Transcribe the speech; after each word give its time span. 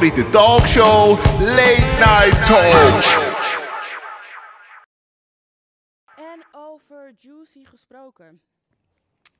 favoriete 0.00 0.30
talkshow 0.30 1.08
Late 1.40 1.86
Night 1.98 2.46
Talk. 2.46 3.04
En 6.16 6.44
over 6.52 7.14
Juicy 7.16 7.64
gesproken. 7.64 8.40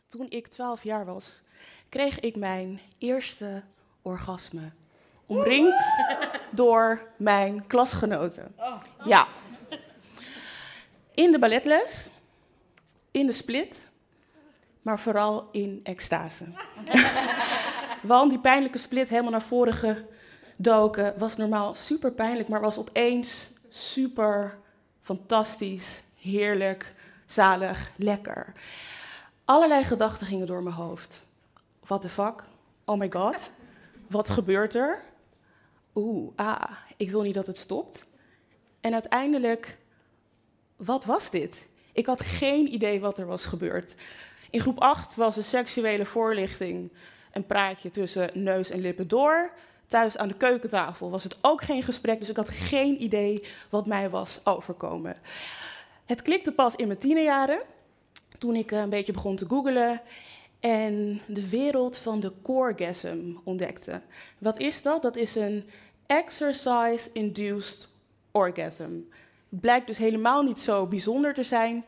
Toen 0.08 0.26
ik 0.28 0.46
12 0.48 0.82
jaar 0.82 1.04
was, 1.04 1.42
kreeg 1.88 2.20
ik 2.20 2.36
mijn 2.36 2.80
eerste 2.98 3.62
orgasme. 4.02 4.70
Omringd 5.26 5.82
door 6.50 7.06
mijn 7.16 7.66
klasgenoten. 7.66 8.54
Ja. 9.04 9.26
In 11.14 11.30
de 11.30 11.38
balletles, 11.38 12.08
in 13.10 13.26
de 13.26 13.32
split, 13.32 13.88
maar 14.82 14.98
vooral 14.98 15.48
in 15.52 15.80
extase. 15.82 16.44
Want 18.02 18.30
die 18.30 18.40
pijnlijke 18.40 18.78
split 18.78 19.08
helemaal 19.08 19.30
naar 19.30 19.42
voren 19.42 19.74
gedoken 20.62 21.14
was 21.18 21.36
normaal 21.36 21.74
super 21.74 22.12
pijnlijk, 22.12 22.48
maar 22.48 22.60
was 22.60 22.78
opeens 22.78 23.50
super 23.68 24.58
fantastisch, 25.00 26.02
heerlijk, 26.18 26.94
zalig, 27.26 27.90
lekker. 27.96 28.52
Allerlei 29.44 29.84
gedachten 29.84 30.26
gingen 30.26 30.46
door 30.46 30.62
mijn 30.62 30.74
hoofd. 30.74 31.24
What 31.80 32.00
the 32.00 32.08
fuck? 32.08 32.42
Oh 32.84 32.98
my 32.98 33.10
god. 33.10 33.50
Wat 34.08 34.28
gebeurt 34.28 34.74
er? 34.74 35.02
Oeh, 35.94 36.32
ah, 36.36 36.70
ik 36.96 37.10
wil 37.10 37.22
niet 37.22 37.34
dat 37.34 37.46
het 37.46 37.56
stopt. 37.56 38.06
En 38.80 38.92
uiteindelijk, 38.92 39.78
wat 40.76 41.04
was 41.04 41.30
dit? 41.30 41.68
Ik 41.92 42.06
had 42.06 42.20
geen 42.20 42.74
idee 42.74 43.00
wat 43.00 43.18
er 43.18 43.26
was 43.26 43.46
gebeurd. 43.46 43.94
In 44.50 44.60
groep 44.60 44.78
8 44.78 45.14
was 45.14 45.36
een 45.36 45.44
seksuele 45.44 46.04
voorlichting 46.04 46.92
een 47.32 47.46
praatje 47.46 47.90
tussen 47.90 48.30
neus 48.34 48.70
en 48.70 48.80
lippen 48.80 49.08
door. 49.08 49.50
Thuis 49.90 50.16
aan 50.16 50.28
de 50.28 50.34
keukentafel 50.34 51.10
was 51.10 51.24
het 51.24 51.38
ook 51.40 51.62
geen 51.62 51.82
gesprek, 51.82 52.18
dus 52.18 52.28
ik 52.28 52.36
had 52.36 52.48
geen 52.48 53.02
idee 53.02 53.44
wat 53.70 53.86
mij 53.86 54.10
was 54.10 54.40
overkomen. 54.44 55.14
Het 56.04 56.22
klikte 56.22 56.52
pas 56.52 56.76
in 56.76 56.86
mijn 56.86 56.98
tienerjaren, 56.98 57.60
toen 58.38 58.54
ik 58.54 58.72
eh, 58.72 58.78
een 58.78 58.88
beetje 58.88 59.12
begon 59.12 59.36
te 59.36 59.46
googlen 59.48 60.00
en 60.60 61.20
de 61.26 61.48
wereld 61.48 61.96
van 61.96 62.20
de 62.20 62.32
coregasm 62.42 63.36
ontdekte. 63.44 64.00
Wat 64.38 64.58
is 64.58 64.82
dat? 64.82 65.02
Dat 65.02 65.16
is 65.16 65.34
een 65.34 65.70
exercise-induced 66.06 67.88
orgasm. 68.30 68.98
Het 69.50 69.60
blijkt 69.60 69.86
dus 69.86 69.98
helemaal 69.98 70.42
niet 70.42 70.58
zo 70.58 70.86
bijzonder 70.86 71.34
te 71.34 71.42
zijn. 71.42 71.84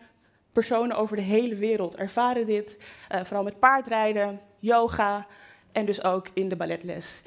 Personen 0.53 0.97
over 0.97 1.17
de 1.17 1.23
hele 1.23 1.55
wereld 1.55 1.97
ervaren 1.97 2.47
dit, 2.47 2.77
eh, 3.09 3.25
vooral 3.25 3.45
met 3.45 3.59
paardrijden, 3.59 4.41
yoga 4.59 5.27
en 5.73 5.87
dus 5.87 6.05
ook 6.05 6.29
in 6.33 6.49
de 6.49 6.57
balletles. 6.57 7.23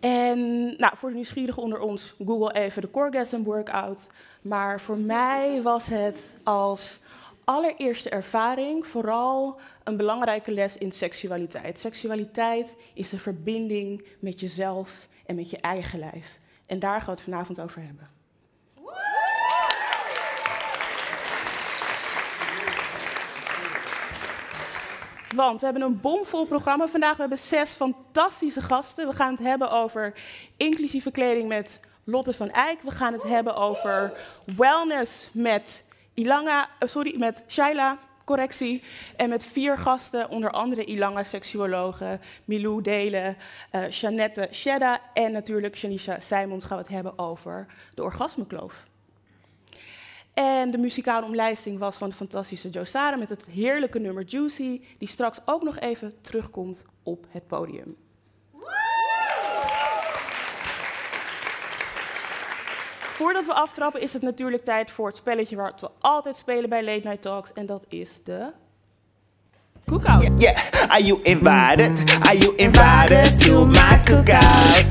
En 0.00 0.66
nou, 0.76 0.96
voor 0.96 1.08
de 1.08 1.14
nieuwsgierigen 1.14 1.62
onder 1.62 1.80
ons, 1.80 2.14
google 2.24 2.52
even 2.52 2.82
de 2.82 2.90
Coregasm 2.90 3.42
Workout. 3.42 4.06
Maar 4.42 4.80
voor 4.80 4.98
mij 4.98 5.62
was 5.62 5.86
het 5.86 6.32
als 6.42 7.00
allereerste 7.44 8.10
ervaring 8.10 8.86
vooral 8.86 9.60
een 9.84 9.96
belangrijke 9.96 10.52
les 10.52 10.76
in 10.76 10.92
seksualiteit. 10.92 11.78
Seksualiteit 11.78 12.76
is 12.94 13.08
de 13.08 13.18
verbinding 13.18 14.06
met 14.18 14.40
jezelf 14.40 15.08
en 15.26 15.34
met 15.34 15.50
je 15.50 15.56
eigen 15.56 15.98
lijf. 15.98 16.38
En 16.66 16.78
daar 16.78 16.98
gaan 16.98 17.04
we 17.04 17.10
het 17.10 17.20
vanavond 17.20 17.60
over 17.60 17.82
hebben. 17.82 18.17
Want 25.36 25.60
we 25.60 25.64
hebben 25.64 25.84
een 25.84 26.00
bomvol 26.00 26.46
programma 26.46 26.86
vandaag. 26.86 27.14
We 27.14 27.20
hebben 27.20 27.38
zes 27.38 27.70
fantastische 27.70 28.62
gasten. 28.62 29.08
We 29.08 29.14
gaan 29.14 29.30
het 29.30 29.42
hebben 29.42 29.70
over 29.70 30.14
inclusieve 30.56 31.10
kleding 31.10 31.48
met 31.48 31.80
Lotte 32.04 32.32
van 32.32 32.50
Eyck. 32.50 32.82
We 32.82 32.90
gaan 32.90 33.12
het 33.12 33.22
hebben 33.22 33.56
over 33.56 34.12
wellness 34.56 35.28
met 35.32 35.84
Ilanga, 36.14 36.68
eh, 36.78 36.88
sorry, 36.88 37.18
met 37.18 37.44
Shaila, 37.48 37.98
correctie. 38.24 38.82
En 39.16 39.28
met 39.28 39.44
vier 39.44 39.78
gasten, 39.78 40.30
onder 40.30 40.50
andere 40.50 40.84
Ilanga, 40.84 41.22
seksuologe, 41.22 42.18
Milou 42.44 42.82
Delen, 42.82 43.36
eh 43.70 43.90
Jeannette 43.90 44.48
Shedda 44.52 45.00
en 45.12 45.32
natuurlijk 45.32 45.74
Janisha 45.74 46.20
Simons 46.20 46.64
gaan 46.64 46.76
we 46.76 46.82
het 46.82 46.92
hebben 46.92 47.18
over 47.18 47.66
de 47.94 48.02
orgasmekloof. 48.02 48.86
En 50.38 50.70
de 50.70 50.78
muzikale 50.78 51.26
omlijsting 51.26 51.78
was 51.78 51.96
van 51.96 52.08
de 52.08 52.14
fantastische 52.14 52.68
Joe 52.68 52.84
Sara 52.84 53.16
met 53.16 53.28
het 53.28 53.46
heerlijke 53.46 53.98
nummer 53.98 54.24
Juicy, 54.24 54.80
die 54.98 55.08
straks 55.08 55.40
ook 55.44 55.62
nog 55.62 55.78
even 55.78 56.20
terugkomt 56.20 56.84
op 57.02 57.26
het 57.28 57.46
podium. 57.46 57.96
Voordat 62.98 63.46
we 63.46 63.52
aftrappen 63.52 64.00
is 64.00 64.12
het 64.12 64.22
natuurlijk 64.22 64.64
tijd 64.64 64.90
voor 64.90 65.06
het 65.06 65.16
spelletje 65.16 65.56
wat 65.56 65.80
we 65.80 65.90
altijd 65.98 66.36
spelen 66.36 66.68
bij 66.68 66.84
Late 66.84 67.08
Night 67.08 67.22
Talks. 67.22 67.52
En 67.52 67.66
dat 67.66 67.86
is 67.88 68.20
de 68.24 68.50
cookout. 69.86 70.22
Yeah, 70.22 70.56
are 70.88 71.04
you 71.04 71.20
invited? 71.22 72.20
Are 72.20 72.38
you 72.38 72.56
invited 72.56 73.44
to 73.44 73.66
my 73.66 74.02
cookout? 74.04 74.86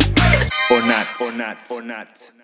Or 0.69 0.85
not? 0.85 1.21
Or 1.21 1.33
not? 1.35 1.71
Or 1.71 1.85
not? 1.85 2.35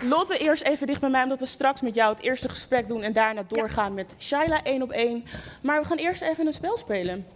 Lotte, 0.00 0.38
eerst 0.38 0.62
even 0.62 0.86
dicht 0.86 1.00
bij 1.00 1.10
mij, 1.10 1.22
omdat 1.22 1.40
we 1.40 1.46
straks 1.46 1.80
met 1.80 1.94
jou 1.94 2.14
het 2.14 2.22
eerste 2.22 2.48
gesprek 2.48 2.88
doen 2.88 3.02
en 3.02 3.12
daarna 3.12 3.42
doorgaan 3.48 3.94
met 3.94 4.14
Shaila 4.18 4.62
één 4.62 4.82
op 4.82 4.90
één. 4.90 5.24
Maar 5.62 5.80
we 5.80 5.86
gaan 5.86 5.96
eerst 5.96 6.22
even 6.22 6.46
een 6.46 6.52
spel 6.52 6.76
spelen. 6.76 7.26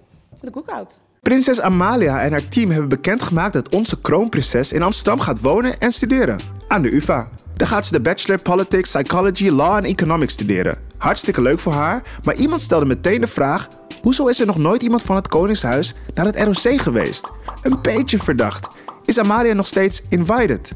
De 0.41 0.51
cookout. 0.51 1.01
Prinses 1.21 1.61
Amalia 1.61 2.23
en 2.23 2.31
haar 2.31 2.49
team 2.49 2.71
hebben 2.71 2.89
bekendgemaakt 2.89 3.53
dat 3.53 3.75
onze 3.75 4.01
kroonprinses 4.01 4.73
in 4.73 4.83
Amsterdam 4.83 5.21
gaat 5.21 5.41
wonen 5.41 5.79
en 5.79 5.93
studeren. 5.93 6.39
Aan 6.69 6.83
de 6.83 6.95
UvA. 6.95 7.29
Daar 7.57 7.69
gaat 7.69 7.87
ze 7.87 7.93
de 7.93 8.01
Bachelor 8.01 8.43
Politics, 8.43 8.93
Psychology, 8.93 9.49
Law 9.49 9.77
en 9.77 9.85
Economics 9.85 10.33
studeren. 10.33 10.79
Hartstikke 10.99 11.43
leuk 11.43 11.61
voor 11.61 11.73
haar, 11.73 12.03
maar 12.25 12.35
iemand 12.35 12.61
stelde 12.61 12.87
meteen 12.87 13.21
de 13.21 13.27
vraag: 13.27 13.69
hoezo 14.03 14.27
is 14.27 14.41
er 14.41 14.47
nog 14.47 14.59
nooit 14.59 14.83
iemand 14.83 15.03
van 15.03 15.17
het 15.17 15.29
Koningshuis 15.29 15.95
naar 16.15 16.27
het 16.27 16.41
ROC 16.41 16.81
geweest? 16.81 17.31
Een 17.63 17.79
beetje 17.83 18.19
verdacht. 18.19 18.77
Is 19.05 19.19
Amalia 19.19 19.53
nog 19.53 19.67
steeds 19.67 20.03
invited? 20.09 20.73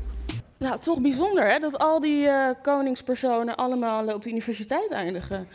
Nou, 0.64 0.78
toch 0.78 1.00
bijzonder 1.00 1.50
hè, 1.50 1.58
dat 1.58 1.78
al 1.78 2.00
die 2.00 2.28
eh, 2.28 2.50
koningspersonen 2.62 3.56
allemaal 3.56 4.08
eh, 4.08 4.14
op 4.14 4.22
de 4.22 4.30
universiteit 4.30 4.90
eindigen. 4.90 5.48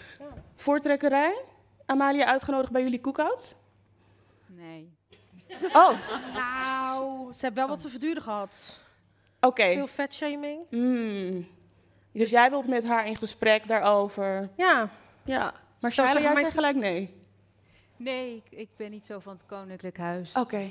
Voortrekkerij? 0.56 1.42
Amalia 1.86 2.26
uitgenodigd 2.26 2.72
bij 2.72 2.82
jullie 2.82 3.02
cookout? 3.02 3.56
Nee. 4.46 4.98
Oh, 5.74 5.92
Nou, 6.34 7.34
ze 7.34 7.40
hebben 7.42 7.60
wel 7.60 7.68
wat 7.68 7.80
te 7.80 7.90
verduren 7.90 8.22
gehad. 8.22 8.82
oké. 9.40 9.74
Veel 9.74 9.88
vetshaming. 9.88 10.62
Hmm. 10.70 11.48
Dus 12.12 12.30
jij 12.30 12.50
wilt 12.50 12.68
met 12.68 12.86
haar 12.86 13.08
in 13.08 13.16
gesprek 13.16 13.68
daarover. 13.68 14.50
Ja, 14.56 14.90
Ja. 15.24 15.54
Maar 15.80 15.92
zeggen, 15.92 16.22
jij 16.22 16.36
zegt 16.36 16.54
gelijk 16.54 16.76
nee. 16.76 17.18
Nee, 17.98 18.36
ik, 18.36 18.60
ik 18.60 18.70
ben 18.78 18.92
niet 18.92 19.06
zo 19.06 19.20
van 19.20 19.34
het 19.34 19.46
Koninklijk 19.46 19.98
Huis. 19.98 20.36
Oké. 20.36 20.70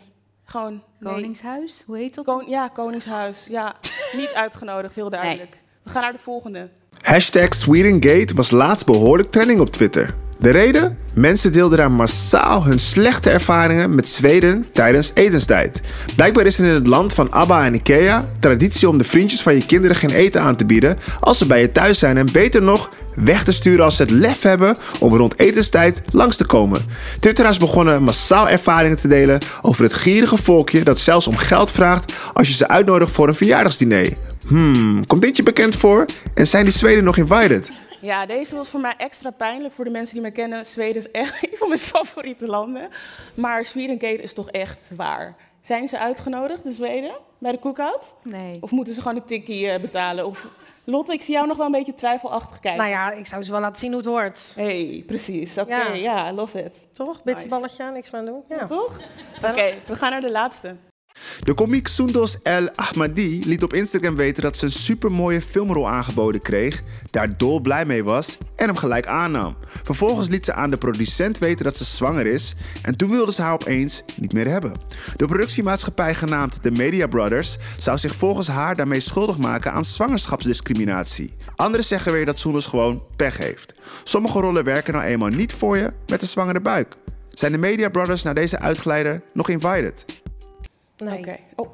Gewoon 0.50 0.82
nee. 0.98 1.12
Koningshuis, 1.12 1.82
hoe 1.86 1.96
heet 1.96 2.14
dat? 2.14 2.24
Kon- 2.24 2.48
ja, 2.48 2.68
Koningshuis. 2.68 3.46
Ja, 3.46 3.76
niet 4.20 4.32
uitgenodigd, 4.34 4.94
heel 4.94 5.10
duidelijk. 5.10 5.60
We 5.82 5.90
gaan 5.90 6.02
naar 6.02 6.12
de 6.12 6.18
volgende. 6.18 6.68
Hashtag 7.02 7.54
Swedengate 7.54 8.34
was 8.34 8.50
laatst 8.50 8.86
behoorlijk 8.86 9.30
trending 9.30 9.60
op 9.60 9.70
Twitter. 9.70 10.14
De 10.38 10.50
reden? 10.50 10.98
Mensen 11.14 11.52
deelden 11.52 11.78
daar 11.78 11.90
massaal 11.90 12.64
hun 12.64 12.78
slechte 12.78 13.30
ervaringen 13.30 13.94
met 13.94 14.08
Zweden 14.08 14.66
tijdens 14.72 15.10
etenstijd. 15.14 15.80
Blijkbaar 16.16 16.46
is 16.46 16.58
er 16.58 16.64
in 16.64 16.74
het 16.74 16.86
land 16.86 17.12
van 17.12 17.30
ABBA 17.30 17.64
en 17.64 17.74
Ikea 17.74 18.28
traditie 18.40 18.88
om 18.88 18.98
de 18.98 19.04
vriendjes 19.04 19.42
van 19.42 19.54
je 19.54 19.66
kinderen 19.66 19.96
geen 19.96 20.10
eten 20.10 20.42
aan 20.42 20.56
te 20.56 20.66
bieden 20.66 20.98
als 21.20 21.38
ze 21.38 21.46
bij 21.46 21.60
je 21.60 21.72
thuis 21.72 21.98
zijn 21.98 22.16
en 22.16 22.32
beter 22.32 22.62
nog 22.62 22.90
weg 23.14 23.44
te 23.44 23.52
sturen 23.52 23.84
als 23.84 23.96
ze 23.96 24.02
het 24.02 24.10
lef 24.10 24.42
hebben 24.42 24.76
om 24.98 25.16
rond 25.16 25.38
etenstijd 25.38 26.00
langs 26.12 26.36
te 26.36 26.46
komen. 26.46 26.86
Twitteraars 27.20 27.58
begonnen 27.58 28.02
massaal 28.02 28.48
ervaringen 28.48 28.98
te 28.98 29.08
delen 29.08 29.38
over 29.62 29.82
het 29.82 29.94
gierige 29.94 30.36
volkje 30.36 30.84
dat 30.84 30.98
zelfs 30.98 31.26
om 31.26 31.36
geld 31.36 31.72
vraagt 31.72 32.12
als 32.32 32.48
je 32.48 32.54
ze 32.54 32.68
uitnodigt 32.68 33.12
voor 33.12 33.28
een 33.28 33.34
verjaardagsdiner. 33.34 34.12
Hmm, 34.46 35.06
komt 35.06 35.22
dit 35.22 35.36
je 35.36 35.42
bekend 35.42 35.76
voor? 35.76 36.04
En 36.34 36.46
zijn 36.46 36.64
die 36.64 36.72
Zweden 36.72 37.04
nog 37.04 37.16
invited? 37.16 37.70
Ja, 38.00 38.26
deze 38.26 38.56
was 38.56 38.68
voor 38.68 38.80
mij 38.80 38.94
extra 38.96 39.30
pijnlijk. 39.30 39.74
Voor 39.74 39.84
de 39.84 39.90
mensen 39.90 40.14
die 40.14 40.22
me 40.22 40.30
kennen, 40.30 40.66
Zweden 40.66 41.02
is 41.02 41.10
echt 41.10 41.34
een 41.50 41.56
van 41.58 41.68
mijn 41.68 41.80
favoriete 41.80 42.46
landen. 42.46 42.88
Maar 43.34 43.64
Swedengate 43.64 44.22
is 44.22 44.32
toch 44.32 44.50
echt 44.50 44.78
waar. 44.96 45.36
Zijn 45.60 45.88
ze 45.88 45.98
uitgenodigd, 45.98 46.62
de 46.62 46.72
Zweden, 46.72 47.12
bij 47.38 47.52
de 47.52 47.58
cookout? 47.58 48.14
Nee. 48.22 48.56
Of 48.60 48.70
moeten 48.70 48.94
ze 48.94 49.00
gewoon 49.00 49.16
een 49.16 49.24
tikkie 49.26 49.70
eh, 49.70 49.80
betalen? 49.80 50.26
Of 50.26 50.48
Lotte, 50.84 51.12
ik 51.12 51.22
zie 51.22 51.34
jou 51.34 51.46
nog 51.46 51.56
wel 51.56 51.66
een 51.66 51.72
beetje 51.72 51.94
twijfelachtig 51.94 52.60
kijken. 52.60 52.80
Nou 52.80 52.90
ja, 52.92 53.10
ik 53.12 53.26
zou 53.26 53.42
ze 53.42 53.50
wel 53.50 53.60
laten 53.60 53.76
zien 53.76 53.88
hoe 53.88 53.98
het 53.98 54.08
hoort. 54.08 54.52
hey, 54.54 55.02
precies. 55.06 55.58
Oké, 55.58 55.82
ja. 55.92 56.32
Love 56.32 56.62
it. 56.62 56.88
Toch? 56.92 57.22
Bitterballetje, 57.22 57.90
niks 57.90 58.10
meer 58.10 58.20
aan 58.20 58.26
doen. 58.26 58.42
Ja. 58.48 58.66
Toch? 58.66 58.98
Oké, 59.42 59.74
we 59.86 59.96
gaan 59.96 60.10
naar 60.10 60.20
de 60.20 60.30
laatste. 60.30 60.76
De 61.40 61.54
komiek 61.54 61.88
Sundos 61.88 62.38
El 62.42 62.70
Ahmadi 62.74 63.42
liet 63.46 63.62
op 63.62 63.72
Instagram 63.72 64.16
weten 64.16 64.42
dat 64.42 64.56
ze 64.56 64.64
een 64.64 64.72
supermooie 64.72 65.40
filmrol 65.42 65.88
aangeboden 65.88 66.40
kreeg, 66.40 66.82
daar 67.10 67.36
dol 67.36 67.60
blij 67.60 67.84
mee 67.84 68.04
was 68.04 68.38
en 68.56 68.66
hem 68.66 68.76
gelijk 68.76 69.06
aannam. 69.06 69.56
Vervolgens 69.82 70.28
liet 70.28 70.44
ze 70.44 70.52
aan 70.52 70.70
de 70.70 70.76
producent 70.76 71.38
weten 71.38 71.64
dat 71.64 71.76
ze 71.76 71.84
zwanger 71.84 72.26
is 72.26 72.54
en 72.82 72.96
toen 72.96 73.10
wilde 73.10 73.32
ze 73.32 73.42
haar 73.42 73.52
opeens 73.52 74.02
niet 74.16 74.32
meer 74.32 74.48
hebben. 74.48 74.72
De 75.16 75.26
productiemaatschappij 75.26 76.14
genaamd 76.14 76.62
The 76.62 76.70
Media 76.70 77.06
Brothers 77.06 77.56
zou 77.78 77.98
zich 77.98 78.14
volgens 78.14 78.48
haar 78.48 78.76
daarmee 78.76 79.00
schuldig 79.00 79.38
maken 79.38 79.72
aan 79.72 79.84
zwangerschapsdiscriminatie. 79.84 81.34
Anderen 81.56 81.86
zeggen 81.86 82.12
weer 82.12 82.26
dat 82.26 82.38
Sundos 82.38 82.66
gewoon 82.66 83.02
pech 83.16 83.36
heeft. 83.36 83.74
Sommige 84.04 84.40
rollen 84.40 84.64
werken 84.64 84.92
nou 84.92 85.04
eenmaal 85.04 85.28
niet 85.28 85.52
voor 85.52 85.76
je 85.76 85.92
met 86.06 86.22
een 86.22 86.28
zwangere 86.28 86.60
buik. 86.60 86.94
Zijn 87.30 87.52
de 87.52 87.58
Media 87.58 87.88
Brothers 87.88 88.22
naar 88.22 88.34
deze 88.34 88.58
uitgeleider 88.58 89.22
nog 89.32 89.48
invited? 89.48 90.04
Nee. 91.04 91.18
Oké. 91.18 91.38
Oh. 91.56 91.68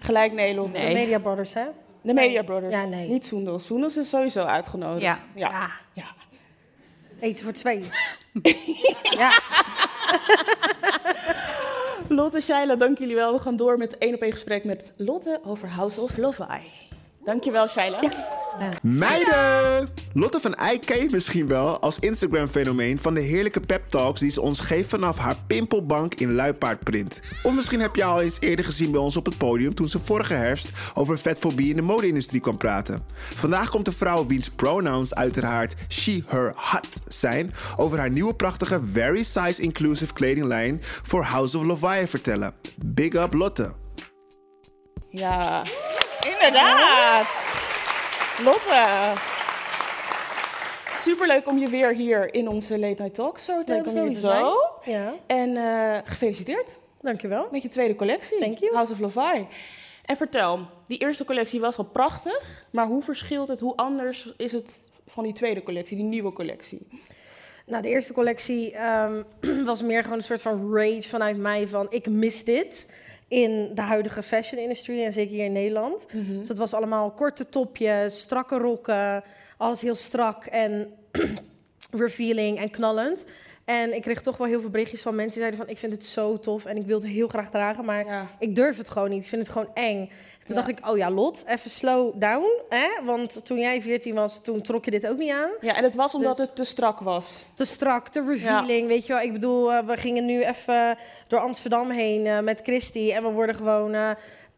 Gelijk 0.00 0.32
nee, 0.32 0.54
Lotte. 0.54 0.78
De 0.78 0.92
Media 0.92 1.18
Brothers, 1.18 1.54
hè? 1.54 1.64
De 2.02 2.12
Media 2.12 2.42
Brothers. 2.42 2.74
Ja, 2.74 2.84
nee. 2.84 3.08
Niet 3.08 3.26
Soendos. 3.26 3.66
Soendos 3.66 3.96
is 3.96 4.08
sowieso 4.08 4.42
uitgenodigd. 4.42 5.02
Ja. 5.02 5.18
Ja. 5.34 5.70
Eten 7.20 7.44
voor 7.44 7.52
twee. 7.52 7.84
ja. 9.18 9.40
Lotte, 12.08 12.40
Shaila, 12.40 12.76
dank 12.76 12.98
jullie 12.98 13.14
wel. 13.14 13.32
We 13.32 13.38
gaan 13.38 13.56
door 13.56 13.78
met 13.78 13.98
één 13.98 14.14
op 14.14 14.20
één 14.20 14.32
gesprek 14.32 14.64
met 14.64 14.92
Lotte 14.96 15.40
over 15.44 15.68
House 15.68 16.00
of 16.00 16.16
Lovai. 16.16 16.60
Dankjewel, 17.24 17.68
Shaila. 17.68 18.00
Meiden! 18.82 19.88
Lotte 20.12 20.40
van 20.40 20.54
Eyck 20.54 20.86
ken 20.86 21.02
je 21.02 21.08
misschien 21.10 21.48
wel 21.48 21.80
als 21.80 21.98
Instagram-fenomeen 21.98 22.98
van 22.98 23.14
de 23.14 23.20
heerlijke 23.20 23.60
pep 23.60 23.88
talks 23.88 24.20
die 24.20 24.30
ze 24.30 24.40
ons 24.40 24.60
geeft 24.60 24.88
vanaf 24.88 25.18
haar 25.18 25.36
pimpelbank 25.46 26.14
in 26.14 26.34
luipaardprint. 26.34 27.20
Of 27.42 27.54
misschien 27.54 27.80
heb 27.80 27.94
je 27.96 28.02
haar 28.02 28.12
al 28.12 28.20
eens 28.20 28.40
eerder 28.40 28.64
gezien 28.64 28.90
bij 28.90 29.00
ons 29.00 29.16
op 29.16 29.26
het 29.26 29.38
podium 29.38 29.74
toen 29.74 29.88
ze 29.88 30.00
vorige 30.00 30.34
herfst 30.34 30.70
over 30.94 31.18
vetfobie 31.18 31.70
in 31.70 31.76
de 31.76 31.82
mode-industrie 31.82 32.40
kwam 32.40 32.56
praten. 32.56 33.02
Vandaag 33.14 33.70
komt 33.70 33.84
de 33.84 33.92
vrouw 33.92 34.26
wiens 34.26 34.50
pronouns 34.50 35.14
uiteraard 35.14 35.74
she, 35.88 36.22
her, 36.26 36.52
hot 36.56 36.88
zijn 37.06 37.54
over 37.76 37.98
haar 37.98 38.10
nieuwe 38.10 38.34
prachtige 38.34 38.80
very 38.92 39.22
size 39.22 39.62
inclusive 39.62 40.12
kledinglijn 40.12 40.78
voor 40.82 41.22
House 41.22 41.58
of 41.58 41.64
Leviathan 41.64 42.08
vertellen. 42.08 42.52
Big 42.84 43.12
up 43.12 43.32
Lotte! 43.32 43.72
Ja, 45.10 45.64
inderdaad. 46.24 47.26
Lotte. 48.44 49.12
Superleuk 51.00 51.48
om 51.48 51.58
je 51.58 51.66
weer 51.66 51.94
hier 51.94 52.34
in 52.34 52.48
onze 52.48 52.78
Late 52.78 53.02
Night 53.02 53.14
Talk 53.14 53.38
zo 53.38 53.64
te 53.64 53.72
Leuk 53.72 53.84
hebben 53.84 54.02
om 54.02 54.12
te. 54.12 54.90
Ja, 54.90 55.14
En 55.26 55.56
eh, 55.56 55.98
gefeliciteerd 56.04 56.78
dankjewel. 57.00 57.48
met 57.50 57.62
je 57.62 57.68
tweede 57.68 57.94
collectie. 57.94 58.38
Thank 58.38 58.58
you. 58.58 58.74
House 58.74 58.92
of 58.92 58.98
Levi. 58.98 59.46
En 60.04 60.16
vertel, 60.16 60.66
die 60.86 60.98
eerste 60.98 61.24
collectie 61.24 61.60
was 61.60 61.78
al 61.78 61.84
prachtig, 61.84 62.64
maar 62.70 62.86
hoe 62.86 63.02
verschilt 63.02 63.48
het, 63.48 63.60
hoe 63.60 63.76
anders 63.76 64.32
is 64.36 64.52
het 64.52 64.90
van 65.06 65.24
die 65.24 65.32
tweede 65.32 65.62
collectie, 65.62 65.96
die 65.96 66.06
nieuwe 66.06 66.32
collectie? 66.32 66.86
Nou, 67.66 67.82
de 67.82 67.88
eerste 67.88 68.12
collectie 68.12 68.72
ehm, 68.72 69.22
was 69.64 69.82
meer 69.82 70.02
gewoon 70.02 70.18
een 70.18 70.24
soort 70.24 70.42
van 70.42 70.74
rage 70.74 71.08
vanuit 71.08 71.36
mij 71.36 71.68
van 71.68 71.86
ik 71.90 72.08
mis 72.08 72.44
dit 72.44 72.86
in 73.30 73.70
de 73.74 73.80
huidige 73.82 74.22
fashion 74.22 74.60
industry 74.62 75.04
en 75.04 75.12
zeker 75.12 75.34
hier 75.34 75.44
in 75.44 75.52
Nederland. 75.52 76.06
Dus 76.38 76.48
het 76.48 76.58
was 76.58 76.74
allemaal 76.74 77.10
korte 77.10 77.48
topjes, 77.48 78.20
strakke 78.20 78.56
rokken, 78.58 79.22
alles 79.56 79.80
heel 79.80 79.94
strak 79.94 80.44
en 80.46 80.92
revealing 81.90 82.58
en 82.58 82.70
knallend. 82.70 83.24
En 83.64 83.94
ik 83.94 84.02
kreeg 84.02 84.20
toch 84.20 84.36
wel 84.36 84.46
heel 84.46 84.60
veel 84.60 84.70
berichtjes 84.70 85.02
van 85.02 85.14
mensen 85.14 85.32
die 85.32 85.40
zeiden 85.40 85.60
van 85.60 85.68
ik 85.74 85.78
vind 85.80 85.92
het 85.92 86.04
zo 86.04 86.38
tof 86.38 86.64
en 86.64 86.76
ik 86.76 86.86
wil 86.86 86.96
het 87.00 87.06
heel 87.06 87.28
graag 87.28 87.50
dragen, 87.50 87.84
maar 87.84 88.04
Ja. 88.06 88.26
ik 88.38 88.54
durf 88.56 88.76
het 88.76 88.88
gewoon 88.88 89.10
niet. 89.10 89.22
Ik 89.22 89.28
vind 89.28 89.42
het 89.42 89.50
gewoon 89.52 89.70
eng. 89.74 90.10
Toen 90.54 90.64
dacht 90.64 90.78
ik, 90.78 90.88
oh 90.90 90.96
ja, 90.96 91.10
Lot, 91.10 91.42
even 91.46 91.70
slow 91.70 92.12
down. 92.20 92.46
Hè? 92.68 92.86
Want 93.04 93.44
toen 93.46 93.58
jij 93.58 93.82
14 93.82 94.14
was, 94.14 94.42
toen 94.42 94.60
trok 94.60 94.84
je 94.84 94.90
dit 94.90 95.06
ook 95.08 95.18
niet 95.18 95.30
aan. 95.30 95.50
Ja, 95.60 95.74
en 95.76 95.84
het 95.84 95.94
was 95.94 96.14
omdat 96.14 96.36
Dus- 96.36 96.46
het 96.46 96.56
te 96.56 96.64
strak 96.64 97.00
was. 97.00 97.44
Te 97.54 97.64
strak, 97.64 98.08
te 98.08 98.24
revealing, 98.28 98.88
weet 98.88 99.06
je 99.06 99.12
wel. 99.12 99.22
Ik 99.22 99.32
bedoel, 99.32 99.72
eh, 99.72 99.86
we 99.86 99.96
gingen 99.96 100.24
nu 100.26 100.42
even 100.44 100.98
door 101.28 101.38
Amsterdam 101.40 101.90
heen 101.90 102.26
eh, 102.26 102.40
met 102.40 102.60
Christy. 102.62 103.12
En 103.12 103.22
we 103.22 103.30
worden 103.30 103.54
gewoon 103.54 103.94
eh, 103.94 104.10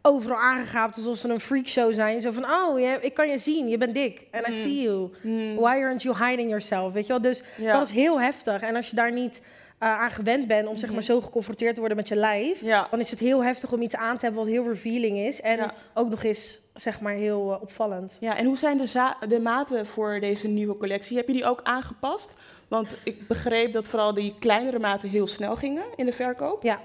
overal 0.02 0.38
aangegaapt 0.38 0.96
alsof 0.96 1.16
ze 1.18 1.28
een 1.28 1.40
freakshow 1.40 1.92
zijn. 1.94 2.20
Zo 2.20 2.30
van, 2.32 2.44
oh, 2.44 2.80
je, 2.80 2.98
ik 3.00 3.14
kan 3.14 3.28
je 3.28 3.38
zien, 3.38 3.68
je 3.68 3.78
bent 3.78 3.94
dik. 3.94 4.26
And 4.30 4.48
I 4.48 4.52
see 4.52 4.82
you. 4.82 5.10
Why 5.56 5.82
aren't 5.82 6.02
you 6.02 6.16
hiding 6.26 6.48
yourself? 6.48 6.92
Weet 6.92 7.06
je 7.06 7.12
wel, 7.12 7.22
dus 7.22 7.42
Ja. 7.56 7.72
dat 7.72 7.86
is 7.86 7.92
heel 7.92 8.20
heftig. 8.20 8.60
En 8.62 8.76
als 8.76 8.90
je 8.90 8.96
daar 8.96 9.12
niet 9.12 9.40
aan 9.88 10.10
gewend 10.10 10.46
bent 10.46 10.68
om 10.68 10.76
zeg 10.76 10.92
maar 10.92 11.02
zo 11.02 11.20
geconfronteerd 11.20 11.72
te 11.74 11.80
worden 11.80 11.98
met 11.98 12.08
je 12.08 12.16
lijf... 12.16 12.60
Ja. 12.60 12.86
dan 12.90 13.00
is 13.00 13.10
het 13.10 13.18
heel 13.18 13.44
heftig 13.44 13.72
om 13.72 13.82
iets 13.82 13.96
aan 13.96 14.14
te 14.18 14.24
hebben 14.24 14.42
wat 14.44 14.52
heel 14.52 14.68
revealing 14.68 15.18
is. 15.18 15.40
En 15.40 15.56
Ja. 15.56 15.72
ook 15.94 16.08
nog 16.08 16.22
eens, 16.22 16.60
zeg 16.74 17.00
maar, 17.00 17.12
heel 17.14 17.52
eh, 17.52 17.62
opvallend. 17.62 18.16
Ja, 18.20 18.36
en 18.36 18.44
hoe 18.44 18.56
zijn 18.56 18.76
de, 18.76 19.14
de 19.28 19.40
maten 19.40 19.86
voor 19.86 20.20
deze 20.20 20.48
nieuwe 20.48 20.76
collectie? 20.76 21.16
Heb 21.16 21.26
je 21.26 21.32
die 21.32 21.44
ook 21.44 21.60
aangepast? 21.62 22.36
Want 22.68 22.96
ik 23.04 23.26
begreep 23.26 23.72
dat 23.72 23.88
vooral 23.88 24.14
die 24.14 24.34
kleinere 24.38 24.78
maten 24.78 25.08
heel 25.08 25.26
snel 25.26 25.56
gingen 25.56 25.84
in 25.96 26.06
de 26.06 26.12
verkoop. 26.12 26.62
Ja. 26.62 26.80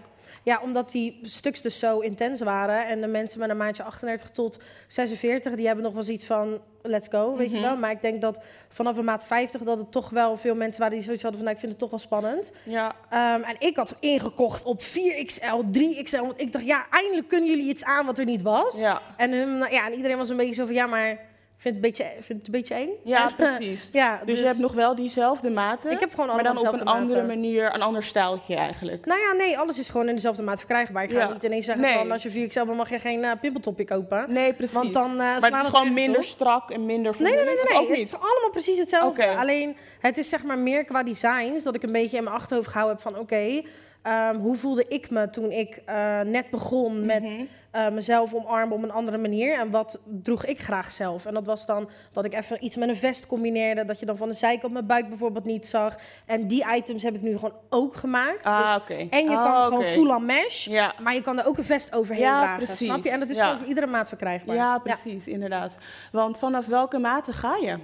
Ja, 0.48 0.60
omdat 0.63 0.92
die 0.92 1.20
stuks 1.22 1.62
dus 1.62 1.80
zo 1.80 2.00
intens 2.00 2.42
waren. 2.42 2.86
En 2.88 3.01
de 3.01 3.08
mensen 3.08 3.39
met 3.39 3.50
een 3.50 3.58
maatje 3.58 3.84
38 3.84 4.30
tot 4.30 4.60
46, 4.88 5.56
die 5.56 5.66
hebben 5.66 5.84
nog 5.84 5.94
wel 5.94 6.04
zoiets 6.04 6.25
van, 6.25 6.62
let's 6.82 7.08
go, 7.12 7.36
weet 7.36 7.51
je 7.51 7.60
wel. 7.62 7.77
Maar 7.77 7.92
ik 7.92 8.01
denk 8.01 8.22
dat 8.22 8.44
vanaf 8.70 8.98
een 8.98 9.04
maat 9.06 9.25
50, 9.25 9.62
dat 9.62 9.77
het 9.77 9.92
toch 9.92 10.10
wel 10.10 10.38
veel 10.38 10.56
mensen 10.56 10.82
waren 10.82 10.96
die 10.96 11.04
zoiets 11.06 11.24
hadden 11.24 11.42
van, 11.42 11.50
nou, 11.50 11.56
ik 11.62 11.66
vind 11.68 11.72
het 11.72 11.82
toch 11.82 11.89
wel 11.89 12.00
spannend. 12.00 12.51
Ja, 12.63 12.96
Ehm, 13.10 13.42
en 13.42 13.56
ik 13.60 13.75
had 13.75 13.96
ingekocht 14.00 14.63
op 14.63 14.82
4XL, 14.82 15.63
3XL, 15.72 16.22
want 16.22 16.42
ik 16.42 16.51
dacht, 16.51 16.66
ja, 16.66 16.86
eindelijk 16.92 17.27
kunnen 17.27 17.50
jullie 17.50 17.70
iets 17.70 17.84
aan 17.84 18.06
wat 18.06 18.18
er 18.20 18.25
niet 18.25 18.42
was. 18.42 18.80
ja. 18.80 19.01
En, 19.18 19.32
hun, 19.32 19.72
ja, 19.72 19.86
en 19.86 19.94
iedereen 19.94 20.18
was 20.18 20.30
een 20.30 20.38
beetje 20.38 20.54
zo 20.54 20.66
van, 20.66 20.75
ja, 20.75 20.88
maar 20.88 21.20
vind 21.60 21.76
het 21.76 21.86
een 21.86 21.92
beetje, 21.92 22.12
vind 22.20 22.38
het 22.40 22.46
een 22.48 22.52
beetje 22.62 22.74
eng. 22.74 22.90
ja 23.04 23.32
precies. 23.38 23.90
ja, 23.94 24.22
Dus, 24.26 24.40
je 24.40 24.46
hebt 24.46 24.58
nog 24.60 24.74
wel 24.74 24.96
diezelfde 24.96 25.50
maten, 25.50 25.92
Ik 25.92 26.00
heb 26.00 26.10
gewoon 26.14 26.28
maar 26.36 26.44
dan 26.44 26.58
op 26.58 26.74
een 26.74 26.84
andere 26.86 27.24
manier, 27.24 27.74
een 27.76 27.82
ander 27.82 28.04
stijltje 28.04 28.56
eigenlijk. 28.56 29.06
Nou 29.06 29.20
ja, 29.20 29.32
nee, 29.34 29.58
alles 29.58 29.80
is 29.80 29.90
gewoon 29.90 30.08
in 30.10 30.16
dezelfde 30.16 30.44
maat 30.44 30.58
verkrijgbaar. 30.58 31.04
Ik 31.04 31.12
ga 31.12 31.18
Ja. 31.20 31.34
niet 31.34 31.44
ineens 31.44 31.66
zeggen 31.66 31.86
Nee. 31.86 31.98
van 31.98 32.12
als 32.12 32.24
je 32.24 32.30
4XL 32.32 32.66
bent 32.66 32.78
mag 32.78 32.90
je 32.90 33.00
geen 33.00 33.24
eh, 33.24 33.32
pimpeltopje 33.42 33.86
kopen. 33.86 34.26
Nee, 34.34 34.54
precies. 34.54 34.76
Want 34.76 34.94
dan, 34.94 35.10
eh, 35.12 35.18
maar 35.18 35.42
het 35.52 35.62
is 35.62 35.68
gewoon 35.68 35.94
minder 35.94 36.20
op. 36.20 36.24
strak 36.26 36.72
en 36.72 36.86
minder 36.86 37.16
Nee, 37.20 37.34
nee, 37.36 37.44
nee, 37.46 37.56
nee. 37.56 37.78
ook 37.80 37.88
Het 37.88 37.98
niet? 37.98 38.08
is 38.08 38.14
allemaal 38.14 38.50
precies 38.52 38.78
hetzelfde. 38.80 39.36
Alleen 39.36 39.78
het 40.00 40.18
is 40.18 40.30
zeg 40.30 40.44
maar 40.44 40.58
meer 40.58 40.84
qua 40.86 41.04
designs 41.04 41.64
dat 41.64 41.76
ik 41.76 41.84
een 41.84 41.92
beetje 41.92 42.18
in 42.18 42.24
mijn 42.24 42.36
achterhoofd 42.36 42.68
gehouden 42.68 42.96
heb 43.04 43.14
van 43.14 43.22
oké, 43.22 43.62
ehm, 44.08 44.36
hoe 44.36 44.58
voelde 44.58 44.86
ik 44.88 45.10
me 45.10 45.30
toen 45.30 45.52
ik 45.52 45.82
eh, 45.86 46.22
net 46.22 46.50
begon 46.50 47.06
met 47.06 47.24
Mhm. 47.24 47.42
eh, 47.72 47.90
mezelf 47.90 48.34
omarmen 48.34 48.78
op 48.78 48.84
een 48.84 48.92
andere 48.92 49.18
manier 49.18 49.60
en 49.60 49.70
wat 49.72 50.00
droeg 50.06 50.46
ik 50.46 50.60
graag 50.60 50.92
zelf. 50.92 51.26
En 51.26 51.34
dat 51.34 51.46
was 51.46 51.66
dan 51.66 51.90
dat 52.12 52.26
ik 52.26 52.34
even 52.34 52.66
iets 52.66 52.76
met 52.76 52.90
een 52.90 52.96
vest 52.96 53.28
combineerde, 53.28 53.86
dat 53.86 54.00
je 54.00 54.06
dan 54.06 54.18
van 54.18 54.28
de 54.28 54.34
zijkant 54.34 54.74
mijn 54.74 54.86
buik 54.86 55.08
bijvoorbeeld 55.10 55.46
niet 55.46 55.68
zag. 55.68 55.98
En 56.26 56.48
die 56.48 56.66
items 56.76 57.04
heb 57.04 57.16
ik 57.16 57.22
nu 57.22 57.34
gewoon 57.38 57.54
ook 57.70 57.96
gemaakt. 57.96 58.44
Ah, 58.44 58.74
Dus- 58.74 58.82
oké. 58.82 59.08
en 59.10 59.24
je 59.30 59.38
Ah, 59.38 59.44
kan 59.44 59.66
gewoon 59.66 59.84
full 59.84 60.10
on 60.10 60.26
mesh. 60.26 60.66
Ja. 60.66 60.94
Maar 61.02 61.14
je 61.14 61.22
kan 61.22 61.40
er 61.40 61.46
ook 61.46 61.58
een 61.58 61.64
vest 61.64 61.96
overheen 61.96 62.24
Ja, 62.24 62.42
dragen, 62.42 62.64
precies. 62.66 62.88
snap 62.88 63.04
je? 63.04 63.10
En 63.10 63.20
dat 63.20 63.30
is 63.30 63.38
Ja. 63.38 63.44
gewoon 63.44 63.58
voor 63.60 63.68
iedere 63.68 63.88
maat 63.88 64.08
verkrijgbaar. 64.08 64.56
Ja, 64.56 64.78
precies, 64.78 65.28
inderdaad. 65.28 65.78
Want 66.12 66.38
vanaf 66.38 66.66
welke 66.66 66.98
maten 67.00 67.34
ga 67.34 67.56
je? 67.56 67.78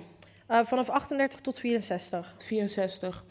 Eh, 0.48 0.60
vanaf 0.66 0.90
38 0.90 1.40
tot 1.40 1.60
64. 1.60 2.34
64. 2.38 3.24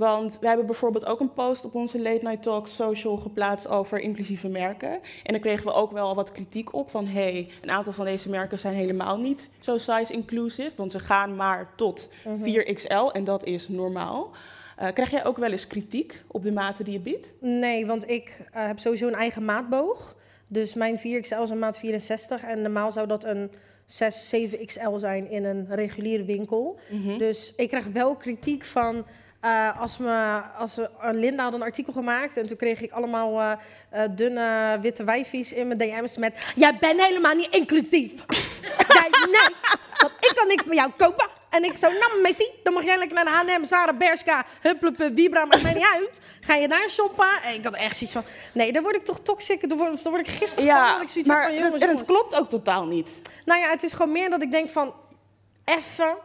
Want 0.00 0.38
wij 0.38 0.48
hebben 0.48 0.66
bijvoorbeeld 0.66 1.06
ook 1.06 1.20
een 1.20 1.32
post 1.32 1.64
op 1.64 1.74
onze 1.74 2.02
Late 2.02 2.24
Night 2.24 2.42
Talk 2.42 2.66
social 2.66 3.16
geplaatst 3.16 3.68
over 3.68 3.98
inclusieve 3.98 4.48
merken. 4.48 4.90
En 5.22 5.32
daar 5.32 5.40
kregen 5.40 5.64
we 5.64 5.72
ook 5.72 5.92
wel 5.92 6.14
wat 6.14 6.32
kritiek 6.32 6.74
op 6.74 6.90
van 6.90 7.06
hey, 7.06 7.48
een 7.62 7.70
aantal 7.70 7.92
van 7.92 8.04
deze 8.04 8.30
merken 8.30 8.58
zijn 8.58 8.74
helemaal 8.74 9.18
niet 9.18 9.48
zo 9.58 9.76
size 9.76 10.12
inclusive, 10.12 10.70
want 10.76 10.92
ze 10.92 10.98
gaan 10.98 11.36
maar 11.36 11.72
tot 11.76 12.10
4XL 12.24 13.12
en 13.12 13.24
dat 13.24 13.44
is 13.44 13.68
normaal. 13.68 14.30
Eh, 14.76 14.92
krijg 14.92 15.10
jij 15.10 15.24
ook 15.24 15.36
wel 15.36 15.50
eens 15.50 15.66
kritiek 15.66 16.22
op 16.26 16.42
de 16.42 16.52
maten 16.52 16.84
die 16.84 16.94
je 16.94 17.00
biedt? 17.00 17.32
Nee, 17.40 17.86
want 17.86 18.10
ik 18.10 18.40
eh, 18.52 18.66
heb 18.66 18.78
sowieso 18.78 19.06
een 19.06 19.14
eigen 19.14 19.44
maatboog. 19.44 20.16
Dus 20.46 20.74
mijn 20.74 20.98
4XL 20.98 21.42
is 21.42 21.50
een 21.50 21.58
maat 21.58 21.78
64 21.78 22.42
en 22.42 22.62
normaal 22.62 22.92
zou 22.92 23.06
dat 23.06 23.24
een 23.24 23.50
6, 23.86 24.34
7XL 24.36 24.94
zijn 24.96 25.30
in 25.30 25.44
een 25.44 25.66
reguliere 25.68 26.24
winkel. 26.24 26.78
Mhm. 26.90 27.18
Dus 27.18 27.52
ik 27.56 27.68
krijg 27.68 27.86
wel 27.86 28.16
kritiek 28.16 28.64
van 28.64 29.04
eh, 29.40 29.80
als, 29.80 29.98
me, 29.98 30.42
als 30.58 30.78
uh, 30.78 30.86
Linda 31.12 31.42
had 31.42 31.52
een 31.52 31.62
artikel 31.62 31.92
gemaakt 31.92 32.36
en 32.36 32.46
toen 32.46 32.56
kreeg 32.56 32.80
ik 32.80 32.92
allemaal 32.92 33.40
eh, 33.40 33.52
eh, 33.90 34.10
dunne 34.10 34.78
witte 34.80 35.04
wijfies 35.04 35.52
in 35.52 35.66
mijn 35.66 35.78
DM's 35.78 36.16
met 36.16 36.52
jij 36.56 36.76
bent 36.80 37.04
helemaal 37.04 37.34
niet 37.34 37.54
inclusief. 37.54 38.12
jij, 38.98 39.08
nee, 39.10 39.56
want 39.98 40.12
ik 40.20 40.32
kan 40.34 40.46
niks 40.46 40.64
van 40.66 40.74
jou 40.74 40.90
kopen. 40.96 41.28
En 41.50 41.64
ik 41.64 41.76
zo, 41.76 41.88
nou 41.88 42.20
Messi, 42.22 42.50
dan 42.62 42.72
mag 42.72 42.84
jij 42.84 42.98
lekker 42.98 43.24
naar 43.24 43.44
de 43.44 43.52
H&M, 43.52 43.64
Zara, 43.64 43.92
Bershka, 43.92 44.44
Hupplepup, 44.60 45.12
Vibra, 45.16 45.44
maakt 45.44 45.62
mij 45.62 45.74
niet 45.74 45.86
uit. 45.94 46.20
Ga 46.40 46.54
je 46.54 46.68
daar 46.68 46.90
shoppen? 46.90 47.42
En 47.42 47.54
ik 47.54 47.64
had 47.64 47.74
echt 47.74 47.96
zoiets 47.96 48.12
van, 48.12 48.24
nee, 48.54 48.72
dan 48.72 48.82
word 48.82 48.96
ik 48.96 49.04
toch 49.04 49.20
toxic, 49.20 49.68
dan 49.68 49.78
word, 49.78 50.02
dan 50.02 50.12
word 50.12 50.28
ik 50.28 50.32
giftig 50.34 50.54
van. 50.54 50.64
Ja, 50.64 51.00
ik 51.00 51.08
zoiets 51.08 51.28
maar 51.28 51.42
van, 51.42 51.54
jongens, 51.54 51.82
en 51.82 51.88
het 51.88 51.98
jongens. 51.98 52.06
klopt 52.06 52.34
ook 52.34 52.48
totaal 52.48 52.86
niet. 52.86 53.20
Nou 53.44 53.60
ja, 53.60 53.70
het 53.70 53.82
is 53.82 53.92
gewoon 53.92 54.12
meer 54.12 54.30
dat 54.30 54.42
ik 54.42 54.50
denk 54.50 54.70
van, 54.70 54.94
effen, 55.64 56.16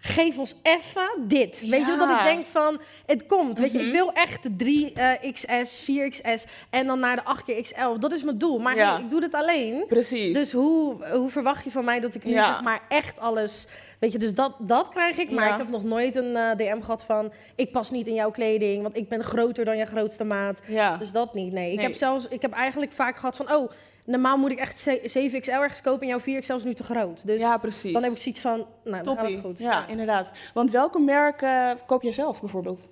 geef 0.00 0.38
ons 0.38 0.54
effen 0.62 1.10
dit. 1.28 1.60
Weet 1.60 1.80
je, 1.86 1.92
Ja. 1.92 1.96
dat 2.06 2.10
ik 2.18 2.24
denk 2.24 2.46
van, 2.46 2.80
het 3.06 3.26
komt. 3.26 3.58
Weet 3.58 3.72
je, 3.72 3.78
Mhm. 3.78 3.86
ik 3.86 3.92
wil 3.92 4.12
echt 4.12 4.42
de 4.42 4.56
3XS, 4.56 5.78
4XS 5.78 6.44
en 6.70 6.86
dan 6.86 6.98
naar 7.00 7.16
de 7.16 7.22
8XL. 7.24 7.98
Dat 7.98 8.12
is 8.12 8.22
mijn 8.22 8.38
doel. 8.38 8.58
Maar 8.58 8.76
Ja. 8.76 8.94
hey, 8.94 9.02
ik 9.04 9.10
doe 9.10 9.20
dit 9.20 9.34
alleen. 9.34 9.84
Precies. 9.88 10.34
Dus 10.34 10.52
hoe, 10.52 11.06
hoe 11.12 11.30
verwacht 11.30 11.64
je 11.64 11.70
van 11.70 11.84
mij 11.84 12.00
dat 12.00 12.14
ik 12.14 12.24
nu 12.24 12.32
Ja. 12.32 12.46
zeg 12.46 12.62
maar 12.62 12.80
echt 12.88 13.18
alles... 13.20 13.66
Weet 13.98 14.12
je, 14.12 14.18
dus 14.18 14.34
dat, 14.34 14.52
dat 14.58 14.88
krijg 14.88 15.18
ik. 15.18 15.30
Maar 15.30 15.50
ik 15.50 15.56
heb 15.56 15.68
nog 15.68 15.84
nooit 15.84 16.16
een 16.16 16.36
eh, 16.36 16.50
DM 16.56 16.80
gehad 16.80 17.04
van... 17.04 17.32
ik 17.54 17.72
pas 17.72 17.90
niet 17.90 18.06
in 18.06 18.14
jouw 18.14 18.30
kleding, 18.30 18.82
want 18.82 18.96
ik 18.96 19.08
ben 19.08 19.24
groter 19.24 19.64
dan 19.64 19.76
je 19.76 19.84
grootste 19.86 20.24
maat. 20.24 20.60
ja. 20.66 20.96
Dus 20.96 21.12
dat 21.12 21.34
niet, 21.34 21.52
nee. 21.52 21.70
Ik, 21.70 21.76
Nee. 21.76 21.86
heb 21.86 21.94
zelfs, 21.96 22.28
ik 22.28 22.42
heb 22.42 22.52
eigenlijk 22.52 22.92
vaak 22.92 23.16
gehad 23.16 23.36
van... 23.36 23.52
oh, 23.54 23.70
normaal 24.06 24.36
moet 24.38 24.50
ik 24.50 24.58
echt 24.58 24.78
ze- 24.78 25.30
7XL 25.30 25.48
ergens 25.62 25.80
kopen... 25.80 26.00
en 26.00 26.06
jouw 26.08 26.40
4XL 26.42 26.54
is 26.56 26.64
nu 26.64 26.74
te 26.74 26.82
groot. 26.84 27.26
Dus 27.26 27.40
ja, 27.40 27.58
precies. 27.58 27.92
dan 27.92 28.02
heb 28.02 28.12
ik 28.12 28.18
zoiets 28.18 28.40
van... 28.40 28.66
nou, 28.84 29.02
dan 29.04 29.16
gaat 29.16 29.30
het 29.30 29.40
goed. 29.40 29.58
Ja, 29.58 29.86
inderdaad. 29.86 30.30
Want 30.54 30.70
welke 30.70 30.98
merken 30.98 31.78
koop 31.86 32.02
jij 32.02 32.12
zelf 32.12 32.40
bijvoorbeeld? 32.40 32.88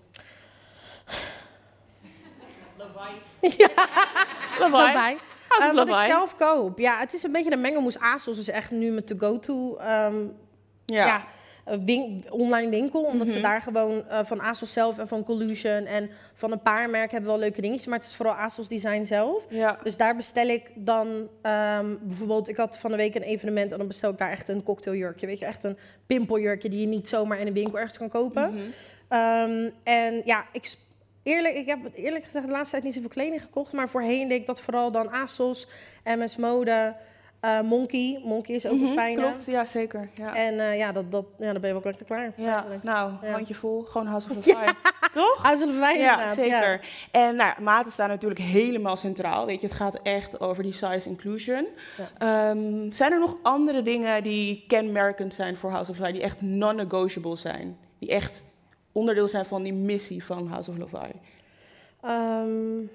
Ja. 3.57 3.69
Lawaai. 4.59 4.85
Daarbij. 4.93 5.19
House 5.49 5.65
of 5.65 5.71
Eh, 5.71 5.75
wat 5.75 5.89
ik 5.89 6.11
zelf 6.11 6.37
koop. 6.37 6.79
Ja, 6.79 6.99
het 6.99 7.15
is 7.15 7.23
een 7.23 7.33
beetje 7.33 7.53
een 7.53 7.61
mengelmoes. 7.61 7.99
ASOS 7.99 8.39
is 8.39 8.49
echt 8.49 8.71
nu 8.71 8.91
mijn 8.91 9.05
to-go-to 9.05 9.77
ehm, 9.77 10.27
Ja. 10.87 11.07
ja. 11.07 11.25
Eh, 11.65 11.79
win- 11.85 12.25
online 12.31 12.71
winkel. 12.71 13.03
Omdat 13.03 13.29
ze 13.29 13.35
Mhm. 13.35 13.43
daar 13.43 13.63
gewoon 13.63 14.09
eh, 14.09 14.19
van 14.25 14.41
ASOS 14.41 14.73
zelf 14.73 14.99
en 14.99 15.09
van 15.09 15.25
Collusion 15.25 15.85
en 15.87 16.11
van 16.35 16.53
een 16.53 16.63
paar 16.63 16.91
merken 16.91 17.11
hebben 17.11 17.31
wel 17.31 17.39
leuke 17.39 17.61
dingetjes. 17.61 17.87
Maar 17.87 17.99
het 17.99 18.07
is 18.07 18.15
vooral 18.15 18.35
ASOS 18.35 18.69
design 18.69 19.05
zelf. 19.05 19.45
Ja. 19.49 19.79
Dus 19.83 19.97
daar 19.97 20.17
bestel 20.17 20.47
ik 20.49 20.71
dan 20.75 21.29
ehm, 21.43 21.95
bijvoorbeeld, 22.03 22.49
ik 22.49 22.57
had 22.57 22.79
van 22.79 22.91
de 22.91 22.97
week 22.97 23.15
een 23.15 23.23
evenement 23.23 23.73
en 23.73 23.79
dan 23.79 23.87
bestel 23.87 24.11
ik 24.11 24.19
daar 24.19 24.31
echt 24.31 24.49
een 24.49 24.63
cocktailjurkje. 24.63 25.27
Weet 25.27 25.39
je, 25.39 25.45
echt 25.47 25.65
een 25.65 25.79
pimpeljurkje 26.07 26.69
die 26.69 26.81
je 26.81 26.87
niet 26.87 27.09
zomaar 27.09 27.41
in 27.41 27.47
een 27.47 27.53
winkel 27.53 27.79
ergens 27.79 27.99
kan 27.99 28.09
kopen. 28.09 28.55
Mhm. 28.55 28.63
Ehm, 29.09 29.71
en 29.83 30.23
ja, 30.25 30.45
ik, 30.53 30.75
eerlijk, 31.23 31.55
ik 31.55 31.67
heb 31.67 31.79
eerlijk 31.95 32.25
gezegd 32.25 32.47
de 32.47 32.53
laatste 32.53 32.71
tijd 32.71 32.83
niet 32.85 32.95
zoveel 32.95 33.09
kleding 33.09 33.43
gekocht. 33.43 33.73
Maar 33.73 33.89
voorheen 33.89 34.29
deed 34.29 34.41
ik 34.41 34.47
dat 34.47 34.61
vooral 34.61 34.91
dan 34.93 35.11
ASOS, 35.11 35.69
MS 36.05 36.37
Mode, 36.37 36.95
eh, 37.45 37.61
Monkey. 37.61 38.21
Monkey 38.25 38.55
is 38.55 38.67
ook 38.67 38.73
Mhm, 38.77 38.85
een 38.85 38.93
fijne. 38.95 39.21
Klopt, 39.21 39.45
ja 39.47 39.65
zeker. 39.65 40.09
Ja. 40.13 40.35
En 40.35 40.59
eh, 40.61 40.77
ja, 40.79 40.93
dat, 40.93 41.11
dat, 41.13 41.25
ja, 41.39 41.53
dan 41.53 41.61
ben 41.61 41.71
je 41.71 41.75
wel 41.75 41.83
lekker 41.85 42.05
klaar. 42.07 42.33
Ja, 42.37 42.53
eigenlijk. 42.55 42.83
nou, 42.83 43.13
Ja. 43.23 43.31
handje 43.31 43.55
vol, 43.55 43.83
gewoon 43.83 44.07
House 44.07 44.31
of 44.31 44.47
Lawaai. 44.47 44.69
Toch? 45.13 45.41
Ah, 45.45 45.59
zullen 45.59 45.79
wij 45.81 45.99
Ja, 45.99 46.11
inderdaad, 46.11 46.35
zeker. 46.37 46.81
En 47.11 47.37
nou, 47.37 47.61
maten 47.63 47.93
staan 47.93 48.09
natuurlijk 48.09 48.41
helemaal 48.41 48.97
centraal. 48.97 49.47
Weet 49.47 49.61
je, 49.61 49.67
het 49.67 49.77
gaat 49.77 50.03
echt 50.03 50.41
over 50.41 50.63
die 50.63 50.73
size 50.73 51.09
inclusion. 51.09 51.67
Ehm, 52.19 52.91
zijn 52.93 53.13
er 53.13 53.19
nog 53.19 53.37
andere 53.43 53.83
dingen 53.83 54.23
die 54.23 54.65
kenmerkend 54.69 55.35
zijn 55.35 55.57
voor 55.57 55.71
House 55.71 55.91
of 55.91 55.97
Lawaai, 55.97 56.13
die 56.15 56.23
echt 56.23 56.41
non-negotiable 56.43 57.37
zijn? 57.37 57.77
Die 57.99 58.09
echt 58.09 58.45
onderdeel 58.93 59.29
zijn 59.29 59.45
van 59.45 59.63
die 59.63 59.73
missie 59.75 60.25
van 60.25 60.47
House 60.47 60.71
of 60.71 60.77
Lawaai? 60.77 61.13
Ehm, 62.03 62.87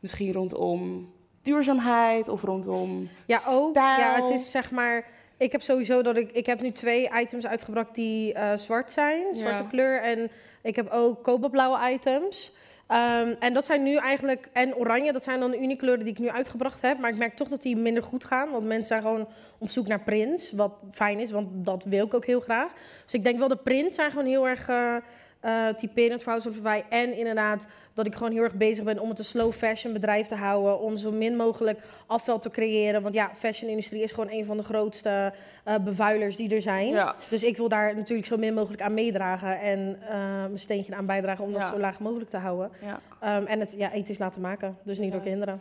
Misschien 0.00 0.32
rondom 0.32 1.12
duurzaamheid 1.42 2.28
of 2.28 2.42
rondom 2.42 3.08
ja, 3.26 3.40
ook. 3.48 3.70
stijl. 3.70 3.98
Ja, 3.98 4.14
het 4.22 4.30
is 4.30 4.50
zeg 4.50 4.70
maar... 4.70 5.04
Ik 5.36 5.52
heb 5.52 5.62
sowieso 5.62 6.02
dat 6.02 6.16
ik... 6.16 6.32
Ik 6.32 6.46
heb 6.46 6.60
nu 6.60 6.70
twee 6.70 7.10
items 7.14 7.46
uitgebracht 7.46 7.94
die 7.94 8.32
eh, 8.32 8.56
zwart 8.56 8.92
zijn. 8.92 9.34
Zwarte 9.34 9.62
Ja. 9.62 9.68
kleur. 9.68 10.02
En 10.02 10.30
ik 10.62 10.76
heb 10.76 10.90
ook 10.90 11.22
kobaltblauwe 11.22 11.90
items. 11.92 12.52
Ehm, 12.86 13.34
en 13.38 13.52
dat 13.52 13.64
zijn 13.64 13.82
nu 13.82 13.96
eigenlijk... 13.96 14.48
En 14.52 14.74
oranje, 14.74 15.12
dat 15.12 15.24
zijn 15.24 15.40
dan 15.40 15.50
de 15.50 15.60
uniekleuren 15.60 16.04
die 16.04 16.12
ik 16.12 16.18
nu 16.18 16.30
uitgebracht 16.30 16.82
heb. 16.82 16.98
Maar 16.98 17.10
ik 17.10 17.16
merk 17.16 17.36
toch 17.36 17.48
dat 17.48 17.62
die 17.62 17.76
minder 17.76 18.02
goed 18.02 18.24
gaan. 18.24 18.50
Want 18.50 18.64
mensen 18.66 18.86
zijn 18.86 19.02
gewoon 19.02 19.28
op 19.58 19.70
zoek 19.70 19.86
naar 19.86 20.00
prints. 20.00 20.52
Wat 20.52 20.72
fijn 20.92 21.18
is, 21.18 21.30
want 21.30 21.48
dat 21.52 21.84
wil 21.84 22.06
ik 22.06 22.14
ook 22.14 22.26
heel 22.26 22.40
graag. 22.40 22.72
Dus 23.04 23.14
ik 23.14 23.24
denk 23.24 23.38
wel 23.38 23.48
de 23.48 23.56
prints 23.56 23.94
zijn 23.94 24.10
gewoon 24.10 24.26
heel 24.26 24.48
erg... 24.48 24.68
eh 24.68 24.96
eh, 25.40 25.68
typerend 25.68 26.22
voor 26.22 26.32
House 26.32 26.48
of 26.48 26.56
Lawaai. 26.56 26.82
En 26.88 27.16
inderdaad 27.16 27.66
dat 27.94 28.06
ik 28.06 28.14
gewoon 28.14 28.32
heel 28.32 28.42
erg 28.42 28.54
bezig 28.54 28.84
ben 28.84 28.98
om 28.98 29.08
het 29.08 29.18
een 29.18 29.24
slow 29.24 29.52
fashion 29.52 29.92
bedrijf 29.92 30.26
te 30.26 30.34
houden. 30.34 30.80
Om 30.80 30.96
zo 30.96 31.10
min 31.10 31.36
mogelijk 31.36 31.78
afval 32.06 32.38
te 32.38 32.50
creëren. 32.50 33.02
Want 33.02 33.14
ja, 33.14 33.30
fashion-industrie 33.38 34.02
is 34.02 34.12
gewoon 34.12 34.30
een 34.30 34.44
van 34.44 34.56
de 34.56 34.62
grootste 34.62 35.32
eh, 35.64 35.74
bevuilers 35.84 36.36
die 36.36 36.54
er 36.54 36.62
zijn. 36.62 36.86
Ja, 36.88 37.14
Dus 37.28 37.44
ik 37.44 37.56
wil 37.56 37.68
daar 37.68 37.96
natuurlijk 37.96 38.26
zo 38.28 38.36
min 38.36 38.54
mogelijk 38.54 38.82
aan 38.82 38.94
meedragen. 38.94 39.58
En 39.60 39.98
eh, 40.08 40.16
mijn 40.40 40.58
steentje 40.58 40.94
aan 40.94 41.06
bijdragen 41.06 41.44
om 41.44 41.52
dat 41.52 41.60
Ja. 41.60 41.68
zo 41.68 41.78
laag 41.78 42.00
mogelijk 42.00 42.30
te 42.30 42.36
houden. 42.38 42.70
ja. 42.82 43.00
Ehm, 43.20 43.44
en 43.46 43.60
het 43.60 43.74
ja, 43.76 43.92
ethisch 43.92 44.18
laten 44.18 44.40
maken. 44.40 44.76
Dus 44.82 44.98
niet 44.98 45.12
door 45.12 45.20
kinderen. 45.20 45.60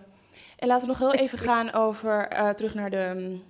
En 0.58 0.68
laten 0.68 0.88
we 0.88 0.94
nog 1.00 1.12
heel 1.12 1.22
even 1.22 1.38
gaan 1.38 1.74
over, 1.74 2.28
terug 2.56 2.74
naar 2.74 2.90
de, 2.90 3.12
mm, 3.16 3.44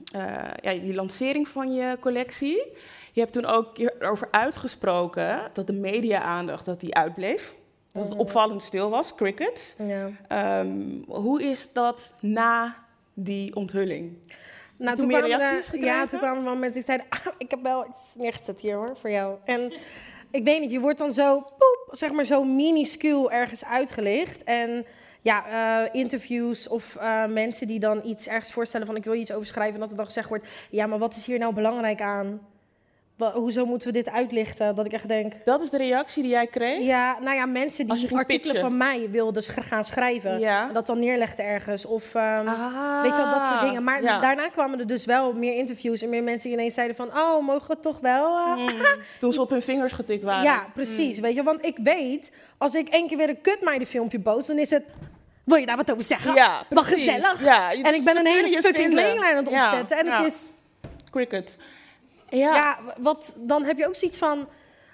ja, 0.61 0.73
die 0.73 0.93
lancering 0.95 1.47
van 1.47 1.73
je 1.73 1.97
collectie. 1.99 2.63
Je 3.11 3.19
hebt 3.21 3.33
toen 3.33 3.45
ook 3.45 3.77
erover 3.77 4.27
uitgesproken 4.31 5.49
dat 5.53 5.67
de 5.67 5.73
media-aandacht 5.73 6.65
dat 6.65 6.79
die 6.79 6.95
uitbleef. 6.95 7.55
Dat 7.93 8.03
het 8.03 8.11
Mhm. 8.11 8.21
opvallend 8.21 8.61
stil 8.63 8.89
was, 8.89 9.15
cricket. 9.15 9.75
Ja. 9.77 10.09
Ehm, 10.27 10.71
hoe 11.07 11.43
is 11.43 11.69
dat 11.73 12.13
na 12.19 12.75
die 13.13 13.55
onthulling? 13.55 14.17
Nou, 14.77 14.97
toen 14.97 15.07
meer 15.07 15.17
kwamen 15.17 15.39
er- 15.39 15.51
reacties 15.51 15.79
Ja, 15.81 16.05
toen 16.05 16.19
kwamen 16.19 16.45
er 16.45 16.51
mensen 16.57 16.71
die 16.73 16.83
zeiden... 16.83 17.05
"Ah, 17.09 17.19
ik 17.37 17.49
heb 17.49 17.61
wel 17.63 17.85
iets 17.89 18.15
neergezet 18.15 18.59
hier 18.59 18.75
hoor, 18.75 18.97
voor 19.01 19.09
jou. 19.11 19.35
En 19.45 19.73
ik 20.31 20.43
weet 20.43 20.59
niet, 20.61 20.71
je 20.71 20.79
wordt 20.79 20.97
dan 20.97 21.11
zo, 21.13 21.39
poep, 21.41 21.87
zeg 21.91 22.11
maar 22.11 22.25
zo 22.25 22.43
minuscuul 22.43 23.31
ergens 23.31 23.65
uitgelicht. 23.65 24.43
En 24.43 24.85
ja, 25.21 25.45
eh, 25.85 25.89
interviews 26.01 26.67
of 26.67 26.95
eh, 26.95 27.25
mensen 27.25 27.67
die 27.67 27.79
dan 27.79 28.01
iets 28.05 28.27
ergens 28.27 28.51
voorstellen 28.53 28.87
van... 28.87 28.95
ik 28.95 29.03
wil 29.03 29.13
iets 29.13 29.31
over 29.31 29.45
schrijven. 29.47 29.73
En 29.73 29.79
dat 29.79 29.89
er 29.91 29.95
dan 29.97 30.05
gezegd 30.05 30.29
wordt, 30.29 30.47
ja, 30.69 30.87
maar 30.87 30.99
wat 30.99 31.15
is 31.15 31.25
hier 31.25 31.39
nou 31.39 31.53
belangrijk 31.53 32.01
aan? 32.01 32.41
Hoezo 33.33 33.65
moeten 33.65 33.87
we 33.87 33.93
dit 33.93 34.09
uitlichten? 34.09 34.75
Dat 34.75 34.85
ik 34.85 34.93
echt 34.93 35.07
denk... 35.07 35.33
Dat 35.45 35.61
is 35.61 35.69
de 35.69 35.77
reactie 35.77 36.21
die 36.23 36.31
jij 36.31 36.47
kreeg? 36.47 36.81
Ja, 36.83 37.17
nou 37.21 37.35
ja, 37.35 37.45
mensen 37.45 37.87
die 37.87 37.93
artikelen 38.15 38.25
pitchen. 38.25 38.59
van 38.59 38.77
mij 38.77 39.07
wilden 39.11 39.43
gaan 39.43 39.85
schrijven. 39.85 40.39
Ja. 40.39 40.67
En 40.67 40.73
dat 40.73 40.85
dan 40.85 40.99
neerlegden 40.99 41.45
ergens. 41.45 41.85
Of... 41.85 42.15
ehm, 42.15 42.47
Ah, 42.47 43.01
Weet 43.01 43.11
je 43.11 43.17
wel, 43.17 43.31
dat 43.31 43.45
soort 43.45 43.61
dingen. 43.61 43.83
Maar 43.83 44.03
ja. 44.03 44.19
daarna 44.19 44.49
kwamen 44.49 44.79
er 44.79 44.87
dus 44.87 45.05
wel 45.05 45.33
meer 45.33 45.55
interviews 45.55 46.01
en 46.01 46.09
meer 46.09 46.23
mensen 46.23 46.49
die 46.49 46.57
ineens 46.57 46.73
zeiden 46.73 46.95
van... 46.95 47.07
oh, 47.07 47.45
mogen 47.45 47.67
we 47.67 47.79
toch 47.79 47.99
wel... 47.99 48.37
eh, 48.37 48.55
Mm, 48.55 48.69
toen 49.19 49.33
ze 49.33 49.41
op 49.41 49.49
hun 49.49 49.61
vingers 49.61 49.93
getikt 49.93 50.23
waren. 50.23 50.43
Ja, 50.43 50.65
precies. 50.73 51.19
Weet 51.19 51.35
je, 51.35 51.43
want 51.43 51.65
ik 51.65 51.77
weet, 51.83 52.31
als 52.57 52.75
ik 52.75 52.89
één 52.89 53.07
keer 53.07 53.17
weer 53.17 53.29
een 53.29 53.41
kutmeiden 53.41 53.87
filmpje 53.87 54.19
post... 54.19 54.47
dan 54.47 54.57
is 54.57 54.69
het, 54.69 54.83
wil 55.43 55.57
je 55.57 55.65
daar 55.65 55.77
wat 55.77 55.91
over 55.91 56.03
zeggen? 56.03 56.33
Ja, 56.33 56.63
Wat 56.69 56.83
precies. 56.85 57.09
gezellig. 57.11 57.43
Ja, 57.43 57.71
En 57.71 57.93
ik 57.93 58.03
ben 58.03 58.17
een 58.17 58.25
hele 58.25 58.61
fucking 58.61 58.89
kledinglijn 58.89 59.31
aan 59.35 59.45
het 59.45 59.47
opzetten. 59.47 59.97
En 59.97 60.07
het 60.11 60.25
is, 60.33 60.43
Cricket. 61.11 61.57
Ja. 62.29 62.55
ja, 62.55 62.79
wat, 62.97 63.35
dan 63.37 63.63
heb 63.63 63.77
je 63.77 63.87
ook 63.87 63.95
zoiets 63.95 64.17
van... 64.17 64.47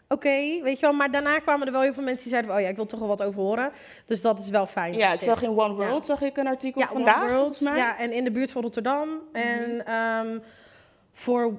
Oké, 0.09 0.29
weet 0.61 0.79
je 0.79 0.85
wel, 0.85 0.93
maar 0.93 1.11
daarna 1.11 1.39
kwamen 1.39 1.65
er 1.67 1.71
wel 1.73 1.81
heel 1.81 1.93
veel 1.93 2.03
mensen 2.03 2.21
die 2.23 2.31
zeiden... 2.31 2.51
van, 2.51 2.59
oh 2.59 2.65
ja, 2.65 2.71
ik 2.71 2.75
wil 2.75 2.85
toch 2.85 2.99
wel 2.99 3.07
wat 3.07 3.23
over 3.23 3.41
horen. 3.41 3.71
Dus 4.05 4.21
dat 4.21 4.39
is 4.39 4.49
wel 4.49 4.65
fijn. 4.65 4.93
Ja, 4.93 5.13
ik 5.13 5.19
zag 5.19 5.41
in 5.41 5.49
One 5.49 5.73
World 5.73 5.99
Ja. 5.99 6.05
zag 6.15 6.21
ik 6.21 6.37
een 6.37 6.47
artikel 6.47 6.81
Ja, 6.81 6.87
vandaag, 6.87 7.23
One 7.23 7.33
World. 7.33 7.61
mij. 7.61 7.71
Mhm. 7.71 7.81
Ja, 7.81 7.97
en 7.97 8.11
in 8.11 8.23
de 8.23 8.31
buurt 8.31 8.51
van 8.51 8.61
Rotterdam. 8.61 9.09
En 9.33 9.85
ehm, 9.85 10.39
voor 11.11 11.57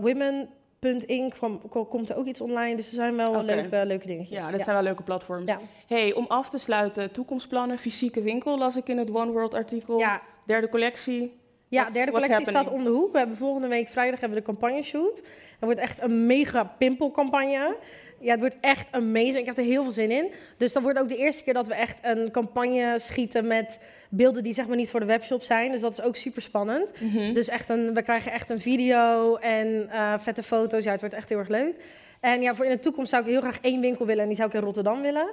women.inc 0.00 1.32
kwam- 1.34 1.68
ko- 1.68 1.84
komt 1.84 2.08
er 2.10 2.16
ook 2.16 2.26
iets 2.26 2.40
online. 2.40 2.76
Dus 2.76 2.88
er 2.88 2.94
zijn 2.94 3.16
wel 3.16 3.42
leuke, 3.42 3.82
leuke 3.86 4.06
dingetjes. 4.06 4.38
Ja, 4.38 4.50
dat 4.50 4.60
zijn 4.60 4.74
wel 4.74 4.84
leuke 4.84 5.02
platforms. 5.02 5.46
Ja. 5.50 5.60
Hey, 5.86 6.12
om 6.14 6.24
af 6.28 6.48
te 6.50 6.58
sluiten, 6.58 7.12
toekomstplannen, 7.12 7.78
fysieke 7.78 8.22
winkel 8.22 8.58
las 8.58 8.76
ik 8.76 8.88
in 8.88 8.98
het 8.98 9.10
One 9.14 9.30
World 9.32 9.54
artikel. 9.54 9.98
Ja, 9.98 10.22
Derde 10.46 10.68
collectie. 10.68 11.39
Ja 11.70 11.80
What's- 11.80 11.92
derde 11.94 12.12
collectie 12.12 12.48
staat 12.48 12.68
om 12.68 12.84
de 12.84 12.90
hoek. 12.90 13.12
We 13.12 13.18
hebben 13.18 13.36
volgende 13.36 13.68
week 13.68 13.88
vrijdag 13.88 14.20
hebben 14.20 14.38
we 14.38 14.44
de 14.44 14.50
campagne 14.52 14.82
shoot. 14.82 15.16
Het 15.16 15.24
wordt 15.68 15.80
echt 15.80 16.02
een 16.02 16.26
mega 16.26 16.64
pimpelcampagne. 16.78 17.76
Ja, 18.20 18.30
het 18.30 18.40
wordt 18.40 18.56
echt 18.60 18.88
amazing. 18.90 19.36
Ik 19.36 19.46
heb 19.46 19.56
er 19.56 19.62
heel 19.64 19.82
veel 19.82 19.92
zin 19.92 20.10
in. 20.10 20.30
Dus 20.56 20.72
dat 20.72 20.82
wordt 20.82 20.98
ook 20.98 21.08
de 21.08 21.16
eerste 21.16 21.42
keer 21.44 21.54
dat 21.54 21.68
we 21.68 21.74
echt 21.74 21.98
een 22.02 22.30
campagne 22.30 22.98
schieten 22.98 23.46
met 23.46 23.80
beelden 24.08 24.42
die 24.42 24.52
zeg 24.54 24.66
maar 24.66 24.76
niet 24.76 24.90
voor 24.90 25.00
de 25.00 25.06
webshop 25.06 25.42
zijn. 25.42 25.72
Dus 25.72 25.80
dat 25.80 25.92
is 25.92 26.02
ook 26.02 26.16
super 26.16 26.42
spannend. 26.42 26.92
Mhm. 27.00 27.32
Dus 27.34 27.48
echt 27.48 27.68
een, 27.68 27.94
we 27.94 28.02
krijgen 28.02 28.32
echt 28.32 28.50
een 28.50 28.60
video 28.60 29.36
en 29.36 29.88
eh, 29.90 30.14
vette 30.18 30.42
foto's. 30.42 30.84
Ja, 30.84 30.90
het 30.90 31.00
wordt 31.00 31.14
echt 31.14 31.28
heel 31.28 31.38
erg 31.38 31.48
leuk. 31.48 31.74
En 32.20 32.40
ja, 32.42 32.54
voor 32.54 32.64
in 32.64 32.70
de 32.70 32.78
toekomst 32.80 33.10
zou 33.10 33.22
ik 33.22 33.28
heel 33.28 33.40
graag 33.40 33.58
één 33.60 33.80
winkel 33.80 34.06
willen 34.06 34.22
en 34.22 34.28
die 34.28 34.36
zou 34.36 34.48
ik 34.48 34.54
in 34.54 34.60
Rotterdam 34.60 35.02
willen. 35.02 35.30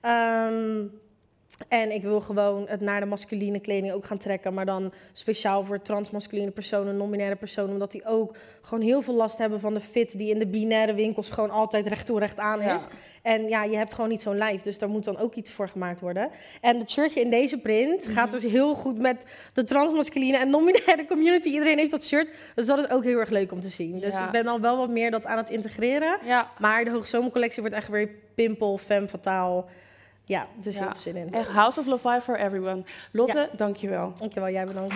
Ehm, 0.00 0.84
en 1.68 1.90
ik 1.90 2.02
wil 2.02 2.20
gewoon 2.20 2.64
het 2.68 2.80
naar 2.80 3.00
de 3.00 3.06
masculine 3.06 3.60
kleding 3.60 3.92
ook 3.92 4.04
gaan 4.04 4.18
trekken, 4.18 4.54
maar 4.54 4.66
dan 4.66 4.92
speciaal 5.12 5.64
voor 5.64 5.82
transmasculine 5.82 6.50
personen, 6.50 6.96
non-binaire 6.96 7.36
personen, 7.36 7.72
omdat 7.72 7.90
die 7.90 8.04
ook 8.04 8.36
gewoon 8.62 8.84
heel 8.84 9.02
veel 9.02 9.14
last 9.14 9.38
hebben 9.38 9.60
van 9.60 9.74
de 9.74 9.80
fit 9.80 10.18
die 10.18 10.30
in 10.30 10.38
de 10.38 10.46
binaire 10.46 10.94
winkels 10.94 11.30
gewoon 11.30 11.50
altijd 11.50 11.86
recht 11.86 12.06
toe 12.06 12.18
recht 12.18 12.38
aan 12.38 12.60
is. 12.60 12.66
Ja. 12.66 12.88
En 13.22 13.48
ja, 13.48 13.64
je 13.64 13.76
hebt 13.76 13.94
gewoon 13.94 14.10
niet 14.10 14.22
zo'n 14.22 14.36
lijf, 14.36 14.62
dus 14.62 14.78
daar 14.78 14.88
moet 14.88 15.04
dan 15.04 15.18
ook 15.18 15.34
iets 15.34 15.52
voor 15.52 15.68
gemaakt 15.68 16.00
worden. 16.00 16.30
En 16.60 16.78
het 16.78 16.90
shirtje 16.90 17.20
in 17.20 17.30
deze 17.30 17.58
print 17.60 18.06
gaat 18.08 18.30
dus 18.30 18.42
heel 18.42 18.74
goed 18.74 18.98
met 18.98 19.24
de 19.52 19.64
transmasculine 19.64 20.36
en 20.36 20.50
non-binaire 20.50 21.04
community. 21.06 21.48
Iedereen 21.48 21.78
heeft 21.78 21.90
dat 21.90 22.04
shirt, 22.04 22.28
dus 22.54 22.66
dat 22.66 22.78
is 22.78 22.90
ook 22.90 23.04
heel 23.04 23.18
erg 23.18 23.30
leuk 23.30 23.52
om 23.52 23.60
te 23.60 23.68
zien. 23.68 23.98
Dus 24.00 24.12
Ja. 24.12 24.24
ik 24.26 24.30
ben 24.30 24.46
al 24.46 24.60
wel 24.60 24.76
wat 24.76 24.90
meer 24.90 25.10
dat 25.10 25.24
aan 25.24 25.36
het 25.38 25.50
integreren. 25.50 26.18
Ja, 26.24 26.50
Maar 26.58 26.84
de 26.84 26.90
hoogzomercollectie 26.90 27.62
wordt 27.62 27.76
echt 27.76 27.88
weer 27.88 28.08
pimpel, 28.34 28.78
femme, 28.78 29.08
fataal. 29.08 29.68
Ja, 30.28 30.46
dus 30.54 30.74
heel 30.74 30.84
Ja. 30.84 30.90
veel 30.90 31.00
zin 31.00 31.16
in. 31.16 31.32
echt 31.34 31.48
House 31.48 31.80
of 31.80 31.86
Love 31.86 32.20
for 32.20 32.36
everyone. 32.36 32.82
Lotte, 33.10 33.48
dankjewel. 33.56 34.12
Dankjewel, 34.18 34.50
jij 34.50 34.66
bedankt. 34.66 34.94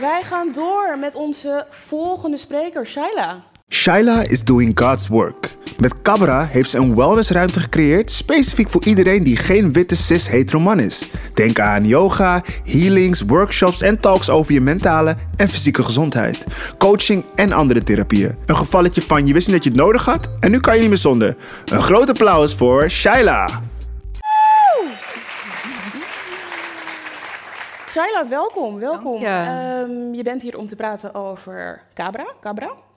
Wij 0.00 0.22
gaan 0.22 0.52
door 0.52 0.98
met 0.98 1.14
onze 1.14 1.66
volgende 1.68 2.36
spreker, 2.36 2.86
Shaila. 2.86 3.42
Shaila 3.72 4.22
is 4.28 4.44
doing 4.44 4.78
God's 4.80 5.08
work. 5.08 5.48
Met 5.78 6.02
Cabra 6.02 6.44
heeft 6.44 6.70
ze 6.70 6.78
een 6.78 6.96
wellnessruimte 6.96 7.60
gecreëerd 7.60 8.10
specifiek 8.10 8.70
voor 8.70 8.84
iedereen 8.84 9.22
die 9.22 9.36
geen 9.36 9.72
witte 9.72 9.96
cis 9.96 10.28
hetero 10.28 10.60
man 10.60 10.78
is. 10.78 11.10
Denk 11.34 11.58
aan 11.58 11.86
yoga, 11.86 12.42
healings, 12.64 13.22
workshops 13.22 13.82
en 13.82 14.00
talks 14.00 14.30
over 14.30 14.52
je 14.52 14.60
mentale 14.60 15.16
en 15.36 15.48
fysieke 15.48 15.82
gezondheid, 15.82 16.44
coaching 16.78 17.24
en 17.34 17.52
andere 17.52 17.84
therapieën. 17.84 18.36
Een 18.46 18.56
gevalletje 18.56 19.02
van 19.02 19.26
je 19.26 19.32
wist 19.32 19.46
niet 19.46 19.56
dat 19.56 19.64
je 19.64 19.70
het 19.70 19.78
nodig 19.78 20.04
had 20.04 20.28
en 20.40 20.50
nu 20.50 20.60
kan 20.60 20.74
je 20.74 20.80
niet 20.80 20.88
meer 20.88 20.98
zonder. 20.98 21.36
Een 21.64 21.82
groot 21.82 22.08
applaus 22.08 22.54
voor 22.54 22.90
Shaila. 22.90 23.48
Shaila, 27.90 28.28
welkom, 28.28 28.78
welkom. 28.78 29.20
Je. 29.20 29.26
Ehm, 29.26 30.14
je 30.14 30.22
bent 30.22 30.42
hier 30.42 30.58
om 30.58 30.66
te 30.66 30.76
praten 30.76 31.14
over 31.14 31.82
Cabra. 31.94 32.26
Cabra. 32.40 32.88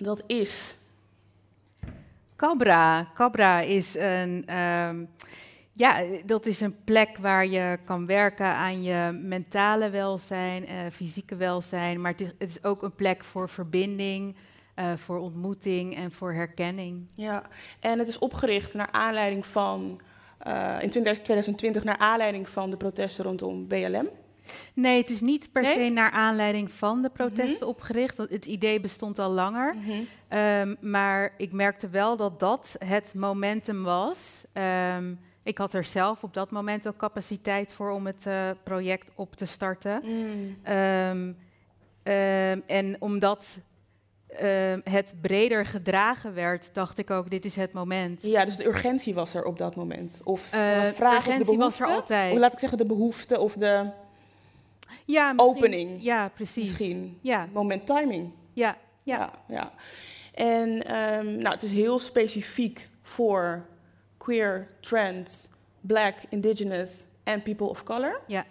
Dat 0.00 0.22
is 0.26 0.76
Cabra. 2.36 3.06
Cabra 3.14 3.60
is 3.60 3.94
een, 3.94 4.42
ehm, 4.46 5.04
ja, 5.72 6.02
dat 6.24 6.46
is 6.46 6.60
een 6.60 6.84
plek 6.84 7.18
waar 7.18 7.46
je 7.46 7.78
kan 7.84 8.06
werken 8.06 8.46
aan 8.46 8.82
je 8.82 9.18
mentale 9.22 9.90
welzijn, 9.90 10.66
eh, 10.66 10.76
fysieke 10.92 11.36
welzijn. 11.36 12.00
Maar 12.00 12.10
het 12.10 12.20
is, 12.20 12.32
het 12.38 12.48
is 12.48 12.64
ook 12.64 12.82
een 12.82 12.94
plek 12.94 13.24
voor 13.24 13.48
verbinding, 13.48 14.36
eh, 14.74 14.92
voor 14.96 15.18
ontmoeting 15.18 15.96
en 15.96 16.12
voor 16.12 16.32
herkenning. 16.32 17.08
Ja, 17.14 17.42
en 17.80 17.98
het 17.98 18.08
is 18.08 18.18
opgericht 18.18 18.74
naar 18.74 18.90
aanleiding 18.90 19.46
van, 19.46 20.00
eh, 20.38 20.76
in 20.80 20.90
2020, 20.90 21.84
naar 21.84 21.98
aanleiding 21.98 22.48
van 22.48 22.70
de 22.70 22.76
protesten 22.76 23.24
rondom 23.24 23.66
BLM. 23.66 24.08
Nee, 24.74 25.00
het 25.00 25.10
is 25.10 25.20
niet 25.20 25.52
per 25.52 25.62
Nee? 25.62 25.72
se 25.72 25.88
naar 25.88 26.10
aanleiding 26.10 26.72
van 26.72 27.02
de 27.02 27.10
protesten 27.10 27.66
opgericht. 27.66 28.16
want 28.16 28.30
Het 28.30 28.46
idee 28.46 28.80
bestond 28.80 29.18
al 29.18 29.30
langer. 29.30 29.74
Ehm, 30.28 30.74
maar 30.80 31.34
ik 31.36 31.52
merkte 31.52 31.88
wel 31.88 32.16
dat 32.16 32.40
dat 32.40 32.76
het 32.84 33.14
momentum 33.16 33.82
was. 33.82 34.44
Ehm, 34.52 35.14
ik 35.42 35.58
had 35.58 35.74
er 35.74 35.84
zelf 35.84 36.22
op 36.22 36.34
dat 36.34 36.50
moment 36.50 36.88
ook 36.88 36.96
capaciteit 36.96 37.72
voor 37.72 37.90
om 37.90 38.06
het 38.06 38.26
eh, 38.26 38.50
project 38.64 39.10
op 39.14 39.36
te 39.36 39.44
starten. 39.46 40.02
Ehm, 40.62 41.32
ehm, 42.02 42.60
en 42.66 42.96
omdat 42.98 43.60
het 44.84 45.14
breder 45.20 45.66
gedragen 45.66 46.34
werd, 46.34 46.74
dacht 46.74 46.98
ik 46.98 47.10
ook, 47.10 47.30
dit 47.30 47.44
is 47.44 47.56
het 47.56 47.72
moment. 47.72 48.22
Ja, 48.22 48.44
dus 48.44 48.56
de 48.56 48.66
urgentie 48.66 49.14
was 49.14 49.34
er 49.34 49.44
op 49.44 49.58
dat 49.58 49.76
moment. 49.76 50.20
Of 50.24 50.52
Eh, 50.52 50.82
de 50.82 50.92
vraag 50.94 51.18
of 51.18 51.24
de 51.24 51.30
urgentie 51.30 51.58
was 51.58 51.80
er 51.80 51.86
altijd. 51.86 52.32
Of 52.32 52.38
laat 52.38 52.52
ik 52.52 52.58
zeggen, 52.58 52.78
de 52.78 52.84
behoefte 52.84 53.38
of 53.40 53.52
de 53.54 53.90
Ja, 55.04 55.32
misschien- 55.32 55.56
Opening. 55.56 56.02
Ja, 56.02 56.28
precies. 56.28 56.68
misschien 56.68 57.18
Ja, 57.20 57.48
moment 57.52 57.86
timing. 57.86 58.30
ja, 58.52 58.76
ja. 59.02 59.16
Ja, 59.18 59.30
ja. 59.48 59.72
En 60.34 60.84
ehm, 60.86 61.26
nou, 61.36 61.54
het 61.54 61.62
is 61.62 61.72
heel 61.72 61.98
specifiek 61.98 62.88
voor 63.02 63.66
queer, 64.16 64.68
trans, 64.80 65.48
black, 65.80 66.14
indigenous 66.28 67.04
en 67.24 67.42
people 67.42 67.66
of 67.68 67.82
color. 67.84 68.20
Ja. 68.26 68.44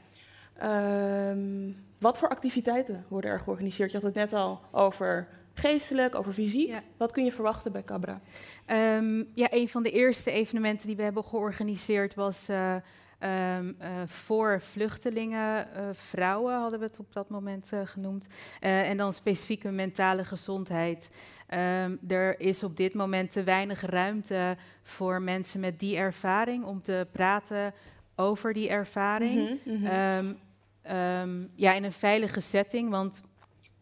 Ehm, 0.58 1.72
wat 2.00 2.18
voor 2.18 2.30
activiteiten 2.30 3.06
worden 3.08 3.32
er 3.32 3.40
georganiseerd? 3.40 3.92
Je 3.92 3.98
had 3.98 4.06
het 4.06 4.16
net 4.16 4.34
al 4.34 4.60
over 4.72 5.28
geestelijk, 5.54 6.16
over 6.16 6.34
fysiek. 6.34 6.68
Ja. 6.68 6.82
Wat 6.98 7.12
kun 7.12 7.24
je 7.26 7.32
verwachten 7.32 7.72
bij 7.72 7.84
Cabra? 7.84 8.22
Ehm, 8.66 9.24
ja, 9.34 9.48
een 9.50 9.70
van 9.70 9.84
de 9.84 9.92
eerste 9.92 10.32
evenementen 10.32 10.88
die 10.88 10.96
we 10.96 11.04
hebben 11.04 11.24
georganiseerd 11.24 12.16
was 12.16 12.50
eh, 12.50 12.76
ehm, 13.20 13.72
eh, 13.78 13.90
voor 14.06 14.62
vluchtelingen, 14.62 15.74
eh, 15.74 15.84
vrouwen 15.92 16.56
hadden 16.56 16.80
we 16.80 16.86
het 16.86 17.00
op 17.00 17.14
dat 17.14 17.30
moment 17.30 17.74
eh, 17.74 17.80
genoemd. 17.86 18.28
En 18.60 18.98
dan 18.98 19.14
specifieke 19.14 19.72
mentale 19.72 20.26
gezondheid. 20.26 21.12
Ehm, 21.48 21.96
er 22.08 22.40
is 22.40 22.64
op 22.64 22.78
dit 22.78 22.94
moment 22.94 23.32
te 23.32 23.44
weinig 23.44 23.82
ruimte 23.82 24.58
voor 24.82 25.22
mensen 25.22 25.60
met 25.60 25.80
die 25.80 25.98
ervaring 25.98 26.64
om 26.64 26.82
te 26.82 27.08
praten 27.12 27.74
over 28.16 28.54
die 28.54 28.70
ervaring. 28.70 29.60
Mhm, 29.64 29.84
mhm. 29.84 30.34
Ehm, 30.82 31.46
ja, 31.56 31.74
in 31.74 31.84
een 31.84 31.92
veilige 31.92 32.40
setting, 32.40 32.90
want 32.90 33.24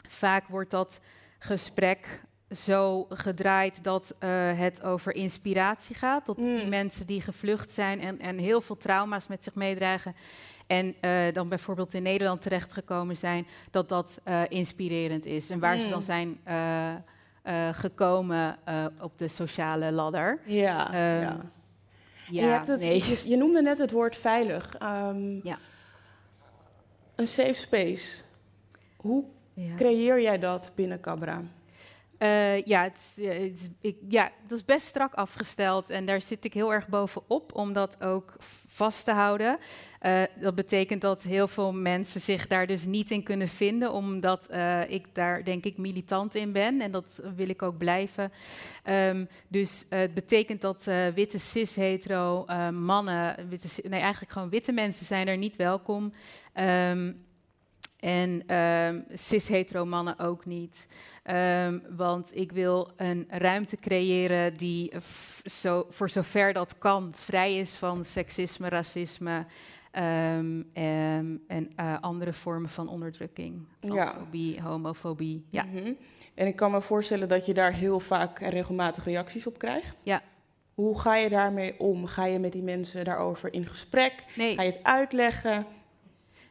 vaak 0.08 0.48
wordt 0.48 0.72
dat 0.72 1.00
gesprek 1.40 2.22
zo 2.52 3.06
gedraaid 3.10 3.84
dat 3.84 4.16
eh, 4.20 4.30
het 4.60 4.84
over 4.84 5.16
inspiratie 5.16 5.96
gaat. 5.96 6.26
Dat 6.26 6.36
die 6.36 6.64
Mm. 6.64 6.70
mensen 6.70 7.08
die 7.08 7.22
gevlucht 7.22 7.72
zijn 7.72 8.00
en, 8.02 8.20
en 8.20 8.38
heel 8.38 8.62
veel 8.62 8.78
trauma's 8.78 9.28
met 9.28 9.44
zich 9.44 9.56
meedragen. 9.56 10.16
En 10.68 10.96
eh, 11.02 11.34
dan 11.34 11.50
bijvoorbeeld 11.50 11.94
in 11.94 12.04
Nederland 12.04 12.42
terechtgekomen 12.42 13.18
zijn, 13.18 13.48
dat 13.72 13.90
dat 13.90 14.20
eh, 14.24 14.42
inspirerend 14.48 15.26
is. 15.26 15.50
En 15.50 15.60
waar 15.60 15.78
ze 15.78 15.84
Mm. 15.84 15.90
dan 15.90 16.04
zijn 16.04 16.40
eh, 16.44 16.92
eh, 16.94 17.00
gekomen 17.72 18.58
op 19.02 19.18
de 19.18 19.28
sociale 19.28 19.92
ladder. 19.92 20.40
ja, 20.46 20.86
Ehm, 20.88 21.22
ja. 21.22 21.38
Ja, 22.30 22.42
je, 22.42 22.48
hebt 22.48 22.68
het, 22.68 22.80
nee. 22.80 23.04
je, 23.06 23.30
je 23.30 23.36
noemde 23.38 23.62
net 23.62 23.78
het 23.78 23.92
woord 23.92 24.16
veilig. 24.18 24.76
Ehm, 24.78 25.40
Ja. 25.48 25.58
Een 27.16 27.28
safe 27.28 27.54
space. 27.54 28.22
Hoe 28.96 29.24
creëer 29.76 30.22
jij 30.22 30.40
dat 30.40 30.72
binnen 30.76 31.00
Cabra? 31.00 31.42
Eh, 32.18 32.64
ja, 32.64 32.84
het 32.84 32.98
is, 32.98 33.26
eh, 33.26 33.42
het 33.82 33.98
ja, 34.10 34.32
dat 34.48 34.58
is 34.58 34.66
best 34.66 34.88
strak 34.88 35.14
afgesteld 35.14 35.90
en 35.90 36.06
daar 36.06 36.22
zit 36.22 36.46
ik 36.46 36.54
heel 36.54 36.74
erg 36.74 36.88
bovenop 36.88 37.56
om 37.56 37.74
dat 37.74 38.04
ook 38.04 38.36
vast 38.68 39.06
te 39.06 39.12
houden. 39.12 39.58
Eh, 40.00 40.24
dat 40.40 40.56
betekent 40.56 41.02
dat 41.02 41.24
heel 41.24 41.48
veel 41.48 41.74
mensen 41.74 42.22
zich 42.22 42.48
daar 42.48 42.68
dus 42.68 42.86
niet 42.86 43.12
in 43.12 43.24
kunnen 43.24 43.48
vinden, 43.48 43.92
omdat 43.92 44.50
ik 44.88 45.16
daar 45.16 45.44
denk 45.44 45.66
ik 45.66 45.78
militant 45.78 46.36
in 46.36 46.52
ben 46.52 46.82
en 46.82 46.92
dat 46.92 47.22
wil 47.36 47.50
ik 47.50 47.62
ook 47.62 47.78
blijven. 47.78 48.32
Ehm, 48.84 49.26
dus 49.48 49.86
het 49.90 50.14
betekent 50.14 50.62
dat 50.62 50.84
witte 51.14 51.40
cis-hetero 51.40 52.46
mannen, 52.72 53.50
witte, 53.50 53.90
nee 53.90 54.02
eigenlijk 54.02 54.32
gewoon 54.32 54.50
witte 54.50 54.72
mensen 54.72 55.06
zijn 55.06 55.28
er 55.28 55.38
niet 55.38 55.56
welkom. 55.56 56.12
Ehm, 56.54 57.12
en 58.00 58.44
ehm 58.48 59.02
cis-hetero 59.14 59.86
mannen 59.86 60.20
ook 60.20 60.46
niet. 60.46 60.88
Ehm, 61.24 61.80
want 61.96 62.32
ik 62.36 62.52
wil 62.52 62.92
een 62.96 63.26
ruimte 63.28 63.76
creëren 63.76 64.58
die 64.58 64.92
zo, 65.44 65.86
voor 65.90 66.10
zover 66.10 66.54
dat 66.54 66.78
kan 66.78 67.12
vrij 67.16 67.58
is 67.58 67.76
van 67.76 68.04
seksisme, 68.04 68.70
racisme 68.70 69.46
ehm, 69.92 70.62
ehm, 70.74 71.36
en 71.48 71.72
eh, 71.76 72.02
andere 72.02 72.34
vormen 72.34 72.70
van 72.70 72.88
onderdrukking. 72.88 73.68
Ja. 73.80 73.90
Transfobie, 73.90 74.62
homofobie. 74.62 75.46
Ja. 75.50 75.64
Mhm. 75.64 75.94
En 76.34 76.48
ik 76.48 76.56
kan 76.56 76.72
me 76.72 76.82
voorstellen 76.82 77.30
dat 77.30 77.46
je 77.46 77.54
daar 77.54 77.74
heel 77.74 78.00
vaak 78.00 78.40
en 78.40 78.50
regelmatig 78.50 79.06
reacties 79.06 79.48
op 79.48 79.58
krijgt. 79.58 79.98
Ja. 80.04 80.22
Hoe 80.74 81.00
ga 81.00 81.16
je 81.16 81.30
daarmee 81.30 81.80
om? 81.80 82.06
Ga 82.06 82.26
je 82.26 82.40
met 82.40 82.52
die 82.52 82.64
mensen 82.64 83.06
daarover 83.06 83.54
in 83.54 83.66
gesprek? 83.66 84.14
Nee. 84.36 84.56
Ga 84.56 84.62
je 84.62 84.72
het 84.72 84.84
uitleggen? 84.84 85.66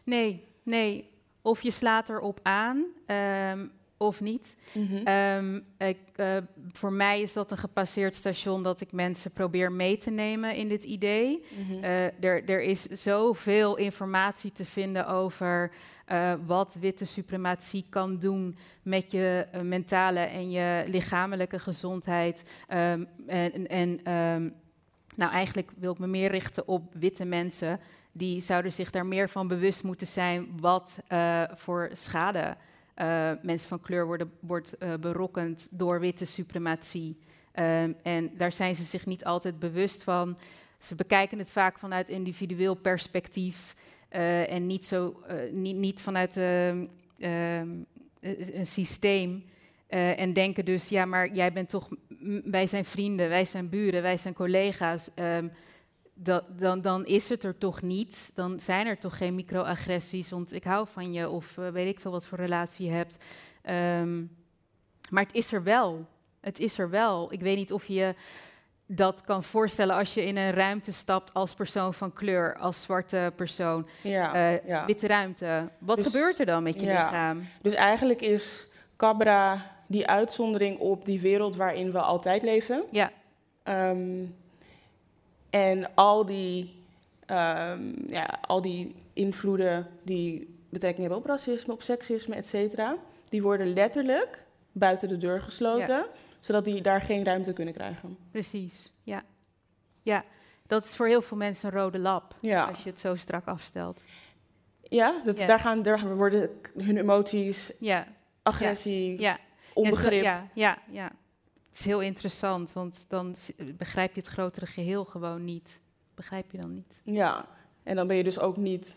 Nee, 0.05 0.45
nee. 0.63 1.11
Of 1.47 1.63
je 1.63 1.71
slaat 1.71 2.09
erop 2.09 2.41
aan 2.43 2.85
ehm, 3.07 3.67
of 3.97 4.21
niet. 4.21 4.57
Mhm. 4.73 5.07
Ehm, 5.07 5.61
ik, 5.79 5.99
eh, 6.17 6.37
voor 6.73 6.93
mij 6.93 7.21
is 7.21 7.33
dat 7.33 7.51
een 7.51 7.57
gepasseerd 7.57 8.15
station 8.15 8.63
dat 8.63 8.81
ik 8.81 8.93
mensen 8.93 9.33
probeer 9.33 9.73
mee 9.73 9.99
te 9.99 10.11
nemen 10.11 10.55
in 10.55 10.69
dit 10.69 10.85
idee. 10.85 11.45
Mhm. 11.59 11.85
Eh, 11.85 12.25
er, 12.25 12.49
er 12.49 12.63
is 12.63 12.83
zoveel 12.83 13.77
informatie 13.77 14.53
te 14.53 14.65
vinden 14.65 15.07
over 15.07 15.71
eh, 16.07 16.33
wat 16.47 16.77
witte 16.81 17.05
suprematie 17.05 17.85
kan 17.89 18.19
doen 18.19 18.57
met 18.83 19.11
je 19.11 19.47
mentale 19.63 20.21
en 20.21 20.51
je 20.51 20.85
lichamelijke 20.87 21.59
gezondheid. 21.59 22.43
Ehm, 22.69 23.05
en 23.27 23.67
en 23.67 24.01
nou, 25.17 25.33
eigenlijk 25.33 25.71
wil 25.77 25.93
ik 25.93 25.99
me 25.99 26.07
meer 26.07 26.31
richten 26.31 26.69
op 26.69 26.83
witte 26.95 27.25
mensen. 27.25 27.81
Die 28.17 28.41
zouden 28.41 28.73
zich 28.73 28.91
daar 28.91 29.07
meer 29.07 29.29
van 29.29 29.49
bewust 29.49 29.83
moeten 29.83 30.07
zijn 30.07 30.49
wat 30.61 30.99
eh, 31.09 31.43
voor 31.55 31.91
schade 31.93 32.57
Eh, 32.97 33.31
mensen 33.43 33.69
van 33.69 33.81
kleur 33.81 34.07
worden 34.07 34.33
wordt, 34.41 34.79
eh, 34.79 34.95
berokkend 34.95 35.69
door 35.71 36.01
witte 36.01 36.25
suprematie. 36.25 37.19
Ehm, 37.53 37.93
en 38.03 38.31
daar 38.37 38.53
zijn 38.53 38.75
ze 38.75 38.83
zich 38.83 39.07
niet 39.07 39.25
altijd 39.25 39.59
bewust 39.59 40.03
van. 40.03 40.39
Ze 40.79 40.95
bekijken 40.95 41.39
het 41.39 41.51
vaak 41.51 41.79
vanuit 41.79 42.09
individueel 42.09 42.75
perspectief 42.75 43.75
en 44.09 44.67
niet, 44.67 44.87
zo, 44.87 45.23
niet, 45.53 45.77
niet 45.77 46.03
vanuit 46.03 46.37
ehm, 46.37 46.87
ehm, 47.19 47.69
een 48.21 48.59
een 48.59 48.67
systeem. 48.67 49.45
En 49.89 50.33
denken 50.33 50.65
dus, 50.65 50.89
ja, 50.89 51.05
maar 51.05 51.35
jij 51.35 51.53
bent 51.53 51.69
toch, 51.69 51.89
wij 52.45 52.67
zijn 52.67 52.85
vrienden, 52.85 53.29
wij 53.29 53.45
zijn 53.45 53.69
buren, 53.69 54.03
wij 54.03 54.17
zijn 54.17 54.35
collega's. 54.35 55.11
Dat, 56.19 56.45
dan, 56.59 56.81
dan 56.81 57.05
is 57.07 57.29
het 57.29 57.43
er 57.45 57.59
toch 57.59 57.83
niet. 57.83 58.31
Dan 58.35 58.61
zijn 58.61 58.87
er 58.87 58.99
toch 58.99 59.17
geen 59.17 59.35
microagressies, 59.35 60.31
want 60.31 60.53
ik 60.53 60.65
hou 60.65 60.87
van 60.93 61.13
je 61.13 61.29
of 61.29 61.59
eh, 61.59 61.69
weet 61.69 61.89
ik 61.89 62.01
veel 62.01 62.11
wat 62.11 62.27
voor 62.27 62.39
relatie 62.39 62.87
je 62.87 62.93
hebt. 62.93 63.25
Ehm, 63.63 64.23
maar 65.11 65.23
het 65.23 65.35
is 65.35 65.53
er 65.53 65.63
wel. 65.63 66.07
Het 66.41 66.59
is 66.59 66.79
er 66.79 66.91
wel. 66.91 67.33
Ik 67.33 67.41
weet 67.41 67.57
niet 67.57 67.73
of 67.73 67.85
je 67.87 68.15
dat 68.87 69.21
kan 69.21 69.45
voorstellen 69.45 69.95
als 69.97 70.15
je 70.15 70.25
in 70.25 70.37
een 70.37 70.51
ruimte 70.53 70.93
stapt 70.93 71.35
als 71.35 71.55
persoon 71.55 71.95
van 71.95 72.13
kleur, 72.13 72.57
als 72.57 72.83
zwarte 72.83 73.33
persoon. 73.37 73.87
Ja, 74.03 74.35
Eh, 74.35 74.67
ja. 74.67 74.85
Witte 74.87 75.07
ruimte. 75.07 75.69
Wat 75.79 75.97
Dus- 75.97 76.07
gebeurt 76.07 76.39
er 76.39 76.47
dan 76.47 76.63
met 76.63 76.81
je 76.81 76.87
ja. 76.87 77.05
lichaam? 77.05 77.43
Dus 77.63 77.75
eigenlijk 77.75 78.21
is 78.21 78.67
Cabra 78.97 79.75
die 79.89 80.07
uitzondering 80.07 80.79
op 80.79 81.05
die 81.05 81.21
wereld 81.21 81.57
waarin 81.57 81.93
we 81.93 81.99
altijd 82.01 82.43
leven. 82.43 82.83
Ja, 82.91 83.11
Ehm, 83.63 84.25
en 85.57 85.95
al 85.95 86.27
die, 86.27 86.85
ehm, 87.27 87.93
ja, 88.13 88.39
al 88.41 88.61
die 88.61 88.95
invloeden 89.13 89.87
die 90.03 90.55
betrekking 90.69 91.01
hebben 91.03 91.19
op 91.19 91.27
racisme, 91.27 91.73
op 91.73 91.83
seksisme, 91.83 92.35
et 92.35 92.47
cetera, 92.47 92.97
die 93.29 93.43
worden 93.43 93.73
letterlijk 93.73 94.45
buiten 94.73 95.09
de 95.09 95.19
deur 95.19 95.41
gesloten, 95.43 96.07
zodat 96.41 96.65
die 96.65 96.81
daar 96.83 97.01
geen 97.01 97.25
ruimte 97.25 97.53
kunnen 97.53 97.75
krijgen. 97.75 98.17
precies. 98.31 98.93
Ja. 99.03 99.23
ja, 100.03 100.25
dat 100.67 100.85
is 100.85 100.95
voor 100.97 101.07
heel 101.07 101.23
veel 101.23 101.37
mensen 101.37 101.73
een 101.73 101.81
rode 101.81 101.99
lap, 101.99 102.35
Ja, 102.41 102.65
als 102.65 102.83
je 102.83 102.91
het 102.91 103.01
zo 103.01 103.15
strak 103.15 103.47
afstelt. 103.47 104.03
ja, 104.83 105.21
dat, 105.25 105.39
Ja. 105.39 105.47
Daar, 105.47 105.59
gaan, 105.61 105.83
daar 105.83 106.17
worden 106.17 106.51
hun 106.77 106.97
emoties, 106.97 107.73
Ja, 107.79 108.07
agressie, 108.43 109.21
ja. 109.21 109.39
onbegrip. 109.75 110.23
Ja, 110.23 110.49
ja, 110.55 110.79
ja. 110.91 111.11
Is 111.79 111.85
heel 111.85 112.01
interessant, 112.03 112.73
want 112.73 113.05
dan 113.09 113.35
begrijp 113.77 114.15
je 114.15 114.21
het 114.21 114.29
grotere 114.31 114.67
geheel 114.67 115.05
gewoon 115.05 115.45
niet. 115.45 115.81
Begrijp 116.15 116.51
je 116.51 116.59
dan 116.59 116.75
niet? 116.75 117.01
Ja, 117.03 117.47
en 117.83 117.97
dan 117.97 118.07
ben 118.07 118.17
je 118.17 118.25
dus 118.25 118.39
ook 118.39 118.57
niet 118.57 118.97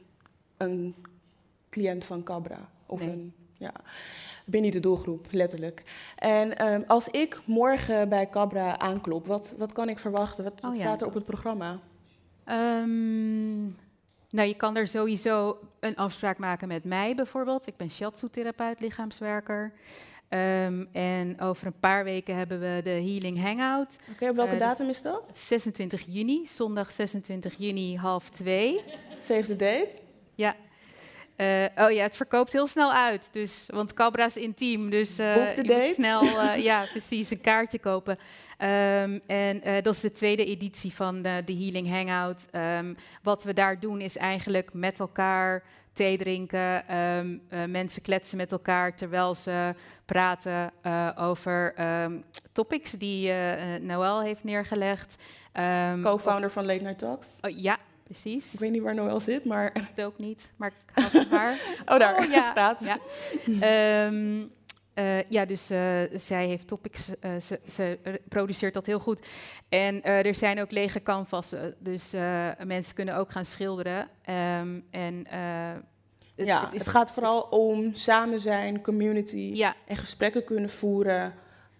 een 0.57 0.95
cliënt 1.69 2.05
van 2.05 2.23
Cabra. 2.23 2.69
Of 2.85 2.99
Nee. 2.99 3.09
een, 3.09 3.33
ja, 3.53 3.71
ben 4.45 4.61
niet 4.61 4.73
de 4.73 4.79
doelgroep, 4.79 5.27
letterlijk. 5.31 5.83
En 6.15 6.57
ehm, 6.57 6.81
als 6.87 7.07
ik 7.07 7.39
morgen 7.45 8.09
bij 8.09 8.29
Cabra 8.29 8.77
aanklop, 8.77 9.25
wat, 9.27 9.53
wat 9.57 9.71
kan 9.73 9.89
ik 9.89 9.99
verwachten? 9.99 10.43
Wat, 10.43 10.61
wat 10.61 10.71
Oh 10.71 10.77
ja. 10.77 10.83
staat 10.83 11.01
er 11.01 11.07
op 11.07 11.13
het 11.13 11.25
programma? 11.25 11.79
Ehm, 12.43 13.63
nou, 14.29 14.47
je 14.47 14.55
kan 14.55 14.75
er 14.77 14.87
sowieso 14.87 15.57
een 15.79 15.95
afspraak 15.95 16.37
maken 16.37 16.67
met 16.67 16.83
mij 16.83 17.15
bijvoorbeeld. 17.15 17.67
Ik 17.67 17.77
ben 17.77 17.89
shiatsu-therapeut, 17.89 18.79
lichaamswerker. 18.79 19.73
Ehm, 20.29 20.85
en 20.91 21.41
over 21.41 21.67
een 21.67 21.79
paar 21.79 22.03
weken 22.03 22.35
hebben 22.35 22.59
we 22.59 22.81
de 22.83 22.89
Healing 22.89 23.41
Hangout. 23.41 23.97
Oké, 24.11 24.29
op 24.29 24.35
welke 24.35 24.51
Eh, 24.51 24.57
dus- 24.59 24.67
datum 24.67 24.89
is 24.89 25.01
dat? 25.01 25.29
26 25.33 26.03
juni, 26.07 26.47
zondag 26.47 26.91
26 26.91 27.53
juni, 27.57 27.97
half 27.97 28.29
twee. 28.29 28.81
Save 29.19 29.45
the 29.45 29.55
date? 29.55 29.89
Ja. 30.35 30.55
Eh, 31.35 31.65
oh 31.77 31.91
ja, 31.91 32.03
het 32.03 32.15
verkoopt 32.15 32.51
heel 32.51 32.67
snel 32.67 32.93
uit. 32.93 33.29
Dus, 33.31 33.65
want 33.67 33.93
Cabra 33.93 34.25
is 34.25 34.37
intiem. 34.37 34.89
Dus 34.89 35.09
Boek 35.15 35.25
de 35.25 35.51
je 35.55 35.61
moet 35.63 35.67
date. 35.67 35.93
snel 35.93 36.23
ja, 36.69 36.85
precies, 36.91 37.29
een 37.31 37.41
kaartje 37.41 37.79
kopen. 37.79 38.17
Ehm, 38.57 39.19
en 39.27 39.61
dat 39.83 39.93
is 39.93 39.99
de 39.99 40.11
tweede 40.11 40.45
editie 40.45 40.93
van 40.93 41.21
de, 41.21 41.41
de 41.45 41.53
Healing 41.53 41.89
Hangout. 41.89 42.45
Ehm, 42.51 42.93
wat 43.23 43.43
we 43.43 43.53
daar 43.53 43.79
doen 43.79 44.01
is 44.01 44.17
eigenlijk 44.17 44.73
met 44.73 44.99
elkaar 44.99 45.63
thee 45.93 46.17
drinken. 46.17 46.87
ehm, 46.87 47.37
eh, 47.49 47.65
mensen 47.65 48.01
kletsen 48.01 48.37
met 48.37 48.51
elkaar 48.51 48.95
terwijl 48.95 49.35
ze 49.35 49.75
praten 50.05 50.71
eh, 50.81 51.09
over 51.15 51.73
ehm, 51.75 52.17
topics 52.51 52.91
die 52.91 53.31
eh 53.31 53.81
Noël 53.81 54.21
heeft 54.21 54.43
neergelegd. 54.43 55.15
Ehm, 55.51 56.01
Co-founder 56.01 56.51
van 56.51 56.65
Late 56.65 56.83
Night 56.83 56.99
Talks. 56.99 57.37
oh, 57.41 57.59
ja, 57.59 57.77
precies. 58.03 58.53
Ik 58.53 58.59
weet 58.59 58.71
niet 58.71 58.81
waar 58.81 58.95
Noël 58.95 59.19
zit, 59.19 59.45
maar... 59.45 59.71
het 59.73 60.05
ook 60.05 60.17
niet, 60.17 60.51
maar 60.55 60.69
ik 60.69 61.03
hou 61.03 61.09
van 61.11 61.37
haar. 61.37 61.59
Oh, 61.85 61.99
daar 61.99 62.17
Oh, 62.19 62.31
ja, 62.31 62.49
staat. 62.51 62.83
Ja, 62.83 62.99
Eh, 64.93 65.23
ja 65.29 65.45
dus 65.45 65.69
eh, 65.69 65.99
zij 66.13 66.45
heeft 66.47 66.67
topics, 66.67 67.19
eh, 67.19 67.31
ze, 67.39 67.59
ze 67.65 67.99
produceert 68.29 68.73
dat 68.73 68.85
heel 68.85 68.99
goed. 68.99 69.25
En 69.69 70.03
er 70.03 70.35
zijn 70.35 70.61
ook 70.61 70.71
lege 70.71 71.03
canvassen, 71.03 71.75
dus 71.79 72.13
mensen 72.63 72.95
kunnen 72.95 73.15
ook 73.15 73.31
gaan 73.31 73.45
schilderen. 73.45 74.07
Ehm, 74.21 74.79
en 74.91 75.25
het, 76.35 76.47
ja, 76.47 76.63
het 76.63 76.73
is, 76.73 76.79
het 76.79 76.89
gaat 76.89 77.11
vooral 77.11 77.41
om 77.41 77.95
samen 77.95 78.39
zijn, 78.39 78.81
community 78.81 79.51
ja, 79.53 79.75
en 79.87 79.97
gesprekken 79.97 80.43
kunnen 80.43 80.69
voeren 80.69 81.33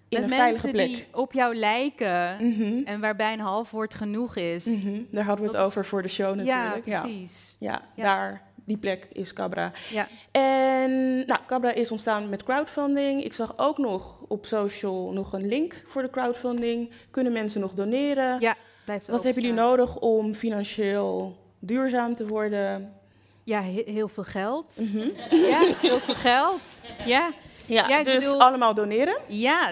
in 0.10 0.22
met 0.22 0.32
een 0.32 0.38
veilige 0.38 0.68
mensen 0.68 0.72
plek. 0.72 0.88
die 0.88 1.16
op 1.16 1.34
jou 1.34 1.56
lijken 1.56 2.38
Mhm, 2.48 2.82
en 2.86 3.00
waarbij 3.00 3.34
een 3.34 3.40
half 3.40 3.72
woord 3.72 3.96
genoeg 3.96 4.36
is. 4.36 4.66
mhm. 4.66 5.02
Daar 5.12 5.24
hadden 5.24 5.46
we 5.46 5.52
het 5.52 5.60
is- 5.62 5.66
over 5.68 5.86
voor 5.86 6.02
de 6.02 6.08
show 6.08 6.36
natuurlijk. 6.36 6.86
Ja, 6.86 7.02
precies. 7.02 7.56
ja. 7.60 7.82
Ja. 7.96 8.04
daar, 8.04 8.42
die 8.70 8.78
plek 8.78 9.08
is 9.14 9.34
Cabra. 9.34 9.72
Ja. 9.90 10.08
En 10.32 11.16
nou, 11.26 11.40
Cabra 11.48 11.72
is 11.72 11.92
ontstaan 11.92 12.30
met 12.30 12.44
crowdfunding. 12.44 13.24
Ik 13.24 13.34
zag 13.34 13.54
ook 13.58 13.78
nog 13.78 14.20
op 14.28 14.46
social 14.46 15.12
nog 15.12 15.34
een 15.34 15.48
link 15.48 15.82
voor 15.88 16.02
de 16.02 16.10
crowdfunding. 16.10 16.92
Kunnen 17.12 17.34
mensen 17.34 17.62
nog 17.62 17.74
doneren? 17.74 18.40
Ja, 18.40 18.56
blijft 18.86 19.08
Wat 19.08 19.24
hebben 19.24 19.44
jullie 19.44 19.60
openstaan. 19.62 19.78
nodig 19.88 19.98
om 19.98 20.34
financieel 20.34 21.38
duurzaam 21.60 22.16
te 22.16 22.28
worden? 22.28 22.94
Ja, 23.44 23.62
he- 23.62 23.84
heel 23.86 24.08
veel 24.08 24.24
geld. 24.24 24.76
Mhm. 24.80 25.08
Ja, 25.36 25.60
heel 25.82 26.00
veel 26.00 26.16
geld. 26.16 26.62
Ja, 27.06 27.32
Ja, 27.68 28.04
dus 28.04 28.24
bedoel- 28.26 28.42
allemaal 28.42 28.74
doneren. 28.74 29.18
ja 29.28 29.70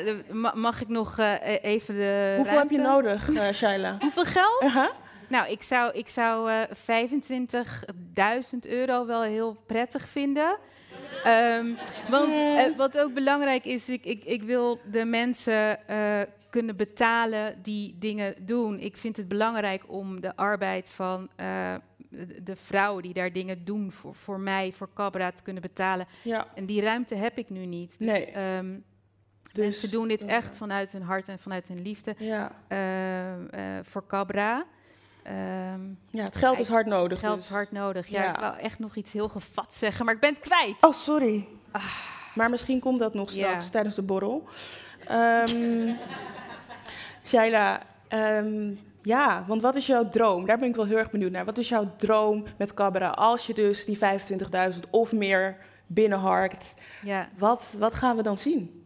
mag 0.53 0.81
ik 0.81 0.87
nog 0.87 1.17
eh, 1.19 1.33
e- 1.33 1.59
even 1.61 1.95
de 1.95 2.33
Hoeveel 2.35 2.57
heb 2.57 2.69
je 2.69 2.77
nodig, 2.77 3.29
eh 3.33 3.49
Shaila? 3.53 3.97
Hoeveel 3.99 4.23
geld? 4.25 4.61
Aha. 4.63 4.91
Nou, 5.29 5.51
ik 5.51 5.61
zou, 5.63 5.91
ik 5.93 6.07
zou 6.09 6.51
eh 6.51 6.61
25.000 8.53 8.59
euro 8.69 9.05
wel 9.05 9.21
heel 9.21 9.57
prettig 9.65 10.07
vinden. 10.07 10.57
Ehm, 11.23 11.73
want 12.09 12.31
eh, 12.33 12.77
wat 12.77 12.97
ook 12.99 13.13
belangrijk 13.13 13.65
is, 13.65 13.89
ik, 13.89 14.05
ik, 14.05 14.23
ik 14.23 14.41
wil 14.43 14.79
de 14.91 15.05
mensen 15.05 15.87
eh, 15.87 16.21
kunnen 16.49 16.75
betalen 16.75 17.59
die 17.61 17.95
dingen 17.97 18.35
doen. 18.45 18.79
Ik 18.79 18.97
vind 18.97 19.17
het 19.17 19.27
belangrijk 19.27 19.83
om 19.91 20.21
de 20.21 20.35
arbeid 20.35 20.89
van 20.89 21.29
eh, 21.35 21.75
de- 22.43 22.55
vrouwen 22.55 23.03
die 23.03 23.13
daar 23.13 23.31
dingen 23.33 23.65
doen 23.65 23.91
voor, 23.91 24.15
voor 24.15 24.39
mij, 24.39 24.71
voor 24.71 24.89
Cabra, 24.93 25.31
te 25.31 25.43
kunnen 25.43 25.61
betalen. 25.61 26.07
Ja, 26.23 26.47
En 26.55 26.65
die 26.65 26.81
ruimte 26.81 27.15
heb 27.15 27.37
ik 27.37 27.49
nu 27.49 27.65
niet. 27.65 27.99
Dus, 27.99 28.07
Nee. 28.07 28.25
ehm, 28.25 28.79
dus... 29.51 29.63
mensen 29.65 29.91
doen 29.91 30.07
dit 30.07 30.25
echt 30.25 30.55
vanuit 30.57 30.91
hun 30.91 31.01
hart 31.01 31.27
en 31.27 31.39
vanuit 31.39 31.67
hun 31.67 31.81
liefde 31.81 32.15
Ja. 32.17 32.51
eh, 32.67 33.79
voor 33.83 34.07
Cabra. 34.07 34.65
Ehm, 35.27 35.81
ja, 36.09 36.23
het 36.23 36.35
geld 36.35 36.59
is 36.59 36.67
hard 36.69 36.85
nodig. 36.85 37.19
Geld 37.19 37.35
dus. 37.35 37.45
is 37.45 37.51
hard 37.51 37.71
nodig. 37.71 38.07
Ja, 38.07 38.23
Ja. 38.23 38.33
ik 38.33 38.39
wou 38.39 38.57
echt 38.57 38.79
nog 38.79 38.95
iets 38.95 39.13
heel 39.13 39.27
gevat 39.29 39.75
zeggen, 39.75 40.05
maar 40.05 40.13
ik 40.13 40.19
ben 40.19 40.29
het 40.33 40.39
kwijt. 40.39 40.83
Oh, 40.83 40.93
sorry. 40.93 41.47
Maar 42.35 42.49
misschien 42.49 42.79
komt 42.79 42.99
dat 42.99 43.13
nog 43.13 43.29
straks 43.29 43.65
Ja. 43.65 43.71
tijdens 43.71 43.95
de 43.95 44.01
borrel. 44.01 44.47
Ehm 45.07 45.89
Shaila, 47.27 47.79
ehm, 48.07 48.73
ja, 49.01 49.43
want 49.47 49.61
wat 49.61 49.75
is 49.75 49.87
jouw 49.87 50.05
droom? 50.05 50.45
Daar 50.45 50.57
ben 50.57 50.69
ik 50.69 50.75
wel 50.75 50.85
heel 50.85 50.97
erg 50.97 51.11
benieuwd 51.11 51.31
naar. 51.31 51.45
Wat 51.45 51.57
is 51.57 51.69
jouw 51.69 51.95
droom 51.97 52.45
met 52.57 52.73
Cabra 52.73 53.09
als 53.09 53.47
je 53.47 53.53
dus 53.53 53.85
die 53.85 53.97
25.000 53.97 54.79
of 54.89 55.11
meer 55.11 55.57
binnenharkt? 55.87 56.73
Ja. 57.03 57.27
Wat, 57.37 57.73
wat 57.77 57.93
gaan 57.93 58.15
we 58.15 58.21
dan 58.23 58.37
zien? 58.37 58.85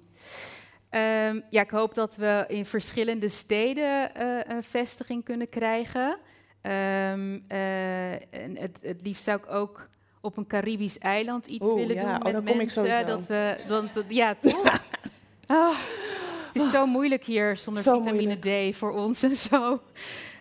Ja, 1.50 1.62
ik 1.62 1.70
hoop 1.70 1.94
dat 1.94 2.16
we 2.16 2.46
in 2.48 2.66
verschillende 2.66 3.28
steden 3.28 4.16
eh, 4.16 4.56
een 4.56 4.64
vestiging 4.64 5.24
kunnen 5.24 5.50
krijgen. 5.50 6.18
Ehm, 6.62 7.40
eh, 7.48 8.12
en 8.34 8.58
het, 8.58 8.80
het 8.82 9.00
liefst 9.04 9.24
zou 9.24 9.38
ik 9.38 9.52
ook 9.52 9.90
op 10.22 10.38
een 10.38 10.48
Caribisch 10.48 10.98
eiland 10.98 11.46
iets 11.48 11.68
Oeh, 11.68 11.76
willen 11.76 11.96
ja. 11.96 12.02
doen 12.02 12.12
Oh, 12.18 12.24
met 12.24 12.34
dan 12.34 12.44
kom 12.44 12.52
ik 12.54 12.58
mensen. 12.58 12.86
sowieso. 12.86 13.06
dat 13.06 13.28
we, 13.28 13.58
want 13.68 13.94
dat- 13.94 14.06
ja, 14.08 14.36
toch? 14.36 14.80
Oh, 15.48 15.76
het 16.54 16.56
is 16.64 16.72
zo 16.72 16.86
moeilijk 16.86 17.24
hier 17.24 17.58
zonder 17.58 17.84
Zo 17.84 18.02
vitamine 18.02 18.70
D 18.72 18.76
voor 18.76 18.92
ons 18.92 19.24
en 19.24 19.36
zo. 19.36 19.82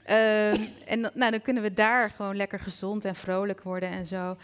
Ehm, 0.05 0.65
en 0.87 1.03
dan- 1.03 1.11
nou, 1.15 1.31
dan 1.31 1.43
kunnen 1.43 1.63
we 1.63 1.73
daar 1.75 2.11
gewoon 2.11 2.37
lekker 2.37 2.61
gezond 2.61 3.05
en 3.05 3.15
vrolijk 3.15 3.63
worden 3.63 3.89
en 3.91 4.07
zo. 4.07 4.37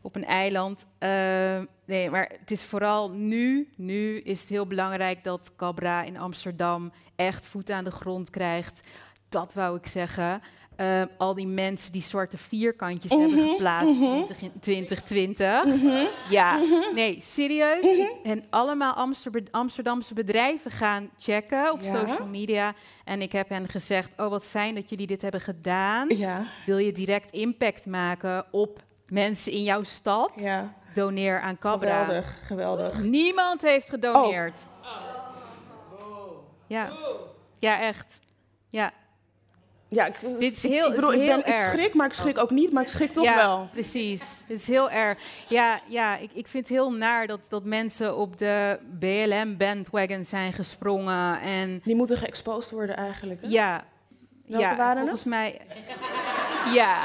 Op 0.00 0.16
een 0.16 0.24
eiland. 0.24 0.86
Ehm, 0.98 1.64
nee, 1.84 2.10
maar 2.10 2.32
het 2.40 2.50
is 2.50 2.62
vooral 2.62 3.10
nu, 3.10 3.68
nu 3.76 4.20
is 4.20 4.40
het 4.40 4.48
heel 4.48 4.66
belangrijk 4.66 5.24
dat 5.24 5.50
Cabra 5.56 6.02
in 6.02 6.16
Amsterdam 6.18 6.92
echt 7.16 7.46
voet 7.46 7.70
aan 7.70 7.84
de 7.84 7.90
grond 7.90 8.30
krijgt. 8.30 8.80
dat 9.28 9.54
wou 9.54 9.76
ik 9.76 9.86
zeggen. 9.86 10.42
Eh, 10.78 11.02
al 11.16 11.34
die 11.34 11.46
mensen 11.46 11.92
die 11.92 12.02
zwarte 12.02 12.38
vierkantjes 12.38 13.10
hebben 13.10 13.48
geplaatst 13.48 13.96
in 14.00 14.26
2020. 14.60 15.64
Ja, 16.30 16.60
nee, 16.94 17.20
serieus. 17.20 17.84
Ik- 17.86 18.12
en 18.22 18.44
allemaal 18.50 18.92
Amster- 18.94 19.42
Amsterdamse 19.50 20.14
bedrijven 20.14 20.70
gaan 20.70 21.10
checken 21.16 21.72
op 21.72 21.80
Ja. 21.80 22.06
social 22.06 22.26
media. 22.26 22.74
En 23.04 23.22
ik 23.22 23.32
heb 23.32 23.48
hen 23.48 23.68
gezegd, 23.68 24.12
oh 24.16 24.28
wat 24.28 24.46
fijn 24.46 24.74
dat 24.74 24.88
jullie 24.90 25.06
dit 25.06 25.22
hebben 25.22 25.40
gedaan. 25.40 26.08
Ja, 26.16 26.46
Wil 26.66 26.78
je 26.78 26.92
direct 26.92 27.30
impact 27.30 27.86
maken 27.86 28.46
op 28.50 28.82
mensen 29.06 29.52
in 29.52 29.62
jouw 29.62 29.82
stad? 29.82 30.32
ja. 30.36 30.74
Doneer 30.94 31.40
aan 31.40 31.58
Cabra. 31.58 32.04
Geweldig, 32.04 32.38
geweldig. 32.46 33.02
Niemand 33.02 33.62
heeft 33.62 33.88
gedoneerd. 33.90 34.66
Ja. 36.66 36.92
ja, 37.58 37.80
echt. 37.80 38.20
Ja, 38.70 38.92
Ja, 39.90 40.06
ik, 40.06 40.14
dit 40.38 40.56
is 40.56 40.62
heel, 40.62 40.88
ik 40.88 40.94
bedoel, 40.94 41.12
ik, 41.12 41.20
heel 41.20 41.38
ik 41.38 41.44
erg. 41.46 41.72
schrik, 41.72 41.94
maar 41.94 42.06
ik 42.06 42.12
schrik 42.12 42.38
ook 42.38 42.50
niet, 42.50 42.72
maar 42.72 42.82
ik 42.82 42.88
schrik 42.88 43.12
toch 43.12 43.24
ja, 43.24 43.34
wel. 43.34 43.68
precies. 43.72 44.42
Het 44.48 44.60
is 44.60 44.66
heel 44.68 44.90
erg. 44.90 45.18
Ja, 45.48 45.80
ja 45.86 46.16
ik, 46.16 46.30
ik 46.32 46.46
vind 46.46 46.68
het 46.68 46.76
heel 46.76 46.92
naar 46.92 47.26
dat, 47.26 47.40
dat 47.48 47.64
mensen 47.64 48.16
op 48.16 48.38
de 48.38 48.78
BLM-bandwagon 48.98 50.24
zijn 50.24 50.52
gesprongen. 50.52 51.40
En 51.40 51.80
Die 51.84 51.96
moeten 51.96 52.16
geëxposed 52.16 52.70
worden 52.70 52.96
eigenlijk. 52.96 53.40
hè? 53.42 53.48
ja, 53.48 53.84
Welke 54.46 54.64
ja 54.64 54.76
waren 54.76 54.98
volgens 54.98 55.20
het? 55.20 55.28
mij... 55.28 55.60
Ja, 56.74 56.98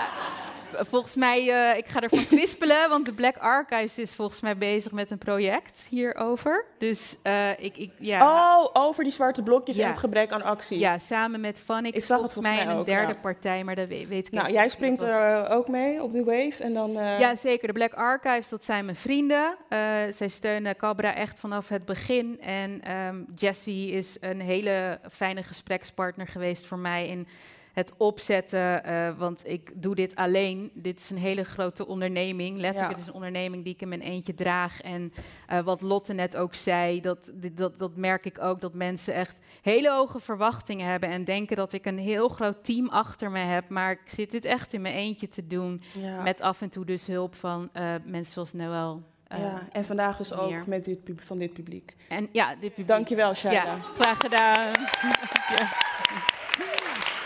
volgens 0.80 1.16
mij, 1.16 1.50
eh, 1.72 1.78
ik 1.78 1.88
ga 1.88 2.02
ervan 2.02 2.28
kwispelen, 2.36 2.90
want 2.90 3.06
de 3.06 3.14
Black 3.14 3.38
Archives 3.38 3.98
is 4.00 4.14
volgens 4.16 4.42
mij 4.42 4.58
bezig 4.58 4.92
met 4.92 5.12
een 5.12 5.18
project 5.18 5.88
hierover. 5.90 6.66
Dus 6.78 7.18
eh, 7.24 7.50
ik, 7.60 7.78
ik, 7.78 7.92
ja... 8.00 8.22
Oh, 8.60 8.70
over 8.74 9.04
die 9.04 9.14
zwarte 9.14 9.44
blokjes 9.44 9.76
Ja. 9.76 9.84
en 9.84 9.90
het 9.90 10.00
gebrek 10.00 10.32
aan 10.32 10.42
actie. 10.44 10.80
Ja, 10.80 10.98
samen 10.98 11.42
met 11.42 11.60
Funny. 11.66 11.88
Ik 11.88 11.94
zag 11.94 12.02
het 12.02 12.08
volgens 12.08 12.34
volgens 12.34 12.56
mij 12.56 12.66
mij 12.66 12.74
en 12.74 12.80
een 12.80 12.86
derde 12.86 13.14
ja. 13.14 13.20
partij, 13.20 13.64
maar 13.64 13.76
dat 13.76 13.88
weet, 13.88 14.08
weet 14.08 14.28
ik 14.28 14.34
Nou, 14.34 14.52
jij 14.52 14.64
niet. 14.64 14.72
springt 14.72 15.00
Dat 15.00 15.10
was- 15.10 15.18
er 15.18 15.50
ook 15.50 15.68
mee 15.68 16.04
op 16.04 16.12
de 16.12 16.24
wave 16.24 16.64
en 16.64 16.74
dan... 16.74 16.98
eh, 16.98 17.20
Ja, 17.20 17.36
zeker. 17.36 17.68
De 17.68 17.74
Black 17.74 17.94
Archives, 17.94 18.50
dat 18.50 18.64
zijn 18.64 18.86
mijn 18.86 18.98
vrienden. 18.98 19.56
Eh, 19.70 19.80
zij 20.10 20.28
steunen 20.28 20.76
Cabra 20.76 21.16
echt 21.16 21.40
vanaf 21.40 21.70
het 21.70 21.86
begin. 21.86 22.42
En 22.42 22.82
ehm 22.84 23.16
Jessie 23.36 23.92
is 23.92 24.18
een 24.20 24.42
hele 24.42 25.00
fijne 25.12 25.44
gesprekspartner 25.44 26.28
geweest 26.28 26.66
voor 26.66 26.78
mij 26.80 27.08
in 27.08 27.28
het 27.74 27.94
opzetten. 27.98 28.84
eh, 28.84 29.10
want 29.18 29.48
ik 29.48 29.72
doe 29.76 29.96
dit 29.96 30.16
alleen. 30.16 30.72
Dit 30.74 31.00
is 31.00 31.10
een 31.10 31.18
hele 31.18 31.44
grote 31.44 31.88
onderneming. 31.88 32.58
Letterlijk, 32.58 32.90
Ja. 32.90 32.90
het 32.90 32.98
is 33.00 33.08
een 33.08 33.14
onderneming 33.14 33.64
die 33.64 33.74
ik 33.74 33.82
in 33.82 33.88
mijn 33.88 34.02
eentje 34.02 34.34
draag. 34.34 34.82
En 34.82 35.14
eh, 35.48 35.60
wat 35.60 35.82
Lotte 35.82 36.14
net 36.14 36.38
ook 36.38 36.54
zei, 36.56 37.02
dat, 37.02 37.32
dat, 37.54 37.78
dat 37.80 37.96
merk 37.96 38.26
ik 38.26 38.42
ook. 38.42 38.62
Dat 38.62 38.74
mensen 38.74 39.14
echt 39.14 39.36
hele 39.62 39.92
hoge 39.92 40.20
verwachtingen 40.20 40.88
hebben. 40.88 41.10
En 41.10 41.24
denken 41.24 41.56
dat 41.56 41.74
ik 41.74 41.86
een 41.86 41.98
heel 42.00 42.28
groot 42.30 42.64
team 42.64 42.90
achter 42.90 43.32
me 43.32 43.40
heb. 43.40 43.70
Maar 43.70 43.92
ik 43.92 44.02
zit 44.06 44.32
dit 44.32 44.46
echt 44.46 44.74
in 44.74 44.82
mijn 44.82 44.96
eentje 44.96 45.30
te 45.30 45.48
doen. 45.48 45.82
ja. 45.94 46.22
Met 46.22 46.42
af 46.42 46.62
en 46.62 46.70
toe 46.70 46.86
dus 46.86 47.08
hulp 47.08 47.36
van 47.36 47.70
eh, 47.74 47.94
mensen 48.06 48.34
zoals 48.34 48.54
Noël. 48.54 49.04
ja. 49.30 49.68
En 49.72 49.86
vandaag 49.86 50.18
dus 50.18 50.34
ook 50.34 50.66
met 50.66 50.86
dit, 50.86 50.98
van 51.16 51.38
dit 51.38 51.54
publiek. 51.54 51.96
En 52.10 52.30
ja, 52.32 52.50
dit 52.50 52.70
publiek. 52.70 52.88
Dankjewel, 52.88 53.34
Shaila. 53.34 53.64
Ja, 53.64 53.78
graag 53.78 54.18
gedaan. 54.20 54.72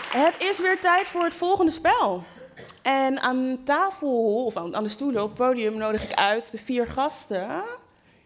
Het 0.08 0.34
is 0.38 0.60
weer 0.60 0.80
tijd 0.80 1.06
voor 1.06 1.24
het 1.24 1.34
volgende 1.34 1.70
spel. 1.70 2.24
En 2.82 3.20
aan 3.20 3.58
tafel, 3.64 4.44
of 4.44 4.56
aan, 4.56 4.76
aan 4.76 4.82
de 4.82 4.88
stoelen 4.88 5.22
op 5.22 5.28
het 5.28 5.38
podium, 5.38 5.76
nodig 5.76 6.02
ik 6.02 6.14
uit 6.14 6.50
de 6.50 6.58
vier 6.58 6.86
gasten. 6.86 7.62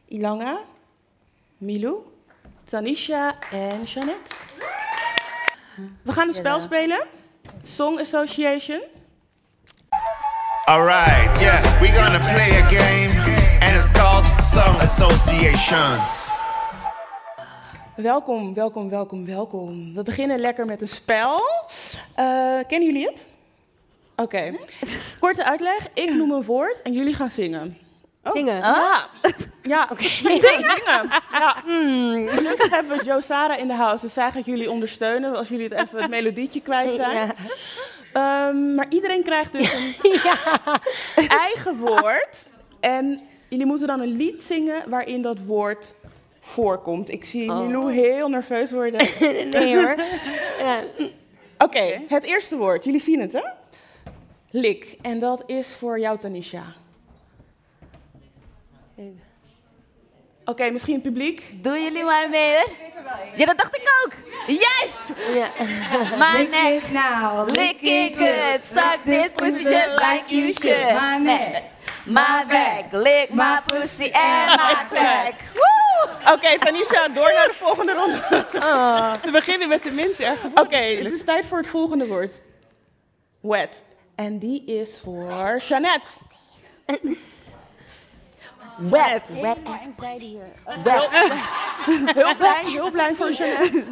Ilanga, 0.09 0.59
Milou, 1.59 1.97
Tanisha 2.65 3.35
en 3.51 3.83
Jeannette. 3.83 4.35
We 6.03 6.13
gaan 6.13 6.29
een 6.29 6.35
spel 6.35 6.61
spelen. 6.61 7.07
Song 7.63 7.99
Association. 7.99 8.81
Alright, 10.65 11.41
yeah, 11.41 11.81
we're 11.81 11.93
gonna 11.93 12.19
play 12.19 12.61
a 12.61 12.65
game, 12.69 13.35
and 13.61 13.77
it's 13.77 13.93
called 13.93 14.25
Song 14.41 14.81
Associations. 14.81 16.32
Welkom, 17.97 18.55
welkom, 18.55 18.89
welkom, 18.89 19.27
welkom. 19.27 19.95
We 19.95 20.03
beginnen 20.03 20.39
lekker 20.39 20.65
met 20.65 20.83
een 20.83 20.89
spel. 20.89 21.41
Eh, 22.15 22.59
kennen 22.69 22.85
jullie 22.85 23.07
het? 23.07 23.29
Oké. 24.17 24.55
Korte 25.21 25.45
uitleg. 25.45 25.89
Ik 25.95 26.15
noem 26.15 26.31
een 26.31 26.43
woord 26.43 26.83
en 26.83 26.93
jullie 26.93 27.15
gaan 27.15 27.31
zingen. 27.31 27.79
Oh. 28.25 28.33
Zingen. 28.33 28.57
Ja. 28.57 29.07
Ja, 29.63 29.89
oké. 29.93 30.03
zingen. 30.03 31.09
Ja. 31.31 31.57
Gelukkig 32.27 32.71
hebben 32.71 32.99
we 32.99 33.05
Joe 33.05 33.21
Sara 33.21 33.57
in 33.57 33.69
de 33.69 33.75
house, 33.75 34.05
dus 34.05 34.15
zij 34.15 34.31
gaat 34.31 34.45
jullie 34.45 34.71
ondersteunen 34.71 35.37
als 35.37 35.49
jullie 35.49 35.69
het 35.69 35.73
even 35.73 36.01
het 36.01 36.11
melodietje 36.11 36.61
kwijt 36.61 36.93
zijn. 36.93 37.13
Ja. 37.17 37.35
Ehm, 38.13 38.75
maar 38.75 38.87
iedereen 38.89 39.23
krijgt 39.23 39.53
dus 39.53 39.73
een 40.03 41.29
eigen 41.47 41.77
woord. 41.77 42.37
En 42.81 43.21
jullie 43.49 43.67
moeten 43.67 43.87
dan 43.87 44.01
een 44.01 44.17
lied 44.17 44.43
zingen 44.43 44.89
waarin 44.89 45.23
dat 45.23 45.39
woord 45.39 45.95
voorkomt. 46.43 47.11
Ik 47.11 47.25
zie 47.25 47.51
Oh. 47.51 47.61
Milou 47.67 47.93
heel 47.93 48.29
nerveus 48.29 48.71
worden. 48.73 49.01
Nee 49.51 49.77
hoor. 49.77 49.95
Ja. 50.59 50.83
Oké, 51.59 52.01
het 52.09 52.25
eerste 52.25 52.57
woord. 52.57 52.85
Jullie 52.85 53.01
zien 53.01 53.21
het, 53.21 53.33
hè? 53.33 53.43
Lik. 54.51 54.97
En 55.03 55.19
dat 55.19 55.43
is 55.47 55.75
voor 55.75 55.99
jou, 55.99 56.19
Tanisha. 56.19 56.65
Oké, 60.45 60.71
misschien 60.71 60.95
het 60.95 61.03
publiek. 61.03 61.43
Doen 61.63 61.83
jullie 61.83 62.05
maar 62.05 62.29
mee, 62.31 62.51
hè? 62.51 62.65
Ja, 63.37 63.47
dat 63.47 63.59
dacht 63.59 63.77
ik 63.77 63.83
ook. 64.05 64.13
Juist! 64.47 65.01
Ja. 65.35 65.51
My 66.19 66.49
neck, 66.51 66.83
now, 66.91 67.49
lick 67.49 67.81
it 67.81 68.17
good. 68.17 68.65
Suck 68.65 68.99
this 69.05 69.33
pussy 69.33 69.63
just 69.63 69.99
like 69.99 70.23
you 70.27 70.53
should. 70.53 71.01
My 71.01 71.17
neck, 71.31 71.63
My 72.07 72.45
back, 72.49 72.93
lick 72.93 73.31
my 73.33 73.61
pussy 73.67 74.11
and 74.13 74.61
my 74.61 74.75
crack. 74.91 75.35
Woo! 75.55 76.33
Oké, 76.33 76.59
Tanisha, 76.59 77.09
door 77.09 77.33
naar 77.33 77.47
de 77.47 77.55
volgende 77.55 77.93
ronde. 77.93 78.19
We 79.23 79.31
beginnen 79.31 79.69
met 79.69 79.83
de 79.83 79.91
minst 79.91 80.21
erg. 80.21 80.45
Oké, 80.55 80.77
het 80.77 81.13
is 81.13 81.25
tijd 81.25 81.47
voor 81.47 81.59
het 81.59 81.67
volgende 81.67 82.07
woord. 82.07 82.33
Wet. 83.41 83.83
En 84.15 84.39
die 84.39 84.65
is 84.65 84.99
voor 85.03 85.57
Jeannette. 85.69 86.11
Wet. 88.77 89.41
Wet 89.41 89.57
ass 89.65 89.83
pussy. 89.97 90.37
Heel 92.15 92.37
blij, 92.37 92.63
heel 92.65 92.91
blij 92.91 93.15
voor 93.15 93.31
Jeannette. 93.33 93.85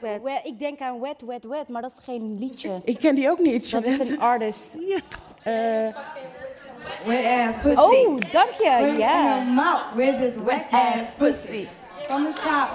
Wet- 0.00 0.44
Ik 0.44 0.58
denk 0.58 0.80
aan 0.80 1.00
Wet, 1.00 1.20
Wet, 1.26 1.44
Wet, 1.44 1.68
maar 1.68 1.82
dat 1.82 1.92
is 1.98 2.04
geen 2.04 2.36
liedje. 2.38 2.80
Ik 2.84 2.98
ken 2.98 3.14
die 3.14 3.30
ook 3.30 3.38
niet, 3.38 3.70
Dat 3.70 3.84
is 3.84 3.98
een 3.98 4.20
artist. 4.20 4.76
Ja. 4.78 4.98
Eh, 5.42 5.96
wet 7.04 7.24
ass 7.24 7.56
pussy. 7.62 7.80
oh, 7.80 8.16
dank 8.32 8.50
je. 8.50 8.76
Put 8.78 8.86
it 8.88 8.92
in 8.94 8.98
Ja. 8.98 9.22
your 9.24 9.44
mouth 9.44 9.82
with 9.94 10.18
this 10.18 10.36
wet 10.44 10.64
ass 10.70 11.12
pussy. 11.18 11.68
From 12.08 12.24
the 12.24 12.32
top. 12.32 12.68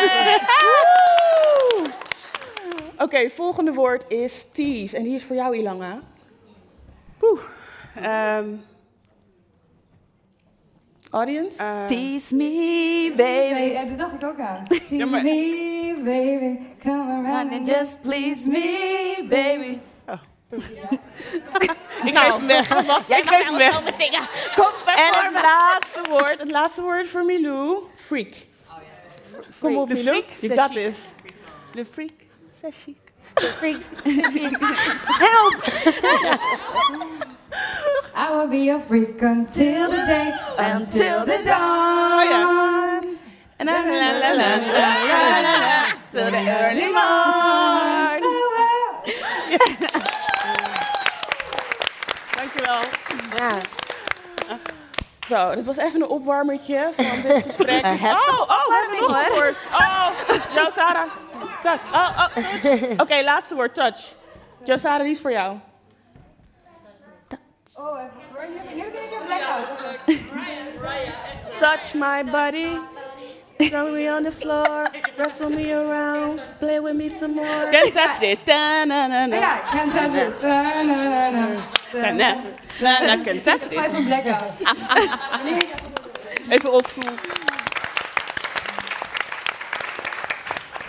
Oké, 2.97 3.29
volgende 3.29 3.73
woord 3.73 4.05
is 4.07 4.45
tease. 4.51 4.97
En 4.97 5.03
die 5.03 5.13
is 5.13 5.23
voor 5.23 5.35
jou, 5.35 5.55
Ilanga. 5.57 5.99
Poeh. 7.17 7.39
Ehm, 7.95 8.45
audience? 11.11 11.57
Tease 11.87 12.35
me, 12.35 13.13
baby. 13.17 13.53
Nee, 13.53 13.73
eh, 13.73 13.89
dat 13.89 13.97
dacht 13.97 14.13
ik 14.13 14.23
ook 14.23 14.39
aan. 14.39 14.63
Tease 14.67 15.05
maar- 15.05 15.23
me, 15.23 15.72
baby. 16.03 16.59
Come 16.83 17.09
around 17.25 17.51
And 17.53 17.65
just 17.67 18.01
please 18.01 18.45
me, 18.49 19.25
baby. 19.29 19.79
ik 22.03 22.17
geef 22.17 22.35
hem 22.37 22.47
weg. 22.47 22.67
Jij 23.07 23.19
ik 23.19 23.25
mag 23.25 23.35
geef 23.35 23.45
hem 23.47 23.57
weg. 23.57 23.75
komen 23.75 23.93
zingen. 23.99 24.21
Kom, 24.55 24.65
En 24.85 25.05
het 25.05 25.11
performen. 25.13 25.41
laatste 25.41 26.01
woord, 26.09 26.39
het 26.39 26.51
laatste 26.51 26.81
woord 26.81 27.09
voor 27.09 27.25
Milou. 27.25 27.83
Freak. 27.95 28.33
Kom 29.59 29.75
op, 29.77 29.89
Milou. 29.89 30.23
You 30.39 30.55
got 30.59 30.73
this. 30.73 30.95
De 31.71 31.85
freak. 31.91 32.11
Zes 32.51 32.75
chic. 32.83 32.97
Help! 35.19 35.53
I 38.15 38.29
will 38.29 38.47
be 38.49 38.69
a 38.69 38.79
freak 38.87 39.21
until 39.21 39.89
the 39.89 40.03
day, 40.05 40.33
until 40.57 41.25
the 41.25 41.41
dawn. 41.45 42.11
Oh 42.21 42.23
ja. 42.29 42.99
En 43.57 43.65
dan 43.65 43.85
la 43.87 44.11
la 44.11 44.33
la 44.33 44.33
la 44.33 44.57
la 44.57 45.41
la 45.41 45.41
la. 45.41 45.82
Till 46.13 46.29
the 46.29 46.37
early 46.37 46.89
morning. 46.93 48.23
Dankjewel. 52.35 52.81
Ja. 53.37 53.51
Zo, 55.27 55.55
dit 55.55 55.65
was 55.65 55.77
even 55.77 56.01
een 56.01 56.07
opwarmertje 56.07 56.89
van 56.95 57.21
dit 57.21 57.43
gesprek. 57.47 57.85
oh, 57.85 58.39
oh, 58.41 58.67
we 58.67 58.75
hebben 58.81 58.99
nog 59.09 59.25
een 59.27 59.33
woord. 59.33 59.55
Oh, 59.71 60.09
jou 60.55 60.71
Sarah. 60.71 61.09
Touch. 61.61 61.93
Oh, 61.93 62.19
oh, 62.19 62.25
touch. 62.61 62.99
Oké, 63.03 63.23
laatste 63.23 63.55
woord, 63.55 63.73
touch. 63.73 64.13
Jo 64.63 64.77
Sarah, 64.77 65.01
die 65.01 65.11
is 65.11 65.19
voor 65.21 65.31
jou. 65.31 65.57
Oh. 67.75 67.99
Nu 68.73 68.79
heb 68.79 68.93
ik- 68.93 69.17
een 69.19 69.25
blackout. 69.25 69.67
Touch 71.59 71.93
my 71.93 72.23
body. 72.31 72.79
Throw 73.57 73.91
me 73.91 74.07
on 74.07 74.23
the 74.23 74.31
floor, 74.31 74.87
wrestle 75.17 75.49
me 75.49 75.71
around, 75.71 76.41
play 76.59 76.79
with 76.79 76.95
me 76.95 77.09
some 77.09 77.35
more. 77.35 77.69
Can't 77.71 77.93
touch 77.93 78.19
this. 78.19 78.39
Da, 78.43 78.83
na, 78.85 79.07
na, 79.07 79.27
na. 79.27 79.35
Ja, 79.35 79.59
can't 79.71 79.91
touch 79.91 80.11
this. 80.11 80.33
Na, 80.41 80.83
na, 80.83 80.95
na, 80.95 81.31
na. 81.31 81.61
Na, 81.93 82.11
na, 82.11 82.41
na, 82.81 83.15
na, 83.15 83.23
can't 83.23 83.43
touch 83.43 83.61
this. 83.69 83.97
een 83.97 84.05
blackout. 84.05 84.53
Even 86.49 86.71
oldschool. 86.71 87.13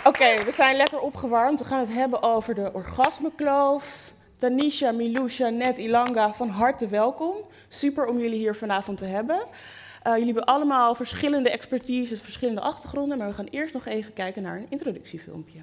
Oké, 0.03 0.43
we 0.43 0.51
zijn 0.51 0.75
lekker 0.75 0.99
opgewarmd. 0.99 1.59
We 1.59 1.65
gaan 1.65 1.79
het 1.79 1.93
hebben 1.93 2.23
over 2.23 2.55
de 2.55 2.69
orgasmekloof. 2.73 4.13
Tanisha, 4.37 4.91
Milusha, 4.91 5.49
Net, 5.49 5.77
Ilanga, 5.77 6.33
van 6.33 6.49
harte 6.49 6.87
welkom. 6.87 7.35
Super 7.69 8.07
om 8.07 8.19
jullie 8.19 8.37
hier 8.37 8.55
vanavond 8.55 8.97
te 8.97 9.05
hebben. 9.05 9.43
Eh, 10.05 10.11
jullie 10.11 10.25
hebben 10.25 10.43
allemaal 10.43 10.95
verschillende 10.95 11.49
expertises, 11.49 12.21
verschillende 12.21 12.61
achtergronden. 12.61 13.17
Maar 13.17 13.27
we 13.27 13.33
gaan 13.33 13.47
eerst 13.49 13.73
nog 13.73 13.85
even 13.85 14.13
kijken 14.13 14.41
naar 14.41 14.57
een 14.57 14.65
introductiefilmpje. 14.69 15.59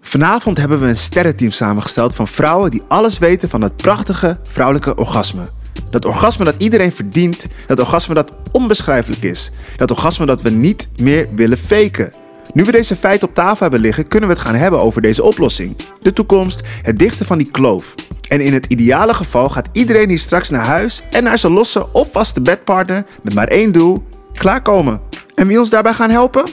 Vanavond 0.00 0.58
hebben 0.58 0.80
we 0.80 0.86
een 0.86 0.96
sterrenteam 0.96 1.50
samengesteld 1.50 2.14
van 2.14 2.28
vrouwen 2.28 2.70
die 2.70 2.82
alles 2.88 3.18
weten 3.18 3.48
van 3.48 3.60
het 3.60 3.76
prachtige 3.76 4.38
vrouwelijke 4.42 4.96
orgasme. 4.96 5.48
Dat 5.90 6.04
orgasme 6.04 6.44
dat 6.44 6.54
iedereen 6.58 6.92
verdient, 6.92 7.46
dat 7.66 7.78
orgasme 7.78 8.14
dat 8.14 8.32
onbeschrijfelijk 8.52 9.22
is. 9.22 9.50
Dat 9.76 9.90
orgasme 9.90 10.26
dat 10.26 10.42
we 10.42 10.50
niet 10.50 10.88
meer 10.96 11.28
willen 11.34 11.58
faken. 11.58 12.12
Nu 12.52 12.64
we 12.64 12.72
deze 12.72 12.96
feiten 12.96 13.28
op 13.28 13.34
tafel 13.34 13.60
hebben 13.60 13.80
liggen, 13.80 14.08
kunnen 14.08 14.28
we 14.28 14.34
het 14.34 14.44
gaan 14.44 14.54
hebben 14.54 14.80
over 14.80 15.02
deze 15.02 15.22
oplossing. 15.22 15.76
De 16.00 16.12
toekomst, 16.12 16.62
het 16.82 16.98
dichten 16.98 17.26
van 17.26 17.38
die 17.38 17.50
kloof. 17.50 17.94
En 18.28 18.40
in 18.40 18.52
het 18.52 18.66
ideale 18.66 19.14
geval 19.14 19.48
gaat 19.48 19.68
iedereen 19.72 20.08
hier 20.08 20.18
straks 20.18 20.50
naar 20.50 20.64
huis 20.64 21.02
en 21.10 21.24
naar 21.24 21.38
zijn 21.38 21.52
losse 21.52 21.92
of 21.92 22.08
vaste 22.12 22.40
bedpartner 22.40 23.04
met 23.22 23.34
maar 23.34 23.48
één 23.48 23.72
doel: 23.72 24.04
klaarkomen. 24.32 25.00
En 25.34 25.46
wie 25.46 25.58
ons 25.58 25.70
daarbij 25.70 25.94
gaan 25.94 26.10
helpen? 26.10 26.44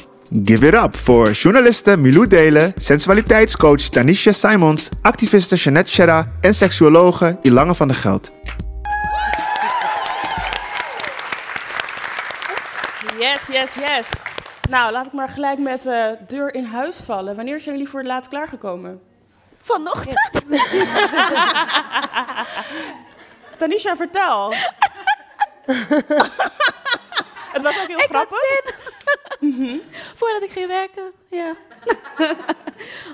Give 0.43 0.67
it 0.67 0.73
up 0.73 0.95
voor 0.95 1.31
journaliste 1.31 1.97
Milou 1.97 2.27
Delen, 2.27 2.73
sensualiteitscoach 2.75 3.81
Tanisha 3.81 4.31
Simons, 4.31 4.89
activiste 5.01 5.55
Jeanette 5.55 5.91
Sherra 5.91 6.31
en 6.41 6.55
seksuologe 6.55 7.37
Ilange 7.41 7.75
van 7.75 7.87
der 7.87 7.97
Geld. 7.97 8.35
Yes, 13.19 13.39
yes, 13.51 13.69
yes. 13.79 14.07
Nou, 14.69 14.91
laat 14.91 15.05
ik 15.05 15.13
maar 15.13 15.29
gelijk 15.29 15.59
met 15.59 15.81
de 15.83 16.17
deur 16.27 16.53
in 16.53 16.65
huis 16.65 16.95
vallen. 17.05 17.35
Wanneer 17.35 17.59
zijn 17.59 17.75
jullie 17.75 17.89
voor 17.89 17.99
het 17.99 18.09
laatst 18.09 18.29
klaargekomen? 18.29 18.99
Vanochtend. 19.63 20.31
Tanisha, 23.57 23.95
vertel. 23.95 24.53
het 27.53 27.61
was 27.63 27.81
ook 27.81 27.87
heel 27.87 27.97
Ik 27.99 28.09
had 28.11 28.27
grappig. 28.27 28.37
zin. 29.39 29.81
Voordat 30.19 30.41
ik 30.41 30.51
ging 30.51 30.67
werken, 30.67 31.11
ja. 31.29 31.55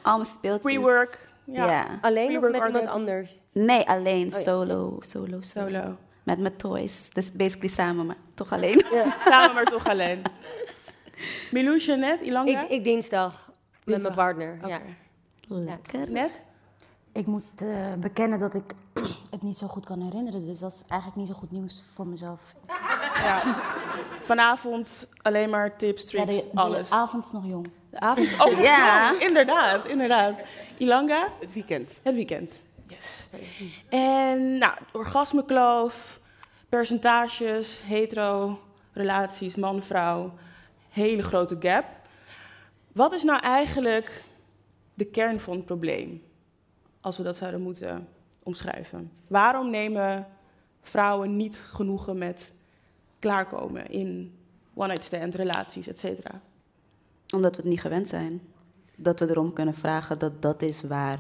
Allemaal 0.02 0.26
speeltjes. 0.26 0.72
Pre-work. 0.74 1.18
Ja. 1.44 1.66
Ja. 1.72 1.86
Alleen 2.02 2.38
of 2.38 2.52
met 2.52 2.66
iemand 2.66 2.90
anders? 2.90 3.36
Nee, 3.52 3.90
alleen 3.90 4.26
Oh 4.26 4.38
ja. 4.38 4.42
solo, 4.44 4.98
solo, 5.00 5.38
solo. 5.42 5.70
Solo. 5.70 5.98
Met 6.24 6.40
mijn 6.40 6.56
toys. 6.56 7.10
Dus 7.14 7.32
basically 7.32 7.70
samen, 7.70 8.06
maar 8.06 8.16
toch 8.36 8.52
alleen. 8.54 8.86
Samen 9.26 9.54
maar 9.54 9.64
toch 9.66 9.88
alleen. 9.88 10.22
Milou, 11.52 11.78
Jeannette, 11.78 12.24
Ilanga? 12.24 12.62
Ik, 12.64 12.70
ik 12.70 12.84
dinsdag 12.84 13.50
met 13.84 14.02
mijn 14.02 14.14
partner. 14.16 14.58
Ja. 14.68 14.80
Lekker. 15.50 16.12
Net? 16.12 16.44
Ik 17.12 17.26
moet 17.26 17.62
eh, 17.62 17.94
bekennen 18.00 18.40
dat 18.40 18.54
ik 18.54 18.74
het 19.32 19.42
niet 19.42 19.58
zo 19.58 19.68
goed 19.68 19.86
kan 19.86 20.02
herinneren. 20.02 20.46
Dus 20.46 20.60
dat 20.60 20.72
is 20.72 20.84
eigenlijk 20.88 21.22
niet 21.22 21.28
zo 21.30 21.34
goed 21.40 21.52
nieuws 21.52 21.84
voor 21.94 22.08
mezelf. 22.08 22.42
Ja. 23.24 23.42
Vanavond 24.22 25.08
alleen 25.22 25.50
maar 25.50 25.78
tips, 25.78 26.12
Ja, 26.12 26.26
tricks, 26.26 26.42
de, 26.44 26.50
de 26.54 26.60
alles. 26.60 26.92
avond 26.92 27.26
is 27.26 27.32
nog 27.32 27.46
jong. 27.46 27.68
De 27.90 28.00
avond. 28.00 28.36
Oh, 28.40 28.52
Ja. 28.62 29.12
ja. 29.12 29.20
inderdaad, 29.20 29.86
inderdaad. 29.88 30.36
Ilanga? 30.78 31.28
Het 31.40 31.54
weekend. 31.54 32.00
Het 32.04 32.16
weekend. 32.16 32.64
Yes. 32.88 33.30
En 33.90 34.58
nou, 34.58 34.74
orgasmekloof, 34.92 36.20
percentages, 36.70 37.82
hetero, 37.86 38.60
relaties, 38.94 39.56
man-vrouw, 39.56 40.34
hele 40.90 41.24
grote 41.24 41.58
gap. 41.60 41.86
Wat 42.92 43.14
is 43.14 43.24
nou 43.24 43.40
eigenlijk 43.40 44.24
de 45.00 45.06
kern 45.06 45.40
van 45.40 45.56
het 45.56 45.66
probleem, 45.66 46.22
als 47.02 47.18
we 47.18 47.24
dat 47.24 47.38
zouden 47.38 47.62
moeten 47.62 48.08
omschrijven? 48.44 49.12
Waarom 49.28 49.70
nemen 49.70 50.28
vrouwen 50.82 51.38
niet 51.38 51.58
genoegen 51.58 52.18
met 52.18 52.52
klaarkomen 53.20 53.90
in 53.90 54.38
one-night 54.74 55.04
stand, 55.04 55.36
relaties, 55.36 55.88
et 55.88 56.00
cetera? 56.00 56.42
Omdat 57.34 57.56
we 57.56 57.62
het 57.62 57.72
niet 57.72 57.82
gewend 57.82 58.10
zijn. 58.10 58.42
Dat 58.96 59.20
we 59.20 59.30
erom 59.30 59.54
kunnen 59.54 59.74
vragen 59.74 60.20
dat 60.20 60.42
dat 60.42 60.62
is 60.62 60.82
waar 60.82 61.20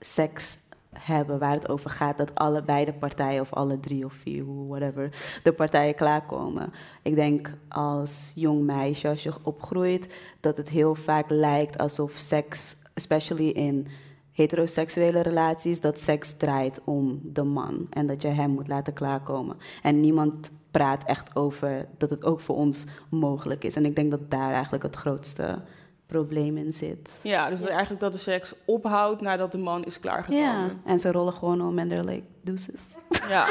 seks 0.00 0.58
hebben, 0.92 1.38
waar 1.38 1.54
het 1.54 1.68
over 1.68 1.90
gaat. 1.90 2.18
Dat 2.18 2.34
allebei 2.34 2.84
de 2.84 2.92
partijen, 2.92 3.40
of 3.40 3.52
alle 3.52 3.80
drie 3.80 4.04
of 4.04 4.12
vier, 4.12 4.66
whatever, 4.66 5.40
de 5.42 5.52
partijen 5.52 5.94
klaarkomen. 5.94 6.72
Ik 7.02 7.14
denk 7.14 7.54
als 7.68 8.32
jong 8.34 8.62
meisje, 8.62 9.08
als 9.08 9.22
je 9.22 9.32
opgroeit, 9.42 10.16
dat 10.40 10.56
het 10.56 10.68
heel 10.68 10.94
vaak 10.94 11.30
lijkt 11.30 11.78
alsof 11.78 12.12
seks, 12.12 12.76
especially 12.94 13.48
in 13.48 13.86
heteroseksuele 14.32 15.20
relaties, 15.20 15.80
dat 15.80 16.00
seks 16.00 16.32
draait 16.36 16.80
om 16.84 17.20
de 17.22 17.42
man. 17.42 17.86
En 17.90 18.06
dat 18.06 18.22
je 18.22 18.28
hem 18.28 18.50
moet 18.50 18.68
laten 18.68 18.92
klaarkomen. 18.92 19.56
En 19.82 20.00
niemand 20.00 20.50
praat 20.70 21.04
echt 21.04 21.36
over 21.36 21.86
dat 21.98 22.10
het 22.10 22.24
ook 22.24 22.40
voor 22.40 22.56
ons 22.56 22.84
mogelijk 23.10 23.64
is. 23.64 23.76
En 23.76 23.84
ik 23.84 23.96
denk 23.96 24.10
dat 24.10 24.30
daar 24.30 24.52
eigenlijk 24.52 24.82
het 24.82 24.96
grootste 24.96 25.62
probleem 26.06 26.56
in 26.56 26.72
zit. 26.72 27.10
Ja, 27.22 27.50
dus 27.50 27.60
eigenlijk 27.60 28.00
dat 28.00 28.12
de 28.12 28.18
seks 28.18 28.54
ophoudt 28.64 29.20
nadat 29.20 29.52
de 29.52 29.58
man 29.58 29.84
is 29.84 29.98
klaargekomen. 29.98 30.44
Ja, 30.44 30.68
en 30.84 31.00
ze 31.00 31.12
rollen 31.12 31.32
gewoon 31.32 31.60
om 31.60 31.78
en 31.78 31.88
they're 31.88 32.04
like, 32.04 32.24
deuces. 32.40 32.96
Ja. 33.28 33.46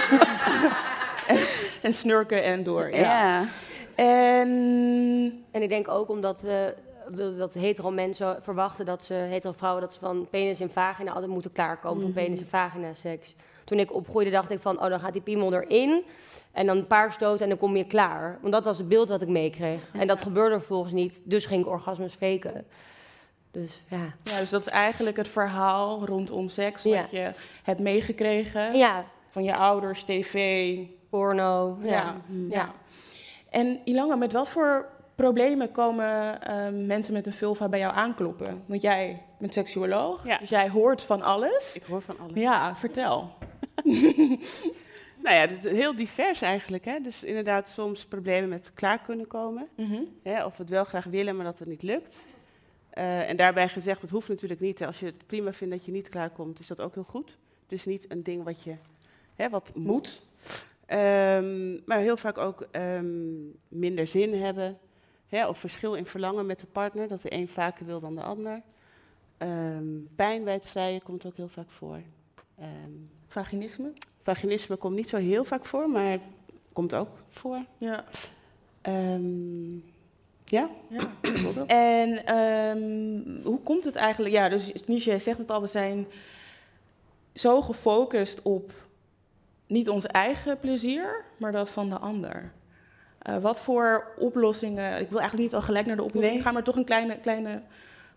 en, 1.27 1.39
en 1.87 1.93
snurken 1.93 2.43
en 2.43 2.63
door. 2.63 2.89
Ja. 2.89 2.99
Ja. 2.99 3.47
En 3.95 4.49
En 5.51 5.61
ik 5.61 5.69
denk 5.69 5.87
ook 5.87 6.09
omdat 6.09 6.41
we 6.41 6.75
dat 7.37 7.53
hetero 7.53 7.91
mensen 7.91 8.37
verwachten 8.41 8.85
dat 8.85 9.03
ze, 9.03 9.13
hetero 9.13 9.53
vrouwen, 9.57 9.81
dat 9.81 9.93
ze 9.93 9.99
van 9.99 10.27
penis 10.29 10.59
en 10.59 10.69
vagina 10.71 11.11
altijd 11.11 11.31
moeten 11.31 11.51
klaarkomen 11.51 12.01
van 12.01 12.13
penis 12.13 12.39
en 12.39 12.47
vagina 12.47 12.93
seks. 12.93 13.35
Toen 13.63 13.79
ik 13.79 13.93
opgroeide 13.93 14.31
dacht 14.31 14.51
ik 14.51 14.59
van, 14.59 14.81
oh 14.83 14.89
dan 14.89 14.99
gaat 14.99 15.13
die 15.13 15.21
piemel 15.21 15.53
erin 15.53 16.03
en 16.51 16.65
dan 16.65 16.77
een 16.77 16.87
paar 16.87 17.11
stoten 17.11 17.43
en 17.43 17.49
dan 17.49 17.57
kom 17.57 17.75
je 17.77 17.83
klaar. 17.85 18.37
Want 18.41 18.53
dat 18.53 18.63
was 18.63 18.77
het 18.77 18.87
beeld 18.87 19.09
wat 19.09 19.21
ik 19.21 19.27
meekreeg. 19.27 19.81
En 19.93 20.07
dat 20.07 20.21
gebeurde 20.21 20.55
vervolgens 20.57 20.93
niet, 20.93 21.21
dus 21.23 21.45
ging 21.45 21.61
ik 21.61 21.67
orgasmes 21.71 22.13
faken. 22.13 22.65
Dus 23.51 23.81
ja. 23.87 23.97
ja, 24.23 24.39
dus 24.39 24.49
dat 24.49 24.65
is 24.65 24.71
eigenlijk 24.71 25.17
het 25.17 25.27
verhaal 25.27 26.05
rondom 26.05 26.47
seks 26.49 26.83
wat 26.83 26.93
Ja. 26.93 27.05
je 27.11 27.31
hebt 27.63 27.79
meegekregen 27.79 28.77
Ja, 28.77 29.05
van 29.27 29.43
je 29.43 29.55
ouders, 29.55 30.03
tv. 30.03 30.77
porno. 31.09 31.77
Ja. 31.81 31.89
Ja. 31.89 32.15
ja. 32.27 32.45
Ja. 32.49 32.71
En 33.49 33.79
Ilanga, 33.83 34.15
met 34.15 34.31
wat 34.31 34.49
voor 34.49 34.85
problemen 35.23 35.71
komen 35.71 36.41
ehm, 36.41 36.85
mensen 36.85 37.13
met 37.13 37.27
een 37.27 37.33
vulva 37.33 37.69
bij 37.69 37.79
jou 37.79 37.93
aankloppen? 37.95 38.63
Want 38.65 38.81
jij 38.81 39.21
bent 39.39 39.53
seksuoloog, 39.53 40.25
Ja. 40.27 40.37
dus 40.37 40.49
jij 40.49 40.69
hoort 40.69 41.01
van 41.01 41.21
alles. 41.21 41.75
Ik 41.75 41.83
hoor 41.83 42.01
van 42.01 42.19
alles. 42.19 42.33
Ja, 42.41 42.75
vertel. 42.75 43.33
Nou 45.23 45.35
ja, 45.35 45.41
het 45.41 45.65
is 45.65 45.71
heel 45.71 45.95
divers 45.95 46.41
eigenlijk. 46.41 46.85
Hè? 46.85 46.99
Dus 46.99 47.23
inderdaad 47.23 47.69
soms 47.69 48.05
problemen 48.05 48.49
met 48.49 48.71
klaar 48.73 48.99
kunnen 49.01 49.27
komen. 49.27 49.67
Mhm. 49.75 50.01
Hè? 50.23 50.45
Of 50.45 50.57
we 50.57 50.61
het 50.63 50.71
wel 50.71 50.83
graag 50.83 51.05
willen, 51.05 51.35
maar 51.35 51.45
dat 51.45 51.59
het 51.59 51.67
niet 51.67 51.81
lukt. 51.83 52.25
Eh, 52.89 53.29
en 53.29 53.37
daarbij 53.37 53.67
gezegd, 53.69 54.01
het 54.01 54.09
hoeft 54.09 54.27
natuurlijk 54.29 54.59
niet. 54.59 54.79
hè. 54.79 54.85
Als 54.85 54.99
je 54.99 55.05
het 55.05 55.25
prima 55.27 55.53
vindt 55.53 55.73
dat 55.73 55.85
je 55.85 55.91
niet 55.91 56.09
klaarkomt, 56.09 56.59
is 56.59 56.67
dat 56.67 56.81
ook 56.81 56.93
heel 56.93 57.03
goed. 57.03 57.37
Dus 57.67 57.85
niet 57.85 58.05
een 58.11 58.23
ding 58.23 58.43
wat 58.43 58.63
je 58.63 58.75
hè, 59.35 59.49
wat 59.49 59.71
moet. 59.75 60.21
Ehm, 60.85 61.73
maar 61.85 61.99
heel 61.99 62.17
vaak 62.17 62.37
ook 62.37 62.67
ehm, 62.71 63.05
minder 63.67 64.07
zin 64.07 64.41
hebben. 64.41 64.77
Hè? 65.29 65.47
Of 65.47 65.57
verschil 65.57 65.93
in 65.93 66.05
verlangen 66.05 66.45
met 66.45 66.59
de 66.59 66.65
partner, 66.65 67.07
dat 67.07 67.21
de 67.21 67.33
een 67.33 67.47
vaker 67.47 67.85
wil 67.85 67.99
dan 67.99 68.15
de 68.15 68.23
ander. 68.23 68.61
Ehm, 69.37 69.85
pijn 70.15 70.43
bij 70.43 70.53
het 70.53 70.67
vrijen 70.67 71.03
komt 71.03 71.25
ook 71.25 71.35
heel 71.35 71.47
vaak 71.47 71.69
voor. 71.69 72.01
Ehm, 72.57 72.91
Vaginisme? 73.27 73.91
Vaginisme 74.21 74.75
komt 74.75 74.95
niet 74.95 75.09
zo 75.09 75.17
heel 75.17 75.43
vaak 75.43 75.65
voor, 75.65 75.89
maar 75.89 76.19
komt 76.73 76.93
ook 76.93 77.09
voor. 77.29 77.65
Ja. 77.77 78.03
Ehm, 78.81 79.73
ja, 80.45 80.69
Ja. 80.87 80.99
En 81.65 83.39
hoe 83.43 83.59
komt 83.59 83.83
het 83.83 83.95
eigenlijk? 83.95 84.35
Ja, 84.35 84.49
dus 84.49 84.71
Nisha 84.85 85.19
zegt 85.19 85.37
het 85.37 85.51
al, 85.51 85.61
we 85.61 85.67
zijn 85.67 86.07
zo 87.33 87.61
gefocust 87.61 88.41
op 88.41 88.71
niet 89.67 89.89
ons 89.89 90.05
eigen 90.05 90.59
plezier, 90.59 91.23
maar 91.37 91.51
dat 91.51 91.69
van 91.69 91.89
de 91.89 91.97
ander. 91.97 92.51
Eh, 93.19 93.37
wat 93.37 93.59
voor 93.59 94.07
oplossingen, 94.17 94.99
ik 94.99 95.09
wil 95.09 95.19
eigenlijk 95.19 95.49
niet 95.49 95.53
al 95.59 95.65
gelijk 95.65 95.85
naar 95.85 95.95
de 95.95 96.03
oplossing 96.03 96.33
Nee. 96.33 96.43
gaan, 96.43 96.53
maar 96.53 96.63
toch 96.63 96.75
een 96.75 96.85
kleine, 96.85 97.17
kleine 97.19 97.61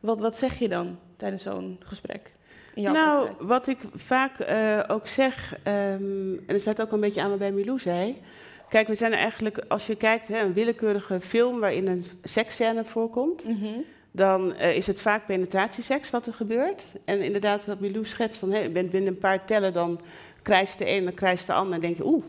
wat, 0.01 0.21
wat 0.21 0.37
zeg 0.37 0.59
je 0.59 0.69
dan 0.69 0.99
tijdens 1.17 1.43
zo'n 1.43 1.81
gesprek? 1.85 2.33
Nou, 2.75 2.93
praktijk? 3.25 3.49
wat 3.49 3.67
ik 3.67 3.79
vaak 3.95 4.39
eh, 4.39 4.81
ook 4.89 5.07
zeg, 5.07 5.57
ehm, 5.63 6.33
en 6.33 6.45
dat 6.47 6.61
sluit 6.61 6.81
ook 6.83 6.93
een 6.93 7.01
beetje 7.01 7.23
aan 7.23 7.31
wat 7.31 7.39
bij 7.39 7.53
Milou 7.53 7.79
zei. 7.79 8.21
Kijk, 8.69 8.89
we 8.89 8.95
zijn 8.95 9.13
eigenlijk, 9.13 9.65
als 9.69 9.87
je 9.87 9.95
kijkt, 9.95 10.29
hè, 10.29 10.39
een 10.43 10.53
willekeurige 10.53 11.21
film 11.21 11.61
waarin 11.61 11.87
een 11.87 12.05
seksscène 12.23 12.85
voorkomt, 12.85 13.49
Mhm. 13.49 13.67
dan 14.11 14.55
eh, 14.55 14.77
is 14.77 14.87
het 14.87 15.01
vaak 15.01 15.27
penetratieseks 15.27 16.11
wat 16.11 16.27
er 16.27 16.35
gebeurt. 16.35 16.97
En 17.05 17.21
inderdaad, 17.23 17.67
wat 17.67 17.81
Milou 17.81 18.05
schetst, 18.05 18.39
van, 18.39 18.53
hè, 18.53 18.59
je 18.59 18.71
bent 18.71 18.91
binnen 18.91 19.13
een 19.13 19.19
paar 19.19 19.45
tellen, 19.45 19.73
dan 19.73 20.01
krijst 20.43 20.79
de 20.79 20.89
een 20.89 20.99
en 20.99 21.05
dan 21.05 21.15
krijst 21.15 21.47
de 21.47 21.53
ander. 21.53 21.75
En 21.75 21.81
denk 21.81 21.97
je, 21.97 22.07
oeh, 22.07 22.25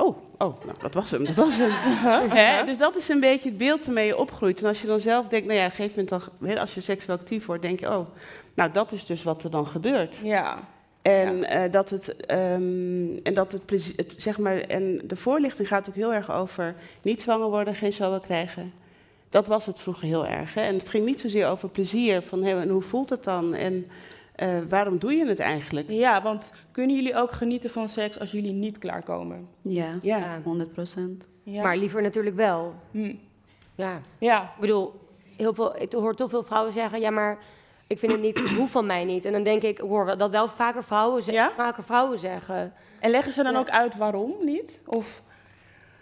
oh, 0.00 0.16
oh, 0.38 0.64
nou, 0.64 0.78
dat 0.80 0.94
was 0.94 1.10
hem, 1.10 1.24
dat 1.24 1.34
was 1.34 1.56
hem. 1.56 2.66
Dus 2.70 2.78
dat 2.78 2.96
is 2.96 3.08
een 3.08 3.20
beetje 3.20 3.48
het 3.48 3.58
beeld 3.58 3.84
waarmee 3.84 4.06
je 4.06 4.16
opgroeit. 4.16 4.60
En 4.60 4.66
als 4.68 4.80
je 4.80 4.86
dan 4.86 5.00
zelf 5.00 5.26
denkt, 5.28 5.46
nou 5.46 5.58
ja, 5.58 5.64
op 5.64 5.70
een 5.70 5.76
gegeven 5.76 6.06
moment, 6.10 6.30
dan, 6.40 6.58
als 6.58 6.74
je 6.74 6.80
seksueel 6.80 7.18
actief 7.18 7.46
wordt, 7.46 7.62
denk 7.62 7.80
je, 7.80 7.88
oh, 7.88 8.06
nou, 8.54 8.70
dat 8.70 8.92
is 8.92 9.06
dus 9.06 9.22
wat 9.22 9.44
er 9.44 9.50
dan 9.50 9.66
gebeurt. 9.66 10.20
Ja. 10.22 10.58
En, 11.02 11.44
eh, 11.44 11.72
dat 11.72 11.90
het, 11.90 12.16
ehm, 12.16 13.16
en 13.22 13.34
dat 13.34 13.52
het, 13.52 13.66
plezier, 13.66 13.96
het, 13.96 14.12
zeg 14.16 14.38
maar, 14.38 14.60
en 14.60 15.00
de 15.04 15.16
voorlichting 15.16 15.68
gaat 15.68 15.88
ook 15.88 15.94
heel 15.94 16.14
erg 16.14 16.32
over 16.32 16.74
niet 17.02 17.22
zwanger 17.22 17.48
worden, 17.48 17.74
geen 17.74 17.92
zouden 17.92 18.20
krijgen. 18.20 18.72
Dat 19.28 19.46
was 19.46 19.66
het 19.66 19.78
vroeger 19.80 20.06
heel 20.06 20.26
erg. 20.26 20.54
Hè? 20.54 20.60
En 20.60 20.74
het 20.74 20.88
ging 20.88 21.04
niet 21.04 21.20
zozeer 21.20 21.46
over 21.46 21.68
plezier, 21.68 22.22
van 22.22 22.68
hoe 22.68 22.82
voelt 22.82 23.10
het 23.10 23.24
dan? 23.24 23.54
En 23.54 23.86
eh, 24.40 24.58
waarom 24.68 24.98
doe 24.98 25.12
je 25.12 25.26
het 25.26 25.38
eigenlijk? 25.38 25.90
Ja, 25.90 26.22
want 26.22 26.52
kunnen 26.72 26.96
jullie 26.96 27.16
ook 27.16 27.32
genieten 27.32 27.70
van 27.70 27.88
seks 27.88 28.18
als 28.18 28.30
jullie 28.30 28.52
niet 28.52 28.78
klaarkomen? 28.78 29.48
Ja, 29.62 29.90
Ja. 30.02 30.40
100 30.44 30.72
procent. 30.72 31.28
Ja. 31.42 31.62
Maar 31.62 31.76
liever 31.76 32.02
natuurlijk 32.02 32.36
wel. 32.36 32.74
Hm. 32.90 33.14
Ja. 33.74 34.00
Ja. 34.18 34.42
Ik 34.42 34.60
bedoel, 34.60 34.92
heel 35.36 35.54
veel, 35.54 35.80
ik 35.80 35.92
hoor 35.92 36.14
toch 36.14 36.30
veel 36.30 36.42
vrouwen 36.44 36.72
zeggen, 36.72 37.00
ja, 37.00 37.10
maar 37.10 37.38
ik 37.86 37.98
vind 37.98 38.12
het 38.12 38.20
niet, 38.20 38.38
het 38.38 38.50
hoeft 38.50 38.72
van 38.72 38.86
mij 38.86 39.04
niet. 39.04 39.24
En 39.24 39.32
dan 39.32 39.42
denk 39.42 39.62
ik, 39.62 39.70
ik 39.70 39.88
hoor 39.88 40.16
dat 40.16 40.30
wel 40.30 40.48
vaker 40.48 40.84
vrouwen, 40.84 41.22
ze- 41.22 41.32
Ja? 41.32 41.50
vaker 41.56 41.82
vrouwen 41.84 42.18
zeggen. 42.18 42.72
En 43.00 43.10
leggen 43.10 43.32
ze 43.32 43.42
dan 43.42 43.52
Ja. 43.52 43.58
ook 43.58 43.70
uit 43.70 43.96
waarom 43.96 44.34
niet? 44.44 44.80
Of, 44.86 45.22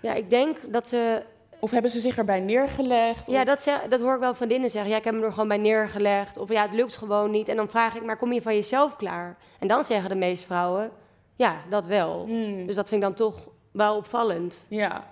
Ja, 0.00 0.14
ik 0.14 0.30
denk 0.30 0.56
dat 0.72 0.88
ze... 0.88 1.22
of 1.60 1.70
hebben 1.70 1.90
ze 1.90 2.00
zich 2.00 2.16
erbij 2.18 2.40
neergelegd? 2.40 3.26
Ja, 3.26 3.40
Of- 3.40 3.46
dat, 3.46 3.62
zeg, 3.62 3.82
dat 3.82 4.00
hoor 4.00 4.14
ik 4.14 4.20
wel 4.20 4.34
vriendinnen 4.34 4.70
zeggen. 4.70 4.90
Ja, 4.90 4.96
ik 4.96 5.04
heb 5.04 5.14
me 5.14 5.22
er 5.24 5.32
gewoon 5.32 5.48
bij 5.48 5.56
neergelegd. 5.58 6.36
Of 6.36 6.48
ja, 6.50 6.62
het 6.62 6.72
lukt 6.74 6.96
gewoon 6.96 7.30
niet. 7.30 7.48
En 7.48 7.56
dan 7.56 7.68
vraag 7.68 7.96
ik, 7.96 8.04
maar 8.04 8.16
kom 8.16 8.32
je 8.32 8.42
van 8.42 8.54
jezelf 8.54 8.96
klaar? 8.96 9.36
En 9.58 9.68
dan 9.68 9.84
zeggen 9.84 10.08
de 10.08 10.16
meeste 10.16 10.46
vrouwen, 10.46 10.90
ja, 11.36 11.56
dat 11.70 11.86
wel. 11.86 12.24
Hmm. 12.26 12.66
Dus 12.66 12.76
dat 12.76 12.88
vind 12.88 13.02
ik 13.02 13.08
dan 13.08 13.16
toch 13.16 13.48
wel 13.70 13.96
opvallend. 13.96 14.66
Ja. 14.68 15.04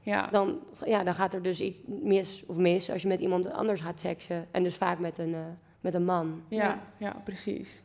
Ja. 0.00 0.26
Dan, 0.30 0.58
ja, 0.84 1.02
dan 1.04 1.14
gaat 1.14 1.34
er 1.34 1.42
dus 1.42 1.60
iets 1.60 1.78
mis 1.86 2.44
of 2.46 2.56
mis 2.56 2.90
als 2.90 3.02
je 3.02 3.08
met 3.08 3.20
iemand 3.20 3.52
anders 3.52 3.80
gaat 3.80 4.00
seksen. 4.00 4.46
En 4.50 4.62
dus 4.62 4.76
vaak 4.76 4.98
met 4.98 5.18
een, 5.18 5.34
eh, 5.34 5.40
met 5.80 5.94
een 5.94 6.04
man. 6.04 6.42
Ja, 6.48 6.78
ja, 6.96 7.16
precies. 7.24 7.82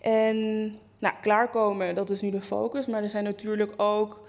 En 0.00 0.64
nou, 0.98 1.14
klaarkomen, 1.20 1.94
dat 1.94 2.10
is 2.10 2.20
nu 2.20 2.30
de 2.30 2.40
focus. 2.40 2.86
Maar 2.86 3.02
er 3.02 3.10
zijn 3.10 3.24
natuurlijk 3.24 3.72
ook 3.76 4.20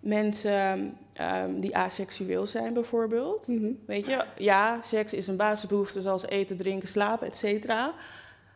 mensen 0.00 0.96
ehm, 1.12 1.60
die 1.60 1.76
aseksueel 1.76 2.46
zijn, 2.46 2.72
bijvoorbeeld. 2.74 3.48
Mhm. 3.48 3.70
Weet 3.86 4.06
je, 4.06 4.24
ja, 4.38 4.78
seks 4.82 5.12
is 5.12 5.26
een 5.26 5.36
basisbehoefte 5.36 6.02
zoals 6.02 6.26
eten, 6.26 6.56
drinken, 6.56 6.88
slapen, 6.88 7.26
et 7.26 7.36
cetera. 7.36 7.92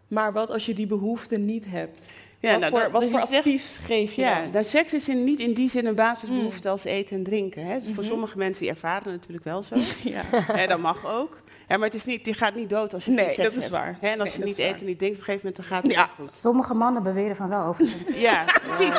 Maar 0.09 0.33
wat 0.33 0.51
als 0.51 0.67
je 0.67 0.75
die 0.75 0.87
behoefte 0.87 1.37
niet 1.37 1.65
hebt? 1.69 2.03
Ja, 2.41 2.51
wat 2.51 2.61
nou, 2.61 2.73
voor, 2.73 2.81
dat- 2.83 2.91
wat 2.91 3.05
voor 3.05 3.21
je 3.21 3.27
zegt- 3.27 3.39
advies 3.47 3.79
geef 3.85 4.13
je 4.13 4.23
Ja, 4.23 4.41
dan? 4.43 4.51
nou, 4.51 4.65
seks 4.65 4.93
is 4.95 5.09
in, 5.09 5.25
niet 5.25 5.41
in 5.41 5.55
die 5.55 5.71
zin 5.71 5.87
een 5.87 5.95
basisbehoefte 5.95 6.69
als 6.69 6.85
eten 6.85 7.17
en 7.17 7.23
drinken. 7.25 7.67
Hè? 7.67 7.75
Dus 7.79 7.85
voor 7.87 8.03
Mhm. 8.03 8.07
sommige 8.13 8.39
mensen 8.39 8.63
die 8.63 8.73
ervaren 8.73 9.13
het 9.13 9.21
natuurlijk 9.21 9.45
wel 9.45 9.63
zo. 9.63 9.75
Ja. 10.11 10.23
Hè, 10.31 10.67
dat 10.67 10.79
mag 10.79 11.07
ook. 11.07 11.39
Ja, 11.69 11.77
maar 11.77 11.87
het 11.87 11.95
is 11.95 12.05
niet, 12.05 12.25
die 12.25 12.35
gaat 12.35 12.55
niet 12.55 12.71
dood 12.71 12.95
als 12.95 13.05
je 13.05 13.11
Nee, 13.11 13.37
dat 13.37 13.55
is 13.55 13.69
waar. 13.69 13.97
Hè? 14.01 14.09
En 14.09 14.21
als 14.21 14.29
Nee, 14.29 14.39
je 14.39 14.45
niet 14.45 14.57
waar. 14.57 14.67
eet 14.67 14.81
en 14.81 14.87
niet 14.87 14.99
drinkt, 14.99 15.17
op 15.17 15.21
een 15.21 15.33
gegeven 15.35 15.47
moment 15.53 15.57
dan 15.57 15.65
gaat 15.65 15.83
het 15.83 15.93
Ja. 15.93 16.11
goed. 16.19 16.37
Sommige 16.37 16.75
mannen 16.75 17.03
beweren 17.03 17.37
van 17.37 17.49
wel 17.49 17.63
overigens. 17.65 18.19
Ja, 18.19 18.45
precies. 18.67 18.97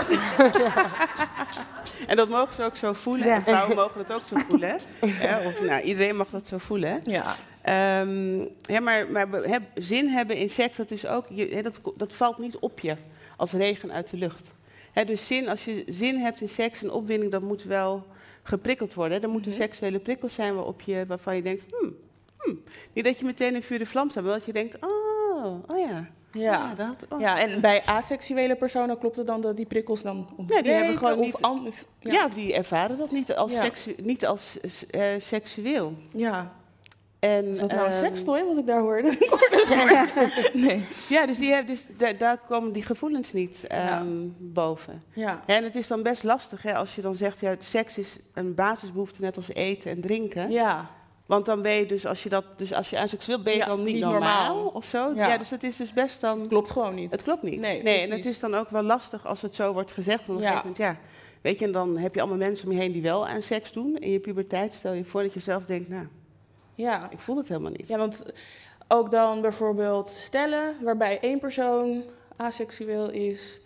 en 2.07 2.15
dat 2.15 2.29
mogen 2.29 2.53
ze 2.55 2.63
ook 2.63 2.75
zo 2.75 2.93
voelen. 2.93 3.27
Ja. 3.27 3.35
En 3.35 3.41
vrouwen 3.43 3.75
mogen 3.75 4.05
dat 4.07 4.21
ook 4.21 4.27
zo 4.27 4.37
voelen. 4.47 4.69
Hè? 4.69 4.75
Ja, 5.27 5.39
of, 5.45 5.61
nou, 5.61 5.81
iedereen 5.81 6.15
mag 6.15 6.29
dat 6.29 6.47
zo 6.47 6.57
voelen. 6.57 6.89
Hè? 6.89 6.97
Ja. 7.11 7.35
Ehm, 7.61 8.45
hè, 8.61 8.79
maar 8.79 9.11
maar 9.11 9.27
hè, 9.31 9.57
zin 9.75 10.07
hebben 10.07 10.35
in 10.35 10.49
seks, 10.49 10.77
dat, 10.77 10.91
is 10.91 11.05
ook, 11.05 11.25
je, 11.29 11.47
hè, 11.47 11.61
dat, 11.61 11.79
dat 11.95 12.13
valt 12.13 12.37
niet 12.37 12.57
op 12.57 12.79
je 12.79 12.95
als 13.37 13.51
regen 13.51 13.91
uit 13.91 14.09
de 14.09 14.17
lucht. 14.17 14.53
Hè, 14.91 15.05
dus 15.05 15.27
zin, 15.27 15.49
als 15.49 15.65
je 15.65 15.83
zin 15.87 16.17
hebt 16.17 16.41
in 16.41 16.49
seks 16.49 16.83
en 16.83 16.91
opwinding, 16.91 17.31
dat 17.31 17.41
moet 17.41 17.63
wel 17.63 18.05
geprikkeld 18.43 18.93
worden. 18.93 19.21
Er 19.21 19.29
moeten 19.29 19.51
Mhm. 19.51 19.59
seksuele 19.61 19.99
prikkels 19.99 20.33
zijn 20.33 20.55
waarop 20.55 20.81
je, 20.81 21.05
waarvan 21.07 21.35
je 21.35 21.41
denkt, 21.41 21.63
hmm, 21.79 21.95
hmm. 22.37 22.63
niet 22.93 23.05
dat 23.05 23.19
je 23.19 23.25
meteen 23.25 23.55
in 23.55 23.63
vuur 23.63 23.79
de 23.79 23.85
vlam 23.85 24.09
staat, 24.09 24.23
maar 24.23 24.33
dat 24.33 24.45
je 24.45 24.53
denkt, 24.53 24.75
oh, 24.81 25.45
oh 25.67 25.77
ja. 25.77 26.07
Ja. 26.31 26.73
dat, 26.75 27.05
oh. 27.09 27.19
ja, 27.19 27.39
en 27.39 27.61
bij 27.61 27.81
aseksuele 27.85 28.55
personen 28.55 28.97
klopt 28.97 29.15
het 29.15 29.27
dan 29.27 29.41
dat 29.41 29.55
die 29.57 29.65
prikkels 29.65 30.01
dan 30.01 30.27
Ja, 30.47 30.61
die 30.61 30.71
hebben 30.71 30.97
gewoon 30.97 31.17
of 31.19 31.25
niet- 31.25 31.41
an- 31.41 31.73
Ja. 31.99 32.25
of 32.25 32.33
die 32.33 32.53
ervaren 32.53 32.97
dat 32.97 33.11
niet 33.11 33.35
als, 33.35 33.51
Ja. 33.51 33.63
seksu- 33.63 33.95
niet 34.01 34.25
als 34.25 34.59
eh, 34.89 35.03
seksueel. 35.17 35.93
Ja. 36.11 36.55
En, 37.19 37.45
Is 37.45 37.59
dat 37.59 37.69
nou 37.71 37.85
een 37.85 37.91
ehm, 37.91 38.03
sekstooi 38.03 38.43
wat 38.43 38.57
ik 38.57 38.65
daar 38.67 38.79
hoorde? 38.79 39.07
Ik 39.19 39.29
hoorde 39.29 40.09
het 40.13 40.53
nee. 40.65 40.85
Ja, 41.09 41.25
dus, 41.25 41.37
die, 41.37 41.49
hebben- 41.53 41.73
dus 41.73 41.85
daar, 41.97 42.17
daar 42.17 42.37
komen 42.37 42.71
die 42.71 42.83
gevoelens 42.83 43.33
niet 43.33 43.65
ehm, 43.67 44.07
boven. 44.37 45.01
Ja. 45.13 45.41
En 45.45 45.63
het 45.63 45.75
is 45.75 45.87
dan 45.87 46.03
best 46.03 46.23
lastig 46.23 46.61
hè, 46.61 46.75
als 46.75 46.95
je 46.95 47.01
dan 47.01 47.15
zegt, 47.15 47.39
ja, 47.39 47.55
seks 47.59 47.97
is 47.97 48.19
een 48.33 48.55
basisbehoefte 48.55 49.21
net 49.21 49.35
als 49.35 49.53
eten 49.53 49.91
en 49.91 50.01
drinken. 50.01 50.51
Ja. 50.51 50.89
Want 51.27 51.45
dan 51.45 51.61
ben 51.61 51.71
je 51.71 51.85
dus, 51.85 52.05
als 52.05 52.23
je, 52.23 52.29
dat, 52.29 52.43
dus 52.55 52.73
als 52.73 52.89
je 52.89 52.97
aseksueel 52.99 53.41
ben 53.41 53.53
je 53.53 53.59
Ja, 53.59 53.65
dan 53.65 53.83
niet, 53.83 53.93
niet 53.93 54.03
normaal, 54.03 54.53
normaal. 54.55 54.71
of 54.73 54.85
zo. 54.85 55.11
Ja. 55.15 55.27
Ja. 55.27 55.37
dus 55.37 55.49
het 55.49 55.63
is 55.63 55.75
dus 55.77 55.93
best 55.93 56.21
dan... 56.21 56.39
Het 56.39 56.47
klopt 56.47 56.71
gewoon 56.71 56.95
niet. 56.95 57.11
Het 57.11 57.23
klopt 57.23 57.43
niet. 57.43 57.59
Nee, 57.59 57.83
Nee, 57.83 58.01
en 58.01 58.11
het 58.11 58.25
is 58.25 58.39
dan 58.39 58.55
ook 58.55 58.69
wel 58.69 58.83
lastig 58.83 59.25
als 59.25 59.41
het 59.41 59.55
zo 59.55 59.73
wordt 59.73 59.91
gezegd. 59.91 60.27
Want 60.27 60.39
op 60.39 60.45
een 60.45 60.51
gegeven 60.51 60.69
moment, 60.69 60.99
ja, 60.99 60.99
weet 61.41 61.59
je, 61.59 61.65
en 61.65 61.71
dan 61.71 61.97
heb 61.97 62.13
je 62.15 62.19
allemaal 62.21 62.37
mensen 62.39 62.67
om 62.67 62.73
je 62.73 62.79
heen 62.79 62.91
die 62.91 63.01
wel 63.01 63.27
aan 63.27 63.41
seks 63.41 63.71
doen. 63.71 63.95
In 63.97 64.11
je 64.11 64.19
puberteit 64.19 64.73
stel 64.73 64.93
je 64.93 65.05
voor 65.05 65.21
dat 65.23 65.33
je 65.33 65.39
zelf 65.39 65.65
denkt, 65.65 65.89
nou, 65.89 66.07
Ja. 66.75 67.09
ik 67.09 67.19
voel 67.19 67.37
het 67.37 67.47
helemaal 67.47 67.71
niet. 67.71 67.87
ja, 67.87 67.97
want 67.97 68.23
ook 68.87 69.11
dan 69.11 69.41
bijvoorbeeld 69.41 70.09
stellen 70.09 70.75
waarbij 70.83 71.19
één 71.19 71.39
persoon 71.39 72.03
aseksueel 72.35 73.09
is. 73.11 73.61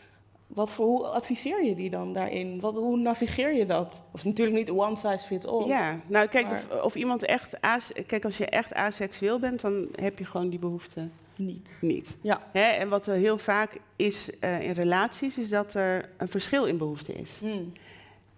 Wat 0.54 0.70
voor, 0.72 0.86
hoe 0.86 1.06
adviseer 1.08 1.64
je 1.64 1.76
die 1.76 1.90
dan 1.90 2.14
daarin? 2.14 2.60
Wat, 2.60 2.74
hoe 2.76 2.98
navigeer 2.98 3.54
je 3.54 3.66
dat? 3.66 3.96
Of 4.12 4.24
natuurlijk 4.26 4.58
niet 4.58 4.70
one 4.72 4.96
size 4.96 5.26
fits 5.26 5.46
all. 5.46 5.68
Ja, 5.68 6.00
nou 6.08 6.28
kijk, 6.28 6.46
Maar- 6.50 6.64
of, 6.72 6.82
of 6.84 6.96
iemand 6.96 7.26
echt, 7.26 7.62
as, 7.62 7.92
kijk, 8.06 8.26
als 8.26 8.38
je 8.38 8.46
echt 8.46 8.74
aseksueel 8.74 9.40
bent, 9.40 9.62
dan 9.62 9.88
heb 9.96 10.20
je 10.20 10.26
gewoon 10.26 10.50
die 10.50 10.60
behoefte 10.60 11.08
Niet. 11.38 11.76
niet. 11.82 12.18
Ja. 12.22 12.42
Hè, 12.52 12.62
en 12.64 12.90
wat 12.90 13.08
er 13.08 13.16
heel 13.16 13.38
vaak 13.38 13.78
is 13.96 14.30
eh, 14.40 14.62
in 14.62 14.72
relaties, 14.72 15.38
is 15.38 15.50
dat 15.50 15.74
er 15.74 16.10
een 16.18 16.28
verschil 16.28 16.66
in 16.66 16.78
behoefte 16.78 17.14
is. 17.14 17.38
Hmm. 17.40 17.72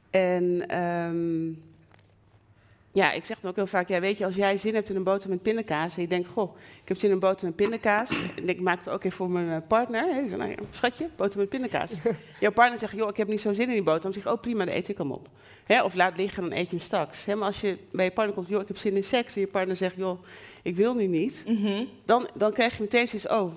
En 0.09 0.67
ehm, 0.67 1.51
ja, 2.93 3.11
ik 3.11 3.25
zeg 3.25 3.39
dan 3.39 3.49
ook 3.49 3.55
heel 3.55 3.67
vaak, 3.67 3.87
ja, 3.87 3.99
weet 3.99 4.17
je, 4.17 4.25
als 4.25 4.35
jij 4.35 4.57
zin 4.57 4.73
hebt 4.73 4.89
in 4.89 4.95
een 4.95 5.03
boter 5.03 5.29
met 5.29 5.41
pindakaas 5.41 5.95
en 5.95 6.01
je 6.01 6.07
denkt, 6.07 6.27
goh, 6.27 6.55
ik 6.81 6.87
heb 6.87 6.97
zin 6.97 7.07
in 7.07 7.13
een 7.13 7.21
boter 7.21 7.45
met 7.45 7.55
pindakaas. 7.55 8.09
En 8.35 8.49
ik 8.49 8.61
maak 8.61 8.77
het 8.77 8.89
ook 8.89 9.03
even 9.03 9.17
voor 9.17 9.29
mijn 9.29 9.49
eh, 9.49 9.67
partner. 9.67 10.13
Hè. 10.13 10.37
Nou 10.37 10.49
ja, 10.49 10.55
schatje, 10.69 11.09
boter 11.15 11.39
met 11.39 11.49
pindakaas. 11.49 11.99
Jouw 12.39 12.51
partner 12.51 12.79
zegt, 12.79 12.93
joh, 12.95 13.09
ik 13.09 13.17
heb 13.17 13.27
niet 13.27 13.41
zo 13.41 13.53
zin 13.53 13.67
in 13.67 13.73
die 13.73 13.83
boter. 13.83 14.01
Dan 14.01 14.13
zeg 14.13 14.23
je, 14.23 14.31
oh 14.31 14.41
prima, 14.41 14.65
dan 14.65 14.73
eet 14.73 14.87
ik 14.87 14.97
hem 14.97 15.11
op. 15.11 15.29
Hè, 15.63 15.83
of 15.83 15.93
laat 15.93 16.17
liggen, 16.17 16.41
dan 16.41 16.51
eet 16.51 16.69
je 16.69 16.75
hem 16.75 16.85
straks. 16.85 17.25
Hè, 17.25 17.35
maar 17.35 17.47
als 17.47 17.61
je 17.61 17.77
bij 17.91 18.05
je 18.05 18.11
partner 18.11 18.35
komt, 18.35 18.47
joh, 18.47 18.61
ik 18.61 18.67
heb 18.67 18.77
zin 18.77 18.95
in 18.95 19.03
seks. 19.03 19.35
En 19.35 19.41
je 19.41 19.47
partner 19.47 19.75
zegt, 19.75 19.95
joh, 19.95 20.23
ik 20.61 20.75
wil 20.75 20.93
nu 20.93 21.07
niet. 21.07 21.43
Mhm. 21.47 21.85
Dan, 22.05 22.27
dan 22.33 22.53
krijg 22.53 22.75
je 22.75 22.81
meteen 22.81 23.07
zoiets, 23.07 23.27
oh, 23.27 23.53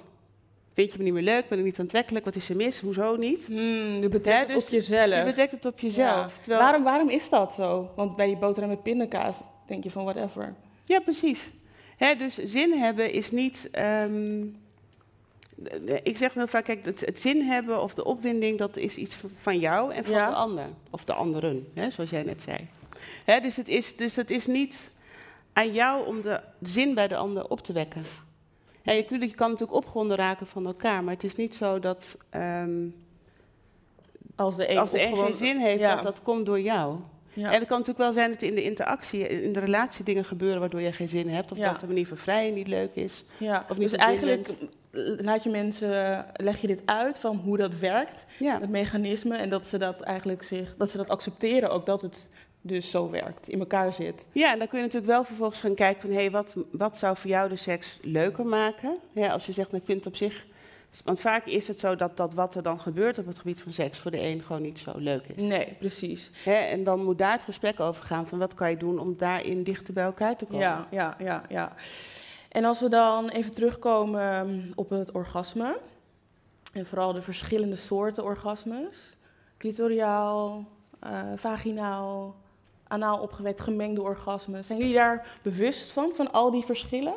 vind 0.76 0.92
je 0.92 0.98
me 0.98 1.04
niet 1.04 1.12
meer 1.12 1.22
leuk? 1.22 1.48
Ben 1.48 1.58
ik 1.58 1.64
niet 1.64 1.80
aantrekkelijk? 1.80 2.24
Wat 2.24 2.36
is 2.36 2.48
er 2.48 2.56
mis? 2.56 2.80
Hoezo 2.80 3.16
niet? 3.16 3.46
Hmm, 3.46 3.98
je 4.00 4.08
betrekt 4.08 4.46
het 4.46 4.56
dus 4.56 4.64
op 4.64 4.70
jezelf. 4.70 5.16
Je 5.18 5.24
betrekt 5.24 5.52
het 5.52 5.64
op 5.64 5.78
jezelf. 5.78 6.32
Ja. 6.36 6.40
Terwijl- 6.40 6.60
Waarom, 6.62 6.82
waarom 6.82 7.08
is 7.08 7.28
dat 7.28 7.54
zo? 7.54 7.90
Want 7.96 8.16
bij 8.16 8.28
je 8.30 8.36
boterham 8.36 8.70
met 8.70 8.82
pindakaas 8.82 9.36
denk 9.66 9.84
je 9.84 9.90
van 9.90 10.04
whatever. 10.04 10.54
Ja, 10.84 11.00
precies. 11.00 11.50
Hè, 11.96 12.14
dus 12.14 12.34
zin 12.34 12.72
hebben 12.72 13.12
is 13.12 13.30
niet. 13.30 13.68
ehm, 13.72 14.42
ik 16.02 16.16
zeg 16.16 16.34
heel 16.34 16.46
vaak, 16.46 16.64
kijk, 16.64 16.84
het, 16.84 17.00
het 17.00 17.18
zin 17.20 17.42
hebben 17.42 17.82
of 17.82 17.94
de 17.94 18.04
opwinding, 18.04 18.58
dat 18.58 18.76
is 18.76 18.96
iets 18.96 19.14
van- 19.14 19.30
van 19.34 19.58
jou 19.58 19.92
en 19.92 20.04
van 20.04 20.14
Ja. 20.14 20.28
de 20.30 20.34
ander. 20.36 20.66
Of 20.90 21.04
de 21.04 21.12
anderen, 21.12 21.66
hè, 21.74 21.90
zoals 21.90 22.10
jij 22.10 22.22
net 22.22 22.42
zei. 22.42 22.68
Hè, 23.24 23.40
dus, 23.40 23.56
het 23.56 23.68
is, 23.68 23.96
dus 23.96 24.16
het 24.16 24.30
is 24.30 24.46
niet 24.46 24.90
aan 25.52 25.72
jou 25.72 26.06
om 26.06 26.20
de 26.20 26.40
zin 26.62 26.94
bij 26.94 27.08
de 27.08 27.16
ander 27.16 27.48
op 27.48 27.60
te 27.60 27.72
wekken. 27.72 28.02
Ja, 28.86 28.92
je, 28.92 29.04
kunt- 29.04 29.22
je 29.22 29.34
kan 29.34 29.50
natuurlijk 29.50 29.78
opgewonden 29.78 30.16
raken 30.16 30.46
van 30.46 30.66
elkaar, 30.66 31.04
maar 31.04 31.14
het 31.14 31.24
is 31.24 31.36
niet 31.36 31.54
zo 31.54 31.78
dat 31.78 32.16
Als 34.36 34.54
ehm, 34.54 34.56
de 34.56 34.70
een, 34.70 34.78
als 34.78 34.90
de 34.90 35.02
een 35.02 35.16
geen 35.16 35.34
zin 35.34 35.58
heeft, 35.58 35.80
Ja. 35.80 35.94
dat 35.94 36.02
dat 36.02 36.22
komt 36.22 36.46
door 36.46 36.60
jou. 36.60 36.96
Ja. 37.32 37.46
En 37.52 37.58
het 37.58 37.68
kan 37.68 37.78
natuurlijk 37.78 37.98
wel 37.98 38.12
zijn 38.12 38.32
dat 38.32 38.42
in 38.42 38.54
de 38.54 38.62
interactie, 38.62 39.28
in 39.28 39.52
de 39.52 39.60
relatie 39.60 40.04
dingen 40.04 40.24
gebeuren 40.24 40.60
waardoor 40.60 40.80
je 40.80 40.92
geen 40.92 41.08
zin 41.08 41.28
hebt. 41.28 41.52
Of 41.52 41.58
Ja. 41.58 41.70
dat 41.70 41.80
de 41.80 41.86
manier 41.86 42.06
van 42.06 42.16
vrijen 42.16 42.54
niet 42.54 42.66
leuk 42.68 42.94
is. 42.94 43.24
Ja, 43.38 43.66
Of 43.68 43.78
niet 43.78 43.90
dus 43.90 43.98
eigenlijk 43.98 44.48
laat 45.18 45.42
je 45.42 45.50
mensen, 45.50 46.26
leg 46.34 46.60
je 46.60 46.66
dit 46.66 46.82
uit 46.84 47.18
van 47.18 47.36
hoe 47.36 47.56
dat 47.56 47.78
werkt, 47.78 48.24
het 48.38 48.70
mechanisme, 48.70 49.36
en 49.36 49.48
dat 49.48 49.66
ze 49.66 49.78
dat 49.78 50.00
eigenlijk 50.00 50.42
zich, 50.42 50.74
dat 50.78 50.90
ze 50.90 50.96
dat 50.96 51.08
accepteren 51.08 51.70
ook 51.70 51.86
dat 51.86 52.02
het 52.02 52.28
dus 52.66 52.90
zo 52.90 53.10
werkt, 53.10 53.48
in 53.48 53.58
elkaar 53.58 53.92
zit. 53.92 54.28
Ja, 54.32 54.52
en 54.52 54.58
dan 54.58 54.68
kun 54.68 54.78
je 54.78 54.84
natuurlijk 54.84 55.12
wel 55.12 55.24
vervolgens 55.24 55.60
gaan 55.60 55.74
kijken 55.74 56.00
van... 56.00 56.10
hé, 56.10 56.16
hey, 56.16 56.30
wat, 56.30 56.56
wat 56.70 56.96
zou 56.96 57.16
voor 57.16 57.30
jou 57.30 57.48
de 57.48 57.56
seks 57.56 57.98
leuker 58.02 58.46
maken? 58.46 58.98
Ja, 59.12 59.28
als 59.28 59.46
je 59.46 59.52
zegt, 59.52 59.70
nou, 59.70 59.80
ik 59.80 59.86
vind 59.86 60.04
het 60.04 60.06
op 60.06 60.16
zich 60.16 60.46
Want 61.04 61.20
vaak 61.20 61.46
is 61.46 61.68
het 61.68 61.78
zo 61.78 61.96
dat, 61.96 62.16
dat 62.16 62.34
wat 62.34 62.54
er 62.54 62.62
dan 62.62 62.80
gebeurt 62.80 63.18
op 63.18 63.26
het 63.26 63.38
gebied 63.38 63.62
van 63.62 63.72
seks 63.72 63.98
voor 63.98 64.10
de 64.10 64.20
een 64.20 64.42
gewoon 64.42 64.62
niet 64.62 64.78
zo 64.78 64.92
leuk 64.96 65.26
is. 65.34 65.42
Nee, 65.42 65.76
precies. 65.78 66.30
Hè, 66.44 66.54
en 66.54 66.84
dan 66.84 67.04
moet 67.04 67.18
daar 67.18 67.32
het 67.32 67.44
gesprek 67.44 67.80
over 67.80 68.04
gaan 68.04 68.28
van 68.28 68.38
wat 68.38 68.54
kan 68.54 68.70
je 68.70 68.76
doen 68.76 68.98
om 68.98 69.16
daarin 69.16 69.62
dichter 69.62 69.94
bij 69.94 70.04
elkaar 70.04 70.36
te 70.36 70.44
komen. 70.44 70.60
Ja, 70.60 70.86
ja, 70.90 71.14
ja, 71.18 71.42
ja. 71.48 71.72
En 72.48 72.64
als 72.64 72.80
we 72.80 72.88
dan 72.88 73.28
even 73.28 73.52
terugkomen 73.52 74.46
mm, 74.46 74.70
op 74.74 74.90
het 74.90 75.12
orgasme. 75.12 75.78
En 76.72 76.86
vooral 76.86 77.12
de 77.12 77.22
verschillende 77.22 77.76
soorten 77.76 78.24
orgasmes. 78.24 79.16
Clitoriaal, 79.56 80.64
eh, 81.00 81.22
vaginaal, 81.36 82.36
anaal 82.88 83.18
opgewekt, 83.18 83.60
gemengde 83.60 84.02
orgasmes. 84.02 84.66
Zijn 84.66 84.78
jullie 84.78 84.94
daar 84.94 85.26
bewust 85.42 85.90
van, 85.90 86.12
van 86.14 86.32
al 86.32 86.50
die 86.50 86.64
verschillen? 86.64 87.14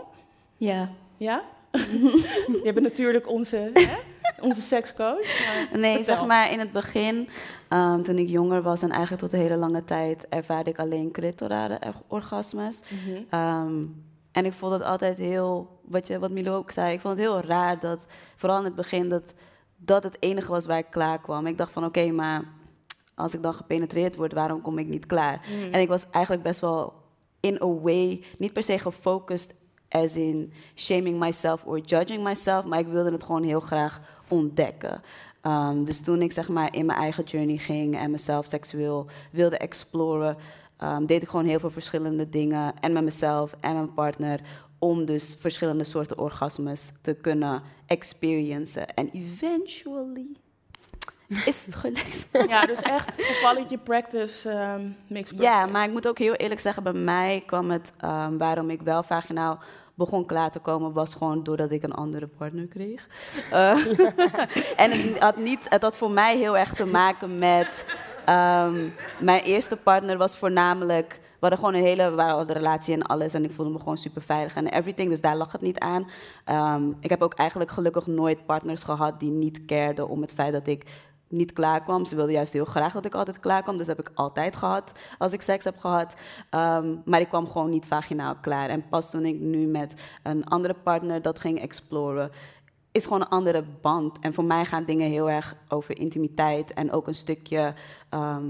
Ja. 0.57 0.89
Ja? 1.17 1.43
Je 2.63 2.71
bent 2.73 2.81
natuurlijk 2.81 3.29
onze, 3.29 3.71
hè? 3.73 3.95
onze 4.41 4.61
sekscoach. 4.61 5.39
Nee, 5.73 5.95
vertel. 5.95 6.15
zeg 6.15 6.25
maar 6.25 6.51
in 6.51 6.59
het 6.59 6.71
begin, 6.71 7.29
ehm, 7.67 8.01
toen 8.01 8.17
ik 8.17 8.29
jonger 8.29 8.61
was 8.61 8.81
en 8.81 8.89
eigenlijk 8.89 9.21
tot 9.21 9.33
een 9.33 9.39
hele 9.39 9.57
lange 9.57 9.83
tijd, 9.83 10.27
ervaarde 10.29 10.69
ik 10.69 10.79
alleen 10.79 11.11
clitorale 11.11 11.79
orgasmes. 12.07 12.79
Mhm. 12.89 13.21
Ehm, 13.29 13.85
en 14.31 14.45
ik 14.45 14.53
vond 14.53 14.73
het 14.73 14.83
altijd 14.83 15.17
heel, 15.17 15.79
wat, 15.85 16.07
je, 16.07 16.19
wat 16.19 16.31
Milo 16.31 16.55
ook 16.55 16.71
zei, 16.71 16.93
ik 16.93 16.99
vond 16.99 17.17
het 17.17 17.27
heel 17.27 17.41
raar 17.41 17.79
dat, 17.79 18.05
vooral 18.35 18.57
in 18.57 18.65
het 18.65 18.75
begin, 18.75 19.09
dat 19.09 19.33
dat 19.79 20.03
het 20.03 20.17
enige 20.19 20.51
was 20.51 20.65
waar 20.65 20.77
ik 20.77 20.89
klaar 20.89 21.19
kwam. 21.21 21.45
Ik 21.45 21.57
dacht 21.57 21.71
van 21.71 21.85
oké, 21.85 22.11
maar 22.11 22.43
als 23.19 23.33
ik 23.33 23.41
dan 23.41 23.53
gepenetreerd 23.53 24.15
word, 24.15 24.33
waarom 24.33 24.61
kom 24.61 24.77
ik 24.77 24.87
niet 24.87 25.05
klaar? 25.05 25.45
Mm. 25.49 25.73
En 25.73 25.81
ik 25.81 25.87
was 25.87 26.05
eigenlijk 26.11 26.43
best 26.43 26.59
wel 26.59 26.93
in 27.39 27.61
a 27.61 27.67
way, 27.67 28.23
niet 28.37 28.53
per 28.53 28.63
se 28.63 28.79
gefocust 28.79 29.53
as 29.89 30.15
in 30.15 30.51
shaming 30.75 31.19
myself 31.19 31.65
or 31.65 31.79
judging 31.79 32.23
myself, 32.23 32.65
maar 32.65 32.79
ik 32.79 32.87
wilde 32.87 33.11
het 33.11 33.23
gewoon 33.23 33.43
heel 33.43 33.59
graag 33.59 34.01
ontdekken. 34.27 35.01
Ehm, 35.41 35.83
dus 35.83 36.01
toen 36.01 36.21
ik 36.21 36.31
zeg 36.31 36.49
maar 36.49 36.75
in 36.75 36.85
mijn 36.85 36.99
eigen 36.99 37.23
journey 37.23 37.57
ging 37.57 37.97
en 37.97 38.11
mezelf 38.11 38.45
seksueel 38.45 39.05
wilde 39.31 39.57
exploren, 39.57 40.37
ehm, 40.77 41.05
deed 41.05 41.21
ik 41.21 41.29
gewoon 41.29 41.45
heel 41.45 41.59
veel 41.59 41.69
verschillende 41.69 42.29
dingen 42.29 42.73
en 42.79 42.93
met 42.93 43.03
mezelf 43.03 43.55
en 43.59 43.73
mijn 43.73 43.93
partner 43.93 44.41
om 44.79 45.05
dus 45.05 45.37
verschillende 45.39 45.83
soorten 45.83 46.17
orgasmes 46.17 46.91
te 47.01 47.13
kunnen 47.13 47.61
experiencen. 47.85 48.93
En 48.93 49.09
eventually 49.09 50.27
is 51.45 51.65
het 51.65 51.75
gelukt. 51.75 52.27
Ja, 52.47 52.61
dus 52.61 52.79
echt 52.79 53.21
gevalletje 53.21 53.77
practice 53.77 54.49
ehm 54.49 54.81
makes 55.07 55.29
perfect. 55.29 55.41
Ja, 55.41 55.65
maar 55.65 55.85
ik 55.85 55.91
moet 55.91 56.07
ook 56.07 56.17
heel 56.17 56.33
eerlijk 56.33 56.59
zeggen, 56.59 56.83
bij 56.83 56.93
mij 56.93 57.43
kwam 57.45 57.69
het 57.71 57.91
ehm, 57.97 58.37
waarom 58.37 58.69
ik 58.69 58.81
wel 58.81 59.03
vaginaal 59.03 59.59
begon 59.99 60.25
klaar 60.25 60.51
te 60.51 60.59
komen, 60.59 60.93
was 60.93 61.15
gewoon 61.15 61.43
doordat 61.43 61.71
ik 61.71 61.83
een 61.83 61.93
andere 61.93 62.27
partner 62.27 62.67
kreeg. 62.67 63.07
Eh, 63.51 63.85
en 64.83 64.91
het 64.91 65.19
had, 65.19 65.37
niet, 65.37 65.65
het 65.69 65.81
had 65.81 65.97
voor 65.97 66.11
mij 66.11 66.37
heel 66.37 66.57
erg 66.57 66.73
te 66.73 66.85
maken 66.85 67.37
met. 67.37 67.85
ehm, 68.25 68.87
mijn 69.19 69.41
eerste 69.41 69.75
partner 69.75 70.17
was 70.17 70.37
voornamelijk. 70.37 71.19
We 71.39 71.47
hadden 71.47 71.59
gewoon 71.59 71.73
een 71.73 71.87
hele 71.87 72.15
we 72.15 72.21
hadden 72.21 72.55
relatie 72.55 72.93
en 72.93 73.03
alles. 73.03 73.33
En 73.33 73.43
ik 73.43 73.51
voelde 73.51 73.71
me 73.71 73.79
gewoon 73.79 73.97
super 73.97 74.21
veilig 74.21 74.55
en 74.55 74.67
everything. 74.67 75.09
Dus 75.09 75.21
daar 75.21 75.35
lag 75.35 75.51
het 75.51 75.61
niet 75.61 75.79
aan. 75.79 76.09
Ehm, 76.45 76.89
ik 76.99 77.09
heb 77.09 77.21
ook 77.21 77.33
eigenlijk 77.33 77.71
gelukkig 77.71 78.07
nooit 78.07 78.45
partners 78.45 78.83
gehad 78.83 79.19
die 79.19 79.31
niet 79.31 79.65
cared 79.65 79.99
om 79.99 80.21
het 80.21 80.33
feit 80.33 80.53
dat 80.53 80.67
ik 80.67 80.85
niet 81.29 81.53
klaar 81.53 81.83
kwam. 81.83 82.05
Ze 82.05 82.15
wilden 82.15 82.33
juist 82.33 82.53
heel 82.53 82.65
graag 82.65 82.93
dat 82.93 83.05
ik 83.05 83.13
altijd 83.15 83.39
klaar 83.39 83.61
kwam. 83.61 83.77
Dus 83.77 83.87
heb 83.87 83.99
ik 83.99 84.11
altijd 84.13 84.55
gehad 84.55 84.91
als 85.17 85.33
ik 85.33 85.41
seks 85.41 85.63
heb 85.65 85.77
gehad. 85.77 86.13
Ehm, 86.49 86.95
maar 87.05 87.19
ik 87.19 87.27
kwam 87.27 87.47
gewoon 87.47 87.69
niet 87.69 87.85
vaginaal 87.85 88.35
klaar. 88.41 88.69
En 88.69 88.87
pas 88.89 89.11
toen 89.11 89.25
ik 89.25 89.39
nu 89.39 89.65
met 89.65 89.93
een 90.23 90.45
andere 90.45 90.73
partner 90.83 91.21
dat 91.21 91.39
ging 91.39 91.59
exploren, 91.59 92.31
is 92.91 93.03
gewoon 93.03 93.21
een 93.21 93.27
andere 93.29 93.63
band. 93.81 94.19
En 94.19 94.33
voor 94.33 94.43
mij 94.43 94.65
gaan 94.65 94.83
dingen 94.85 95.09
heel 95.09 95.29
erg 95.29 95.55
over 95.67 95.97
intimiteit 95.99 96.73
en 96.73 96.91
ook 96.91 97.07
een 97.07 97.15
stukje 97.15 97.73
ehm, 98.09 98.45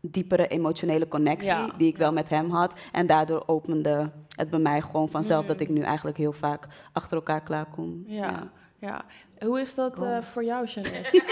diepere 0.00 0.46
emotionele 0.48 1.08
connectie 1.08 1.50
Ja. 1.52 1.70
die 1.76 1.88
ik 1.88 1.96
wel 1.96 2.12
met 2.12 2.28
hem 2.28 2.50
had. 2.50 2.72
En 2.92 3.06
daardoor 3.06 3.42
opende 3.46 4.10
het 4.34 4.50
bij 4.50 4.58
mij 4.58 4.80
gewoon 4.80 5.08
vanzelf 5.08 5.42
Mm. 5.42 5.48
dat 5.48 5.60
ik 5.60 5.68
nu 5.68 5.80
eigenlijk 5.80 6.16
heel 6.16 6.32
vaak 6.32 6.66
achter 6.92 7.16
elkaar 7.16 7.40
klaar 7.42 7.66
kom. 7.66 8.02
Ja, 8.06 8.50
ja. 8.78 9.04
Hoe 9.44 9.60
is 9.60 9.74
dat 9.74 10.02
eh, 10.02 10.22
voor 10.22 10.44
jou, 10.44 10.66
Jeanette? 10.66 11.10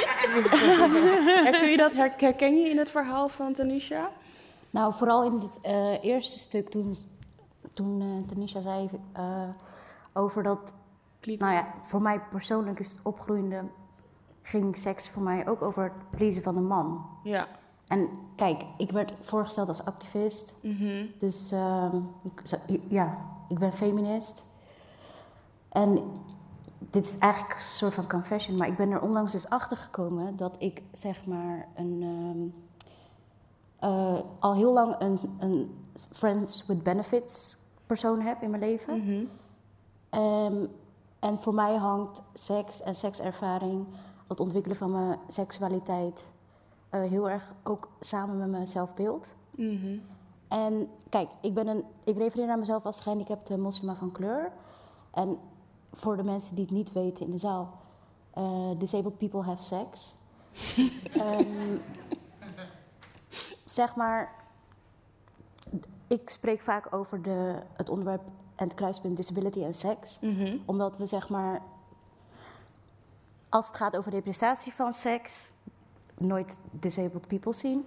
herken, 1.44 1.70
je 1.70 1.76
dat, 1.76 1.92
her- 1.92 2.14
herken 2.16 2.56
je 2.56 2.68
in 2.70 2.78
het 2.78 2.90
verhaal 2.90 3.28
van 3.28 3.52
Tanisha? 3.52 4.10
Nou, 4.70 4.94
vooral 4.94 5.24
in 5.24 5.32
het 5.38 5.58
eh, 5.62 6.04
eerste 6.04 6.38
stuk 6.38 6.68
toen, 6.68 6.94
toen 7.72 8.00
eh 8.00 8.28
Tanisha 8.28 8.60
zei 8.60 8.90
eh, 9.12 9.48
over 10.12 10.42
dat... 10.42 10.74
Nou 11.20 11.52
ja, 11.52 11.74
voor 11.82 12.02
mij 12.02 12.20
persoonlijk 12.30 12.80
is 12.80 12.88
het 12.88 12.98
opgroeiende... 13.02 13.62
ging 14.42 14.76
seks 14.76 15.08
voor 15.08 15.22
mij 15.22 15.48
ook 15.48 15.62
over 15.62 15.82
het 15.82 16.10
pleasen 16.10 16.42
van 16.42 16.56
een 16.56 16.66
man. 16.66 17.06
Ja. 17.22 17.46
En 17.88 18.08
kijk, 18.36 18.62
ik 18.76 18.90
werd 18.90 19.12
voorgesteld 19.20 19.68
als 19.68 19.84
activist. 19.84 20.54
Mhm. 20.62 21.06
Dus 21.18 21.52
ehm, 21.52 21.96
ik, 22.22 22.80
ja, 22.88 23.18
ik 23.48 23.58
ben 23.58 23.72
feminist. 23.72 24.44
En 25.68 26.02
dit 26.90 27.04
is 27.04 27.18
eigenlijk 27.18 27.54
een 27.54 27.60
soort 27.60 27.94
van 27.94 28.08
confession, 28.08 28.56
maar 28.56 28.68
ik 28.68 28.76
ben 28.76 28.90
er 28.90 29.00
onlangs 29.00 29.32
dus 29.32 29.48
achter 29.48 29.76
gekomen 29.76 30.36
dat 30.36 30.56
ik 30.58 30.82
zeg 30.92 31.26
maar 31.26 31.68
een, 31.74 32.02
ehm, 32.02 32.48
eh, 33.90 34.20
al 34.38 34.54
heel 34.54 34.72
lang 34.72 34.94
een, 34.98 35.18
een 35.38 35.84
friends 35.94 36.66
with 36.66 36.82
benefits 36.82 37.64
persoon 37.86 38.20
heb 38.20 38.42
in 38.42 38.50
mijn 38.50 38.62
leven. 38.62 38.98
Mhm. 38.98 39.24
Ehm, 40.10 40.66
en 41.18 41.38
voor 41.38 41.54
mij 41.54 41.76
hangt 41.76 42.22
seks 42.34 42.82
en 42.82 42.94
sekservaring, 42.94 43.86
het 44.28 44.40
ontwikkelen 44.40 44.76
van 44.76 44.92
mijn 44.92 45.18
seksualiteit, 45.28 46.32
eh, 46.88 47.00
heel 47.02 47.30
erg 47.30 47.54
ook 47.62 47.88
samen 48.00 48.38
met 48.38 48.50
mijn 48.50 48.66
zelfbeeld. 48.66 49.34
Mhm. 49.50 49.98
En 50.48 50.88
kijk, 51.08 51.28
ik, 51.40 51.54
ben 51.54 51.66
een, 51.66 51.84
ik 52.04 52.16
refereer 52.16 52.46
naar 52.46 52.58
mezelf 52.58 52.86
als 52.86 53.00
gehandicapte 53.00 53.58
moslima 53.58 53.94
van 53.94 54.12
kleur. 54.12 54.52
En 55.10 55.38
voor 55.92 56.16
de 56.16 56.22
mensen 56.22 56.54
die 56.54 56.64
het 56.64 56.74
niet 56.74 56.92
weten 56.92 57.24
in 57.24 57.30
de 57.30 57.38
zaal, 57.38 57.80
eh, 58.30 58.70
disabled 58.78 59.18
people 59.18 59.42
have 59.42 59.62
sex. 59.62 60.14
Ehm, 61.12 61.76
zeg 63.64 63.96
maar, 63.96 64.34
ik 66.06 66.28
spreek 66.30 66.60
vaak 66.60 66.94
over 66.94 67.22
de, 67.22 67.62
het 67.72 67.88
onderwerp 67.88 68.22
en 68.54 68.66
het 68.66 68.74
kruispunt 68.76 69.16
disability 69.16 69.62
en 69.62 69.74
seks. 69.74 70.18
Mhm. 70.20 70.56
Omdat 70.64 70.96
we 70.96 71.06
zeg 71.06 71.28
maar, 71.28 71.62
als 73.48 73.66
het 73.66 73.76
gaat 73.76 73.96
over 73.96 74.12
representatie 74.12 74.72
van 74.74 74.92
seks, 74.92 75.52
nooit 76.18 76.58
disabled 76.70 77.26
people 77.26 77.52
zien. 77.52 77.84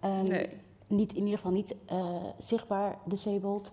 Ehm, 0.00 0.26
Nee. 0.28 0.60
Niet, 0.86 1.12
in 1.12 1.22
ieder 1.22 1.36
geval 1.36 1.52
niet 1.52 1.74
eh, 1.86 2.24
zichtbaar 2.38 2.98
disabled. 3.04 3.70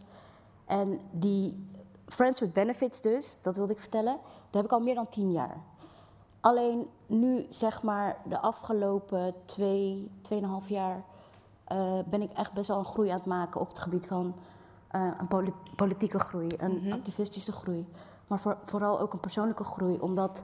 En 0.65 0.99
die 1.11 1.67
Friends 2.09 2.39
with 2.39 2.53
Benefits 2.53 3.01
dus, 3.01 3.41
dat 3.41 3.55
wilde 3.55 3.73
ik 3.73 3.79
vertellen, 3.79 4.17
dat 4.49 4.53
heb 4.61 4.65
ik 4.65 4.71
al 4.71 4.79
meer 4.79 4.95
dan 4.95 5.09
tien 5.09 5.31
jaar. 5.31 5.57
Alleen 6.39 6.87
nu, 7.07 7.45
zeg 7.49 7.83
maar, 7.83 8.17
de 8.25 8.39
afgelopen 8.39 9.33
twee, 9.45 10.11
tweeënhalf 10.21 10.69
jaar... 10.69 11.03
eh, 11.63 11.99
ben 12.09 12.21
ik 12.21 12.31
echt 12.31 12.53
best 12.53 12.67
wel 12.67 12.77
een 12.77 12.85
groei 12.85 13.09
aan 13.09 13.17
het 13.17 13.25
maken 13.25 13.61
op 13.61 13.67
het 13.67 13.79
gebied 13.79 14.07
van 14.07 14.33
eh, 14.87 15.07
een 15.19 15.27
poli- 15.27 15.53
politieke 15.75 16.19
groei, 16.19 16.47
een 16.57 16.81
activistische 16.93 17.51
groei. 17.51 17.87
Maar 18.27 18.39
voor- 18.39 18.57
vooral 18.65 18.99
ook 18.99 19.13
een 19.13 19.19
persoonlijke 19.19 19.63
groei, 19.63 19.99
omdat 19.99 20.43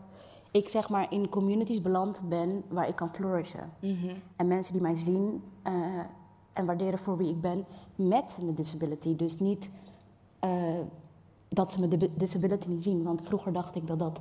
ik 0.52 0.70
zeg 0.70 0.90
maar 0.90 1.12
in 1.12 1.30
communities 1.30 1.82
beland 1.82 2.22
ben 2.30 2.64
waar 2.68 2.88
ik 2.88 2.96
kan 2.96 3.10
flourishen. 3.10 3.74
Mhm. 3.80 4.16
En 4.36 4.48
mensen 4.48 4.74
die 4.74 4.82
mij 4.82 4.96
zien 4.96 5.44
eh, 5.64 5.74
en 6.54 6.66
waarderen 6.66 7.00
voor 7.00 7.18
wie 7.18 7.30
ik 7.30 7.42
ben 7.42 7.66
met 7.96 8.38
mijn 8.42 8.56
disability. 8.56 9.16
Dus 9.16 9.40
niet 9.40 9.70
dat 11.50 11.72
ze 11.72 11.80
mijn 11.80 12.00
di- 12.00 12.12
disability 12.16 12.68
niet 12.68 12.84
zien. 12.84 13.04
Want 13.04 13.22
vroeger 13.26 13.54
dacht 13.54 13.76
ik 13.76 13.88
dat 13.88 14.00
dat 14.00 14.20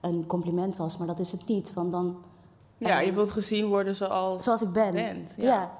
een 0.00 0.24
compliment 0.26 0.76
was, 0.76 0.96
maar 0.96 1.06
dat 1.06 1.18
is 1.18 1.32
het 1.32 1.46
niet. 1.46 1.72
Want 1.74 1.92
dan, 1.92 2.16
Ja, 2.78 2.98
eh, 3.00 3.06
je 3.06 3.12
wilt 3.12 3.30
gezien 3.30 3.66
worden 3.66 3.94
zoals, 3.94 4.44
zoals 4.44 4.62
ik 4.62 4.72
ben. 4.72 4.92
bent. 4.92 5.32
ja. 5.36 5.44
Ja. 5.44 5.70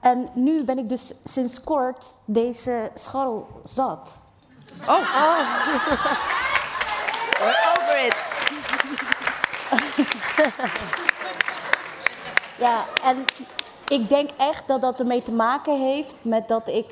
En 0.00 0.28
nu 0.34 0.64
ben 0.64 0.78
ik 0.78 0.88
dus 0.88 1.14
sinds 1.24 1.60
kort 1.64 2.14
deze 2.24 2.90
scharrel 2.94 3.46
zat. 3.64 4.18
Oh. 4.88 4.98
We're 7.40 7.74
over 7.78 8.06
it. 8.06 8.16
Ja, 12.58 12.84
en 13.02 13.24
ik 13.88 14.08
denk 14.08 14.30
echt 14.36 14.66
dat 14.66 14.80
dat 14.80 15.00
ermee 15.00 15.22
te 15.22 15.32
maken 15.32 15.80
heeft 15.80 16.24
met 16.24 16.48
dat 16.48 16.68
ik 16.68 16.86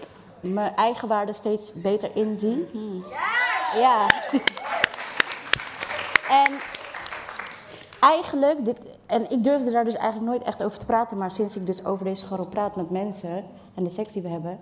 mijn 0.53 0.77
eigen 0.77 1.09
waarde 1.09 1.33
steeds 1.33 1.73
beter 1.73 2.17
inzie. 2.17 2.67
Ja. 3.75 4.11
en 6.43 6.53
eigenlijk, 8.01 8.65
dit, 8.65 8.81
en 9.07 9.31
ik 9.31 9.45
durfde 9.45 9.71
daar 9.71 9.85
dus 9.85 9.97
eigenlijk 9.97 10.31
nooit 10.31 10.43
echt 10.43 10.63
over 10.63 10.79
te 10.79 10.87
praten, 10.87 11.19
maar 11.19 11.31
sinds 11.31 11.57
ik 11.57 11.67
dus 11.67 11.85
over 11.85 12.05
deze 12.05 12.25
scharrel 12.25 12.47
praat 12.47 12.77
met 12.77 12.91
mensen 12.91 13.45
en 13.75 13.85
de 13.85 13.91
seks 13.91 14.13
die 14.13 14.23
we 14.23 14.29
hebben, 14.29 14.61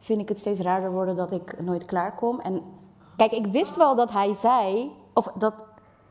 vind 0.00 0.20
ik 0.20 0.28
het 0.28 0.38
steeds 0.38 0.60
raarder 0.60 0.90
worden 0.90 1.16
dat 1.16 1.32
ik 1.32 1.60
nooit 1.60 1.84
klaar 1.84 2.14
kom. 2.14 2.40
En 2.40 2.62
kijk, 3.16 3.32
ik 3.32 3.46
wist 3.46 3.76
wel 3.76 3.94
dat 3.94 4.10
hij 4.10 4.32
zei, 4.32 4.90
of 5.12 5.28
dat, 5.34 5.54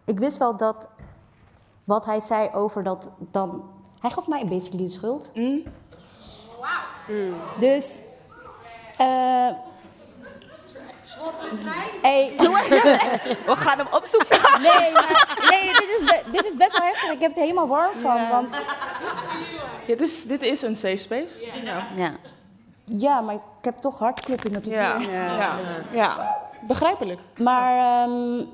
ik 0.05 0.19
wist 0.19 0.37
wel 0.37 0.57
dat 0.57 0.89
wat 1.83 2.05
hij 2.05 2.19
zei 2.19 2.49
over 2.53 2.83
dat 2.83 3.09
dan... 3.31 3.63
Hij 3.99 4.11
gaf 4.11 4.27
mij 4.27 4.45
basically 4.45 4.83
de 4.83 4.91
schuld. 4.91 5.29
Dus... 7.59 8.01
eh 8.97 9.49
Hey, 12.01 12.33
We 13.45 13.55
gaan 13.55 13.77
hem 13.77 13.87
opzoeken. 13.91 14.39
Nee, 14.61 14.91
maar, 14.93 15.37
nee 15.49 15.67
dit, 15.67 15.97
is, 16.01 16.31
dit 16.31 16.45
is 16.45 16.55
best 16.55 16.77
wel 16.77 16.87
heftig. 16.87 17.11
Ik 17.11 17.19
heb 17.19 17.29
het 17.29 17.37
er 17.37 17.43
helemaal 17.43 17.67
warm 17.67 17.93
van. 17.99 18.15
Ja. 18.15 18.29
Want 18.29 18.47
Ja, 19.87 19.95
dus 19.95 20.23
dit 20.25 20.41
is 20.41 20.61
een 20.61 20.75
safe 20.75 20.97
space. 20.97 21.51
Ja. 21.63 21.77
Ja. 21.95 22.11
ja, 22.85 23.21
maar 23.21 23.35
ik 23.35 23.41
heb 23.61 23.75
toch 23.77 23.99
hartkloppingen 23.99 24.61
tot 24.61 24.73
Ja. 24.73 24.97
hier. 24.97 25.11
Ja. 25.11 25.57
Ja. 25.91 26.37
begrijpelijk. 26.61 27.19
Maar 27.39 28.03
ehm, 28.03 28.45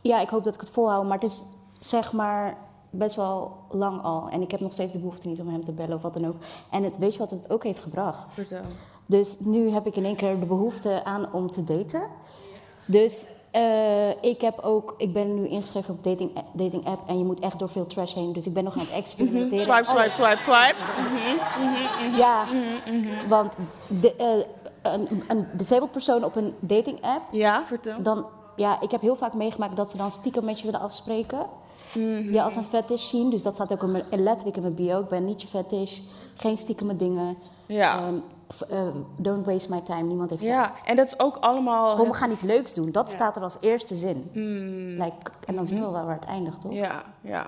ja, 0.00 0.20
ik 0.20 0.28
hoop 0.28 0.44
dat 0.44 0.54
ik 0.54 0.60
het 0.60 0.70
volhoud. 0.70 1.04
Maar 1.04 1.18
het 1.18 1.30
is 1.30 1.42
zeg 1.80 2.12
maar 2.12 2.56
best 2.90 3.16
wel 3.16 3.56
lang 3.70 4.02
al. 4.02 4.28
En 4.32 4.42
ik 4.42 4.50
heb 4.50 4.60
nog 4.60 4.72
steeds 4.72 4.92
de 4.92 4.98
behoefte 4.98 5.28
niet 5.28 5.40
om 5.40 5.48
hem 5.48 5.64
te 5.64 5.72
bellen 5.72 5.96
of 5.96 6.02
wat 6.02 6.14
dan 6.14 6.26
ook. 6.26 6.36
En 6.70 6.82
het, 6.84 6.98
weet 6.98 7.12
je 7.12 7.18
wat 7.18 7.30
het 7.30 7.50
ook 7.50 7.62
heeft 7.64 7.82
gebracht? 7.82 8.34
Vertel. 8.34 8.60
Dus 9.08 9.36
nu 9.40 9.70
heb 9.70 9.86
ik 9.86 9.96
in 9.96 10.04
één 10.04 10.16
keer 10.16 10.40
de 10.40 10.46
behoefte 10.46 11.04
aan 11.04 11.32
om 11.32 11.50
te 11.50 11.64
daten. 11.64 12.02
Dus 12.86 13.26
eh, 13.50 14.22
ik 14.22 14.40
heb 14.40 14.58
ook, 14.60 14.94
ik 14.98 15.12
ben 15.12 15.34
nu 15.34 15.48
ingeschreven 15.48 15.94
op 15.94 16.04
dating, 16.04 16.30
dating 16.52 16.86
app 16.86 17.08
en 17.08 17.18
je 17.18 17.24
moet 17.24 17.40
echt 17.40 17.58
door 17.58 17.68
veel 17.68 17.86
trash 17.86 18.14
heen. 18.14 18.32
Dus 18.32 18.46
ik 18.46 18.52
ben 18.52 18.64
nog 18.64 18.74
aan 18.74 18.80
het 18.80 18.90
experimenteren. 18.90 19.60
Swipe, 19.64 19.90
Oh, 19.90 19.96
swipe, 19.96 20.12
swipe, 20.12 20.42
swipe. 20.42 20.74
Mhm, 20.98 21.64
mhm, 21.64 22.08
mhm. 22.08 22.16
Ja, 22.16 22.46
want 23.28 23.52
de, 24.00 24.14
eh, 24.16 24.92
een, 24.92 25.22
een 25.28 25.46
disabled 25.52 25.90
persoon 25.90 26.24
op 26.24 26.36
een 26.36 26.54
dating 26.60 26.98
app. 27.00 27.22
Ja, 27.30 27.66
vertel. 27.66 28.02
Dan, 28.02 28.26
ja, 28.56 28.80
ik 28.80 28.90
heb 28.90 29.00
heel 29.00 29.16
vaak 29.16 29.34
meegemaakt 29.34 29.76
dat 29.76 29.90
ze 29.90 29.96
dan 29.96 30.10
stiekem 30.10 30.44
met 30.44 30.58
je 30.58 30.64
willen 30.64 30.80
afspreken. 30.80 31.46
Mhm. 31.94 32.32
Ja, 32.32 32.44
als 32.44 32.56
een 32.56 32.64
fetish 32.64 33.08
zien. 33.08 33.30
Dus 33.30 33.42
dat 33.42 33.54
staat 33.54 33.72
ook 33.72 33.82
in 33.82 33.90
mijn, 33.90 34.04
letterlijk 34.10 34.56
in 34.56 34.62
mijn 34.62 34.74
bio. 34.74 35.00
Ik 35.00 35.08
ben 35.08 35.24
niet 35.24 35.42
je 35.42 35.48
fetish. 35.48 35.98
Geen 36.36 36.56
stiekeme 36.58 36.96
dingen. 36.96 37.36
Ja. 37.66 38.10
Eh, 38.68 38.86
don't 39.16 39.44
waste 39.44 39.70
my 39.70 39.80
time. 39.80 40.02
Niemand 40.02 40.30
heeft 40.30 40.42
Ja, 40.42 40.72
en 40.84 40.96
dat 40.96 41.06
is 41.06 41.18
ook 41.20 41.36
allemaal... 41.36 41.96
Kom, 41.96 42.08
we 42.08 42.14
gaan 42.14 42.30
iets 42.30 42.42
leuks 42.42 42.74
doen. 42.74 42.92
Dat 42.92 43.10
staat 43.10 43.36
er 43.36 43.42
als 43.42 43.56
eerste 43.60 43.94
zin. 43.96 44.30
Hmm. 44.32 45.02
Like, 45.02 45.30
en 45.46 45.56
dan 45.56 45.66
zien 45.66 45.78
we 45.84 45.90
wel 45.90 46.04
waar 46.04 46.18
het 46.20 46.28
eindigt, 46.28 46.60
toch? 46.60 46.72
Ja, 46.72 47.02
ja. 47.20 47.46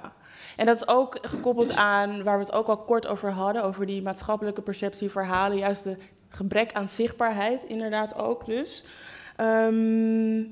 En 0.56 0.66
dat 0.66 0.76
is 0.76 0.88
ook 0.88 1.18
gekoppeld 1.22 1.72
aan 1.76 2.22
waar 2.22 2.38
we 2.38 2.44
het 2.44 2.52
ook 2.52 2.66
al 2.66 2.76
kort 2.76 3.06
over 3.06 3.30
hadden, 3.32 3.64
over 3.64 3.86
die 3.86 4.02
maatschappelijke 4.02 4.62
perceptieverhalen, 4.62 5.56
juist 5.56 5.84
de 5.84 5.96
gebrek 6.28 6.72
aan 6.72 6.88
zichtbaarheid, 6.88 7.62
inderdaad 7.62 8.18
ook 8.18 8.46
dus. 8.46 8.84
Ehm, 9.36 10.42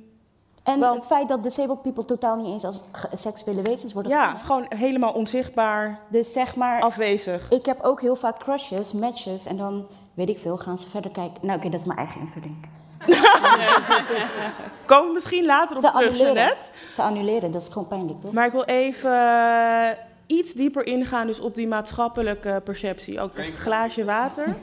En 0.63 0.83
het 0.83 1.07
feit 1.07 1.29
dat 1.29 1.43
disabled 1.43 1.83
people 1.83 2.05
totaal 2.05 2.37
niet 2.37 2.47
eens 2.47 2.65
als 2.65 2.85
seksuele 3.13 3.63
wezens 3.63 3.93
worden 3.93 4.13
ja, 4.13 4.35
gewoon 4.39 4.67
helemaal 4.69 5.13
onzichtbaar, 5.13 6.01
Dus 6.09 6.33
zeg 6.33 6.57
maar, 6.57 6.81
afwezig. 6.83 7.51
ik 7.51 7.67
heb 7.67 7.81
ook 7.83 8.01
heel 8.01 8.17
vaak 8.17 8.39
crushes, 8.39 8.93
matches 8.93 9.47
en 9.47 9.57
dan 9.57 9.87
weet 10.19 10.29
ik 10.29 10.39
veel, 10.39 10.57
gaan 10.57 10.79
ze 10.79 10.89
verder 10.89 11.11
kijken. 11.11 11.47
Nou, 11.47 11.59
oké, 11.59 11.69
dat 11.69 11.81
is 11.81 11.87
mijn 11.87 11.99
eigen 11.99 12.21
invulling. 12.21 12.57
Komen 14.87 15.13
misschien 15.13 15.45
later 15.45 15.77
op 15.77 15.83
Ze 15.83 15.91
terug. 15.91 16.71
Ze 16.95 17.03
annuleren, 17.03 17.53
dat 17.53 17.63
is 17.63 17.69
gewoon 17.69 17.89
pijnlijk, 17.89 18.21
toch? 18.21 18.33
Maar 18.33 18.47
ik 18.47 18.53
wil 18.53 18.65
even 18.65 19.13
eh, 19.13 19.89
iets 20.27 20.53
dieper 20.53 20.87
ingaan 20.87 21.27
dus 21.27 21.41
op 21.41 21.55
die 21.55 21.69
maatschappelijke 21.69 22.61
perceptie. 22.65 23.21
Ook 23.21 23.39
een 23.39 23.57
glaasje 23.57 24.05
water. 24.05 24.47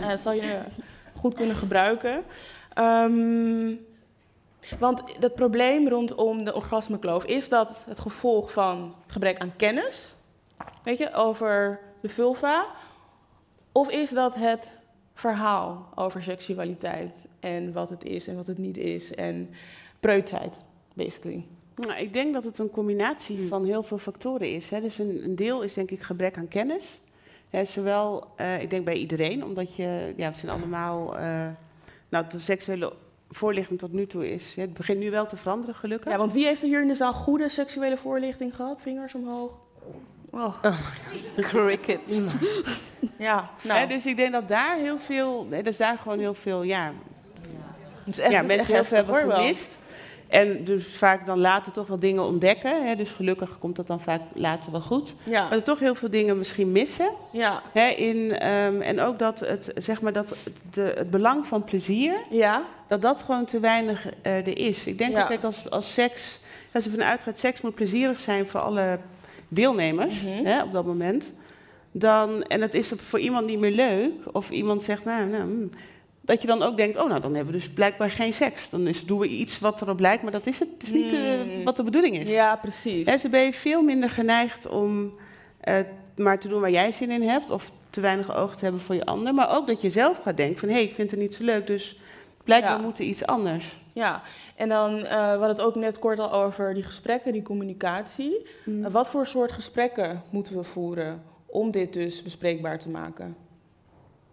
Eh, 0.00 0.08
dat 0.08 0.20
zal 0.20 0.32
je 0.32 0.58
goed 1.14 1.34
kunnen 1.34 1.56
gebruiken. 1.56 2.24
Ehm, 2.74 3.74
want 4.78 5.02
het 5.20 5.34
probleem 5.34 5.88
rondom 5.88 6.44
de 6.44 6.54
orgasmekloof 6.54 7.24
is 7.24 7.48
dat 7.48 7.84
het 7.86 7.98
gevolg 7.98 8.52
van 8.52 8.94
gebrek 9.06 9.38
aan 9.38 9.52
kennis, 9.56 10.16
weet 10.82 10.98
je, 10.98 11.14
over 11.14 11.80
de 12.00 12.08
vulva, 12.08 12.66
of 13.76 13.90
is 13.90 14.10
dat 14.10 14.34
het 14.34 14.72
verhaal 15.14 15.88
over 15.94 16.22
seksualiteit 16.22 17.24
en 17.40 17.72
wat 17.72 17.88
het 17.88 18.04
is 18.04 18.28
en 18.28 18.36
wat 18.36 18.46
het 18.46 18.58
niet 18.58 18.76
is 18.76 19.14
en 19.14 19.50
preutsheid, 20.00 20.56
basically. 20.94 21.44
Nou, 21.74 22.00
ik 22.00 22.12
denk 22.12 22.34
dat 22.34 22.44
het 22.44 22.58
een 22.58 22.70
combinatie 22.70 23.48
van 23.48 23.64
heel 23.64 23.82
veel 23.82 23.98
factoren 23.98 24.54
is. 24.54 24.70
Hè. 24.70 24.80
Dus 24.80 24.98
een, 24.98 25.24
een 25.24 25.36
deel 25.36 25.62
is 25.62 25.74
denk 25.74 25.90
ik 25.90 26.00
gebrek 26.02 26.36
aan 26.36 26.48
kennis. 26.48 27.00
Hè, 27.50 27.64
zowel, 27.64 28.26
eh, 28.36 28.62
ik 28.62 28.70
denk 28.70 28.84
bij 28.84 28.96
iedereen, 28.96 29.44
omdat 29.44 29.76
je, 29.76 30.12
ja, 30.16 30.30
we 30.30 30.38
zijn 30.38 30.52
allemaal, 30.52 31.18
eh, 31.18 31.48
nou, 32.08 32.24
de 32.28 32.38
seksuele 32.38 32.92
voorlichting 33.30 33.78
tot 33.78 33.92
nu 33.92 34.06
toe 34.06 34.30
is, 34.30 34.54
het 34.54 34.74
begint 34.74 34.98
nu 34.98 35.10
wel 35.10 35.26
te 35.26 35.36
veranderen 35.36 35.74
gelukkig. 35.74 36.12
Ja, 36.12 36.18
want 36.18 36.32
wie 36.32 36.44
heeft 36.44 36.62
er 36.62 36.68
hier 36.68 36.82
in 36.82 36.88
de 36.88 36.94
zaal 36.94 37.12
goede 37.12 37.48
seksuele 37.48 37.96
voorlichting 37.96 38.56
gehad? 38.56 38.80
Vingers 38.80 39.14
omhoog. 39.14 39.58
Oh. 40.30 40.54
Crickets. 41.40 42.16
Ja, 43.18 43.50
nou. 43.62 43.80
Hè, 43.80 43.86
dus 43.86 44.06
ik 44.06 44.16
denk 44.16 44.32
dat 44.32 44.48
daar 44.48 44.76
heel 44.76 44.98
veel, 44.98 45.46
hè, 45.50 45.62
dus 45.62 45.76
daar 45.76 45.98
gewoon 45.98 46.18
heel 46.18 46.34
veel, 46.34 46.62
ja, 46.62 46.92
Het 48.04 48.18
is 48.18 48.24
echt, 48.24 48.32
ja, 48.32 48.42
mensen 48.42 48.74
heel 48.74 48.84
veel 48.84 48.96
hebben 48.96 49.14
gemist. 49.36 49.78
En 50.28 50.64
dus 50.64 50.96
vaak 50.96 51.26
dan 51.26 51.38
later 51.38 51.72
toch 51.72 51.86
wel 51.86 51.98
dingen 51.98 52.22
ontdekken. 52.22 52.86
Hè? 52.86 52.96
Dus 52.96 53.10
gelukkig 53.10 53.58
komt 53.58 53.76
dat 53.76 53.86
dan 53.86 54.00
vaak 54.00 54.20
later 54.32 54.70
wel 54.72 54.80
goed. 54.80 55.14
Ja. 55.22 55.42
Maar 55.42 55.52
er 55.52 55.62
toch 55.62 55.78
heel 55.78 55.94
veel 55.94 56.10
dingen 56.10 56.38
misschien 56.38 56.72
missen. 56.72 57.10
Ja. 57.32 57.62
Hè? 57.72 57.86
In, 57.88 58.38
ehm, 58.38 58.80
en 58.80 59.00
ook 59.00 59.18
dat 59.18 59.40
het, 59.40 59.72
zeg 59.74 60.00
maar, 60.00 60.12
dat 60.12 60.28
het, 60.28 60.50
de, 60.70 60.92
het 60.96 61.10
belang 61.10 61.46
van 61.46 61.64
plezier, 61.64 62.14
Ja. 62.30 62.62
dat 62.88 63.02
dat 63.02 63.22
gewoon 63.22 63.44
te 63.44 63.60
weinig 63.60 64.06
eh, 64.22 64.36
er 64.36 64.58
is. 64.58 64.86
Ik 64.86 64.98
denk 64.98 65.12
Ja. 65.14 65.22
ook, 65.22 65.28
kijk, 65.28 65.44
als, 65.44 65.70
als 65.70 65.94
seks, 65.94 66.40
als 66.72 66.84
je 66.84 66.90
vanuit 66.90 67.22
gaat, 67.22 67.38
seks 67.38 67.60
moet 67.60 67.74
plezierig 67.74 68.18
zijn 68.20 68.46
voor 68.46 68.60
alle 68.60 68.98
deelnemers 69.48 70.22
Mhm. 70.22 70.44
hè, 70.44 70.62
op 70.62 70.72
dat 70.72 70.86
moment. 70.86 71.32
Dan, 71.92 72.42
en 72.42 72.60
het 72.60 72.74
is 72.74 72.92
voor 72.96 73.18
iemand 73.18 73.46
niet 73.46 73.58
meer 73.58 73.70
leuk, 73.70 74.12
of 74.32 74.50
iemand 74.50 74.82
zegt, 74.82 75.04
nou, 75.04 75.26
nou 75.28 75.42
hmm, 75.42 75.70
dat 76.20 76.40
je 76.40 76.46
dan 76.46 76.62
ook 76.62 76.76
denkt, 76.76 76.96
oh, 76.96 77.08
nou, 77.08 77.20
dan 77.20 77.34
hebben 77.34 77.52
we 77.52 77.58
dus 77.58 77.70
blijkbaar 77.70 78.10
geen 78.10 78.32
seks. 78.32 78.70
Dan 78.70 78.86
is, 78.86 79.04
doen 79.04 79.18
we 79.18 79.28
iets 79.28 79.58
wat 79.58 79.82
erop 79.82 80.00
lijkt, 80.00 80.22
maar 80.22 80.32
dat 80.32 80.46
is 80.46 80.58
het. 80.58 80.68
Het 80.74 80.82
is 80.82 80.92
niet 80.92 81.12
eh, 81.12 81.18
Hmm. 81.18 81.64
wat 81.64 81.76
de 81.76 81.82
bedoeling 81.82 82.18
is. 82.18 82.28
Ja, 82.30 82.56
precies. 82.56 83.06
En 83.06 83.18
ze 83.18 83.28
ben 83.28 83.42
je 83.44 83.52
veel 83.52 83.82
minder 83.82 84.10
geneigd 84.10 84.68
om 84.68 85.12
eh, 85.60 85.74
maar 86.16 86.38
te 86.38 86.48
doen 86.48 86.60
waar 86.60 86.70
jij 86.70 86.92
zin 86.92 87.10
in 87.10 87.22
hebt, 87.22 87.50
of 87.50 87.70
te 87.90 88.00
weinig 88.00 88.36
oog 88.36 88.56
te 88.56 88.62
hebben 88.62 88.80
voor 88.82 88.94
je 88.94 89.04
ander. 89.04 89.34
Maar 89.34 89.56
ook 89.56 89.66
dat 89.66 89.80
je 89.80 89.90
zelf 89.90 90.20
gaat 90.22 90.36
denken 90.36 90.58
van, 90.58 90.68
hé, 90.68 90.74
hey, 90.74 90.84
ik 90.84 90.94
vind 90.94 91.10
het 91.10 91.20
niet 91.20 91.34
zo 91.34 91.44
leuk, 91.44 91.66
dus 91.66 91.98
blijkbaar 92.46 92.72
Ja. 92.76 92.78
moet 92.82 92.98
er 92.98 93.04
iets 93.04 93.26
anders. 93.26 93.76
Ja, 93.92 94.22
en 94.56 94.68
dan 94.68 94.96
eh 94.98 95.10
we 95.12 95.16
hadden 95.16 95.48
het 95.48 95.60
ook 95.60 95.74
net 95.74 95.98
kort 95.98 96.18
al 96.18 96.32
over 96.32 96.74
die 96.74 96.82
gesprekken, 96.82 97.32
die 97.32 97.42
communicatie. 97.42 98.46
Mm. 98.64 98.84
Eh, 98.84 98.90
wat 98.90 99.08
voor 99.08 99.26
soort 99.26 99.52
gesprekken 99.52 100.22
moeten 100.30 100.56
we 100.56 100.62
voeren 100.64 101.22
om 101.46 101.70
dit 101.70 101.92
dus 101.92 102.22
bespreekbaar 102.22 102.78
te 102.78 102.88
maken? 102.88 103.36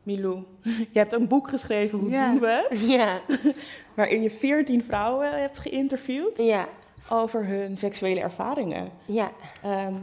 Milou, 0.03 0.43
je 0.93 0.99
hebt 0.99 1.13
een 1.13 1.27
boek 1.27 1.49
geschreven, 1.49 1.99
Hoe 1.99 2.09
Ja. 2.09 2.31
doen 2.31 2.39
we 2.39 2.67
het? 2.69 2.79
Ja. 2.81 3.19
Waarin 3.95 4.21
je 4.21 4.29
veertien 4.31 4.83
vrouwen 4.83 5.39
hebt 5.41 5.59
geïnterviewd 5.59 6.37
Ja. 6.37 6.67
over 7.09 7.45
hun 7.45 7.77
seksuele 7.77 8.19
ervaringen. 8.19 8.89
Ja. 9.05 9.31
Ehm, 9.63 9.93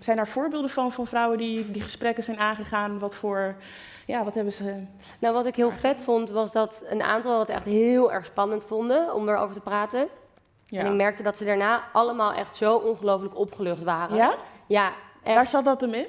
zijn 0.00 0.18
er 0.18 0.26
voorbeelden 0.28 0.70
van, 0.70 0.92
van 0.92 1.06
vrouwen 1.06 1.38
die 1.38 1.70
die 1.70 1.82
gesprekken 1.82 2.24
zijn 2.24 2.38
aangegaan? 2.38 2.98
Wat 2.98 3.14
voor, 3.14 3.56
ja, 4.10 4.24
wat 4.24 4.34
hebben 4.34 4.52
ze... 4.52 4.84
Nou, 5.18 5.34
wat 5.34 5.46
ik 5.46 5.56
heel 5.56 5.72
vet 5.72 6.00
vond, 6.00 6.30
was 6.30 6.52
dat 6.52 6.82
een 6.88 7.02
aantal 7.02 7.40
het 7.40 7.48
echt 7.48 7.64
heel 7.64 8.12
erg 8.12 8.24
spannend 8.24 8.64
vonden 8.64 9.14
om 9.14 9.28
erover 9.28 9.54
te 9.54 9.60
praten. 9.60 10.08
Ja. 10.64 10.80
En 10.80 10.86
ik 10.86 10.92
merkte 10.92 11.22
dat 11.22 11.36
ze 11.36 11.44
daarna 11.44 11.82
allemaal 11.92 12.32
echt 12.32 12.56
zo 12.56 12.76
ongelooflijk 12.76 13.36
opgelucht 13.36 13.82
waren. 13.82 14.16
Ja? 14.16 14.34
Ja, 14.66 14.92
echt. 15.22 15.34
Waar 15.34 15.46
zat 15.46 15.64
dat 15.64 15.80
hem 15.80 15.94
in? 15.94 16.06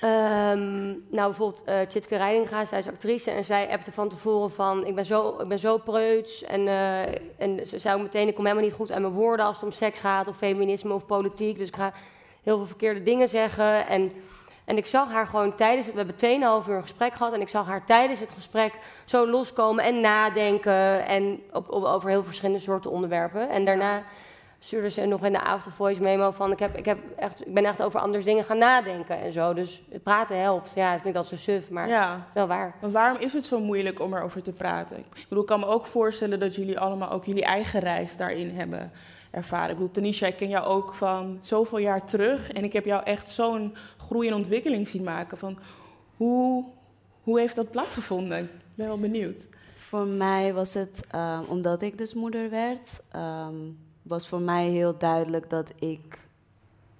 Ehm, 0.00 0.86
nou, 0.88 1.28
bijvoorbeeld 1.28 1.62
eh 1.64 1.80
Tjitske 1.80 2.16
Reidinga, 2.16 2.64
zij 2.64 2.78
is 2.78 2.86
actrice 2.86 3.30
en 3.30 3.44
zij 3.44 3.70
appte 3.70 3.92
van 3.92 4.08
tevoren 4.08 4.50
van... 4.50 4.86
ik 4.86 4.94
ben 4.94 5.06
zo, 5.06 5.40
ik 5.40 5.48
ben 5.48 5.58
zo 5.58 5.78
preuts 5.78 6.44
en, 6.44 6.68
eh, 6.68 7.14
en 7.38 7.66
ze 7.66 7.78
zei 7.78 7.96
ook 7.96 8.02
meteen... 8.02 8.28
ik 8.28 8.34
kom 8.34 8.44
helemaal 8.44 8.66
niet 8.66 8.74
goed 8.74 8.92
aan 8.92 9.02
mijn 9.02 9.14
woorden 9.14 9.46
als 9.46 9.56
het 9.56 9.64
om 9.64 9.72
seks 9.72 10.00
gaat 10.00 10.28
of 10.28 10.36
feminisme 10.36 10.94
of 10.94 11.06
politiek. 11.06 11.58
Dus 11.58 11.68
ik 11.68 11.76
ga 11.76 11.92
heel 12.42 12.56
veel 12.56 12.66
verkeerde 12.66 13.02
dingen 13.02 13.28
zeggen. 13.28 13.86
En, 13.86 14.12
en 14.70 14.76
ik 14.76 14.86
zag 14.86 15.10
haar 15.12 15.26
gewoon 15.26 15.54
tijdens... 15.56 15.86
het- 15.86 15.94
We 15.94 16.00
hebben 16.00 16.62
2,5 16.64 16.68
uur 16.68 16.76
een 16.76 16.82
gesprek 16.82 17.14
gehad 17.14 17.32
en 17.32 17.40
ik 17.40 17.48
zag 17.48 17.66
haar 17.66 17.84
tijdens 17.84 18.20
het 18.20 18.30
gesprek 18.30 18.72
zo 19.04 19.26
loskomen 19.28 19.84
en 19.84 20.00
nadenken... 20.00 21.06
en 21.06 21.40
op, 21.52 21.70
op, 21.70 21.84
over 21.84 22.08
heel 22.08 22.24
verschillende 22.24 22.60
soorten 22.60 22.90
onderwerpen. 22.90 23.48
En 23.48 23.64
daarna 23.64 24.02
stuurde 24.58 24.90
ze 24.90 25.06
nog 25.06 25.24
in 25.24 25.32
de 25.32 25.40
avond 25.40 25.64
een 25.64 25.72
voice 25.72 26.02
memo 26.02 26.30
van... 26.30 26.52
Ik, 26.52 26.58
heb, 26.58 26.76
ik, 26.76 26.84
heb 26.84 26.98
echt, 27.16 27.46
ik 27.46 27.54
ben 27.54 27.64
echt 27.64 27.82
over 27.82 28.00
andere 28.00 28.24
dingen 28.24 28.44
gaan 28.44 28.58
nadenken 28.58 29.20
en 29.20 29.32
zo. 29.32 29.54
Dus 29.54 29.82
praten 30.02 30.40
helpt. 30.40 30.72
Ja, 30.74 30.90
het 30.92 31.00
klinkt 31.00 31.18
altijd 31.18 31.40
zo 31.40 31.52
suf, 31.52 31.70
maar 31.70 31.88
Ja. 31.88 32.26
wel 32.34 32.46
waar. 32.46 32.74
Maar 32.80 32.90
waarom 32.90 33.18
is 33.20 33.32
het 33.32 33.46
zo 33.46 33.60
moeilijk 33.60 34.00
om 34.00 34.14
erover 34.14 34.42
te 34.42 34.52
praten? 34.52 34.96
Ik 34.98 35.26
bedoel, 35.28 35.42
ik 35.42 35.48
kan 35.48 35.60
me 35.60 35.66
ook 35.66 35.86
voorstellen 35.86 36.40
dat 36.40 36.54
jullie 36.54 36.78
allemaal 36.78 37.10
ook 37.10 37.24
jullie 37.24 37.44
eigen 37.44 37.80
reis 37.80 38.16
daarin 38.16 38.50
hebben 38.56 38.92
ervaren. 39.30 39.70
Ik 39.70 39.76
bedoel, 39.76 39.90
Tanisha, 39.90 40.26
ik 40.26 40.36
ken 40.36 40.48
jou 40.48 40.64
ook 40.66 40.94
van 40.94 41.38
zoveel 41.40 41.78
jaar 41.78 42.06
terug. 42.06 42.52
En 42.52 42.64
ik 42.64 42.72
heb 42.72 42.84
jou 42.84 43.04
echt 43.04 43.30
zo'n 43.30 43.74
groei 43.96 44.28
en 44.28 44.34
ontwikkeling 44.34 44.88
zien 44.88 45.02
maken. 45.02 45.38
Van 45.38 45.58
hoe, 46.16 46.64
hoe 47.22 47.38
heeft 47.38 47.56
dat 47.56 47.70
plaatsgevonden? 47.70 48.44
Ik 48.44 48.50
ben 48.74 48.86
wel 48.86 48.98
benieuwd. 48.98 49.48
Voor 49.76 50.06
mij 50.06 50.54
was 50.54 50.74
het, 50.74 51.06
ehm, 51.10 51.42
omdat 51.48 51.82
ik 51.82 51.98
dus 51.98 52.14
moeder 52.14 52.50
werd, 52.50 53.00
ehm, 53.10 53.54
was 54.02 54.28
voor 54.28 54.40
mij 54.40 54.68
heel 54.68 54.98
duidelijk 54.98 55.50
dat 55.50 55.72
ik 55.78 56.18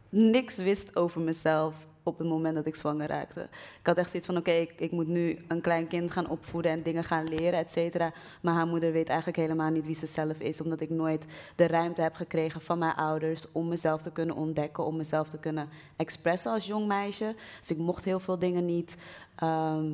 niks 0.09 0.57
wist 0.57 0.97
over 0.97 1.21
mezelf 1.21 1.75
op 2.03 2.19
het 2.19 2.29
moment 2.29 2.55
dat 2.55 2.67
ik 2.67 2.75
zwanger 2.75 3.09
raakte. 3.09 3.41
Ik 3.81 3.87
had 3.87 3.97
echt 3.97 4.11
zoiets 4.11 4.29
van, 4.29 4.37
oké, 4.37 4.51
ik, 4.51 4.73
ik 4.77 4.91
moet 4.91 5.09
nu 5.09 5.39
een 5.49 5.61
klein 5.61 5.87
kind 5.87 6.11
gaan 6.11 6.29
opvoeden 6.29 6.71
en 6.71 6.83
dingen 6.83 7.05
gaan 7.05 7.29
leren, 7.29 7.59
et 7.59 7.73
cetera. 7.73 8.13
Maar 8.41 8.55
haar 8.55 8.67
moeder 8.67 8.93
weet 8.93 9.09
eigenlijk 9.09 9.39
helemaal 9.39 9.71
niet 9.71 9.87
wie 9.87 9.95
ze 9.95 10.07
zelf 10.07 10.39
is, 10.39 10.61
omdat 10.61 10.81
ik 10.81 10.91
nooit 10.91 11.25
de 11.57 11.67
ruimte 11.67 12.03
heb 12.03 12.15
gekregen 12.15 12.61
van 12.61 12.79
mijn 12.79 12.95
ouders 12.95 13.43
om 13.53 13.69
mezelf 13.69 14.03
te 14.03 14.13
kunnen 14.13 14.37
ontdekken, 14.37 14.85
om 14.85 14.97
mezelf 14.97 15.29
te 15.29 15.39
kunnen 15.39 15.69
expressen 15.97 16.53
als 16.53 16.67
jong 16.67 16.87
meisje. 16.87 17.35
Dus 17.59 17.71
ik 17.71 17.79
mocht 17.79 18.05
heel 18.05 18.21
veel 18.21 18.39
dingen 18.39 18.65
niet. 18.65 18.97
Ehm, 19.37 19.87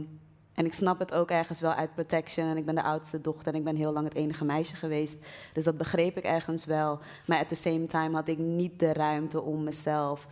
en 0.56 0.64
ik 0.64 0.74
snap 0.74 0.98
het 0.98 1.14
ook 1.14 1.30
ergens 1.30 1.60
wel 1.60 1.72
uit 1.72 1.94
protection. 1.94 2.46
En 2.46 2.56
ik 2.56 2.64
ben 2.64 2.74
de 2.74 2.82
oudste 2.82 3.20
dochter 3.20 3.52
en 3.52 3.58
ik 3.58 3.64
ben 3.64 3.76
heel 3.76 3.92
lang 3.92 4.08
het 4.08 4.16
enige 4.16 4.44
meisje 4.44 4.76
geweest. 4.76 5.18
Dus 5.52 5.64
dat 5.64 5.76
begreep 5.76 6.16
ik 6.16 6.24
ergens 6.24 6.64
wel. 6.64 6.98
Maar 7.26 7.38
at 7.38 7.48
the 7.48 7.54
same 7.54 7.86
time 7.86 8.14
had 8.14 8.28
ik 8.28 8.38
niet 8.38 8.78
de 8.78 8.92
ruimte 8.92 9.42
om 9.42 9.64
mezelf 9.64 10.26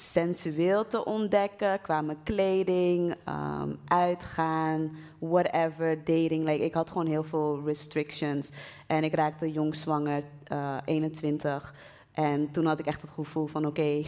sensueel 0.00 0.86
te 0.86 1.04
ontdekken 1.04 1.80
qua 1.80 2.00
mijn 2.00 2.22
kleding, 2.22 3.14
ehm, 3.24 3.70
uitgaan, 3.86 4.96
whatever, 5.18 5.96
dating. 6.04 6.44
Like, 6.44 6.64
ik 6.64 6.74
had 6.74 6.90
gewoon 6.90 7.06
heel 7.06 7.24
veel 7.24 7.62
restrictions. 7.64 8.50
En 8.86 9.04
ik 9.04 9.14
raakte 9.14 9.52
jong 9.52 9.74
zwanger, 9.74 10.22
eh 10.44 10.76
21. 10.84 11.74
En 12.12 12.50
toen 12.50 12.66
had 12.66 12.78
ik 12.78 12.86
echt 12.86 13.00
het 13.02 13.10
gevoel 13.10 13.46
van 13.46 13.66
oké, 13.66 14.02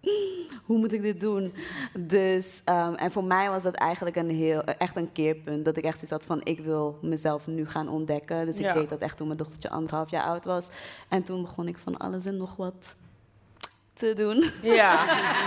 hoe 0.66 0.78
moet 0.78 0.92
ik 0.92 1.02
dit 1.02 1.20
doen? 1.20 1.54
Dus, 1.98 2.60
ehm, 2.64 2.94
en 2.94 3.10
voor 3.12 3.24
mij 3.24 3.50
was 3.50 3.62
dat 3.62 3.74
eigenlijk 3.74 4.16
een 4.16 4.30
heel, 4.30 4.62
echt 4.64 4.96
een 4.96 5.12
keerpunt. 5.12 5.64
Dat 5.64 5.76
ik 5.76 5.84
echt 5.84 5.94
zoiets 5.94 6.10
had 6.10 6.24
van, 6.24 6.40
ik 6.44 6.60
wil 6.60 6.98
mezelf 7.02 7.46
nu 7.46 7.66
gaan 7.66 7.88
ontdekken. 7.88 8.46
Dus 8.46 8.58
Ja. 8.58 8.68
ik 8.68 8.74
deed 8.74 8.88
dat 8.88 9.00
echt 9.00 9.16
toen 9.16 9.26
mijn 9.26 9.38
dochtertje 9.38 9.70
anderhalf 9.70 10.10
jaar 10.10 10.24
oud 10.24 10.44
was. 10.44 10.68
En 11.08 11.22
toen 11.22 11.42
begon 11.42 11.68
ik 11.68 11.78
van 11.78 11.96
alles 11.96 12.24
en 12.24 12.36
nog 12.36 12.56
wat 12.56 12.96
te 14.02 14.14
doen. 14.14 14.44
Ja, 14.62 15.04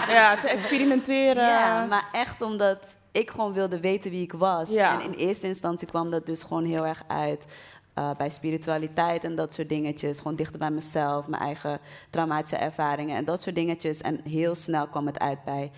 ja 0.08 0.36
te 0.42 0.48
experimenteren. 0.48 1.44
Ja, 1.44 1.86
maar 1.86 2.10
echt 2.12 2.42
omdat 2.42 2.78
ik 3.12 3.30
gewoon 3.30 3.54
wilde 3.54 3.80
weten 3.80 4.12
wie 4.12 4.22
ik 4.22 4.34
was. 4.34 4.70
Ja. 4.70 4.94
En 4.94 5.12
in 5.12 5.18
eerste 5.18 5.48
instantie 5.48 5.88
kwam 5.88 6.10
dat 6.10 6.26
dus 6.26 6.44
gewoon 6.44 6.66
heel 6.66 6.86
erg 6.86 7.04
uit 7.08 7.46
eh, 7.94 8.10
bij 8.18 8.30
spiritualiteit 8.30 9.24
en 9.24 9.36
dat 9.36 9.54
soort 9.54 9.70
dingetjes. 9.70 10.18
Gewoon 10.18 10.36
dichter 10.36 10.60
bij 10.60 10.72
mezelf, 10.72 11.28
mijn 11.28 11.42
eigen 11.42 11.80
traumatische 12.10 12.56
ervaringen 12.56 13.16
en 13.16 13.26
dat 13.26 13.42
soort 13.42 13.56
dingetjes. 13.56 14.02
En 14.02 14.20
heel 14.24 14.56
snel 14.56 14.88
kwam 14.88 15.06
het 15.06 15.20
uit 15.20 15.44
bij 15.44 15.72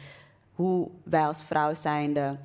hoe 0.54 0.90
wij 1.04 1.26
als 1.26 1.44
vrouw 1.44 1.74
zijnde 1.74 2.38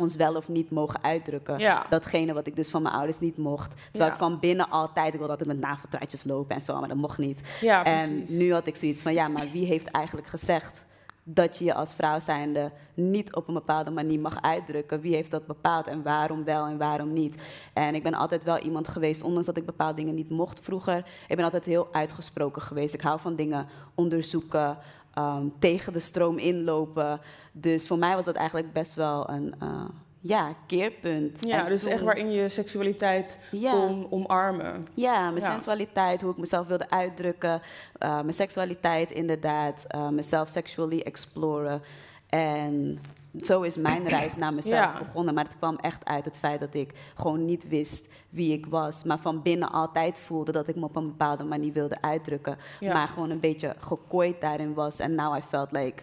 ons 0.00 0.16
wel 0.16 0.34
of 0.34 0.48
niet 0.48 0.70
mogen 0.70 1.02
uitdrukken. 1.02 1.58
Ja. 1.58 1.86
Datgene 1.90 2.32
wat 2.32 2.46
ik 2.46 2.56
dus 2.56 2.70
van 2.70 2.82
mijn 2.82 2.94
ouders 2.94 3.18
niet 3.18 3.36
mocht. 3.36 3.74
Terwijl 3.90 4.04
Ja. 4.04 4.12
ik 4.12 4.18
van 4.18 4.38
binnen 4.38 4.70
altijd, 4.70 5.06
ik 5.06 5.12
wilde 5.18 5.30
altijd 5.30 5.48
met 5.48 5.60
naveltruitjes 5.60 6.24
lopen 6.24 6.56
en 6.56 6.62
zo, 6.62 6.78
maar 6.78 6.88
dat 6.88 6.96
mocht 6.96 7.18
niet. 7.18 7.40
Ja, 7.60 7.84
en 7.84 8.24
nu 8.28 8.52
had 8.52 8.66
ik 8.66 8.76
zoiets 8.76 9.02
van, 9.02 9.12
ja, 9.12 9.28
maar 9.28 9.46
wie 9.52 9.66
heeft 9.66 9.90
eigenlijk 9.90 10.26
gezegd 10.26 10.84
dat 11.24 11.58
je 11.58 11.64
je 11.64 11.74
als 11.74 11.94
vrouw 11.94 12.20
zijnde 12.20 12.70
niet 12.94 13.34
op 13.34 13.48
een 13.48 13.54
bepaalde 13.54 13.90
manier 13.90 14.20
mag 14.20 14.42
uitdrukken? 14.42 15.00
Wie 15.00 15.14
heeft 15.14 15.30
dat 15.30 15.46
bepaald 15.46 15.86
en 15.86 16.02
waarom 16.02 16.44
wel 16.44 16.66
en 16.66 16.78
waarom 16.78 17.12
niet? 17.12 17.42
En 17.72 17.94
ik 17.94 18.02
ben 18.02 18.14
altijd 18.14 18.44
wel 18.44 18.58
iemand 18.58 18.88
geweest, 18.88 19.22
ondanks 19.22 19.46
dat 19.46 19.56
ik 19.56 19.66
bepaalde 19.66 19.94
dingen 19.94 20.14
niet 20.14 20.30
mocht 20.30 20.60
vroeger, 20.62 20.96
ik 21.28 21.36
ben 21.36 21.44
altijd 21.44 21.64
heel 21.64 21.88
uitgesproken 21.92 22.62
geweest. 22.62 22.94
Ik 22.94 23.00
hou 23.00 23.20
van 23.20 23.34
dingen 23.34 23.66
onderzoeken, 23.94 24.78
ehm, 25.14 25.46
tegen 25.58 25.92
de 25.92 25.98
stroom 26.00 26.38
inlopen. 26.38 27.20
Dus 27.52 27.86
voor 27.86 27.98
mij 27.98 28.14
was 28.14 28.24
dat 28.24 28.34
eigenlijk 28.34 28.72
best 28.72 28.94
wel 28.94 29.30
een 29.30 29.54
eh, 29.60 29.84
ja, 30.20 30.54
keerpunt. 30.66 31.46
Ja, 31.46 31.64
En 31.64 31.70
dus 31.70 31.82
toen- 31.82 31.92
echt 31.92 32.02
waarin 32.02 32.30
je 32.32 32.48
seksualiteit 32.48 33.38
Ja. 33.50 33.70
kon 33.72 34.06
omarmen. 34.10 34.86
ja, 34.94 35.30
mijn 35.30 35.44
Ja. 35.44 35.50
sensualiteit, 35.50 36.20
hoe 36.20 36.30
ik 36.32 36.38
mezelf 36.38 36.66
wilde 36.66 36.90
uitdrukken. 36.90 37.60
eh, 37.98 38.14
mijn 38.20 38.34
seksualiteit 38.34 39.10
inderdaad. 39.12 39.84
eh, 39.86 40.08
mezelf 40.08 40.48
sexually 40.48 41.00
exploren. 41.00 41.82
En 42.28 42.98
zo 43.42 43.62
is 43.62 43.76
mijn 43.76 44.08
reis 44.08 44.36
naar 44.36 44.54
mezelf 44.54 44.74
Ja. 44.74 44.98
begonnen. 44.98 45.34
Maar 45.34 45.44
het 45.44 45.56
kwam 45.58 45.76
echt 45.76 46.04
uit 46.04 46.24
het 46.24 46.38
feit 46.38 46.60
dat 46.60 46.74
ik 46.74 46.92
gewoon 47.14 47.44
niet 47.44 47.68
wist 47.68 48.08
wie 48.30 48.52
ik 48.52 48.66
was. 48.66 49.04
Maar 49.04 49.18
van 49.18 49.42
binnen 49.42 49.72
altijd 49.72 50.18
voelde 50.18 50.52
dat 50.52 50.68
ik 50.68 50.76
me 50.76 50.84
op 50.84 50.96
een 50.96 51.06
bepaalde 51.06 51.44
manier 51.44 51.72
wilde 51.72 52.02
uitdrukken. 52.02 52.58
Ja. 52.80 52.92
Maar 52.92 53.08
gewoon 53.08 53.30
een 53.30 53.40
beetje 53.40 53.74
gekooid 53.78 54.40
daarin 54.40 54.74
was. 54.74 54.98
En 54.98 55.14
now 55.14 55.36
I 55.36 55.40
felt 55.48 55.72
like 55.72 56.02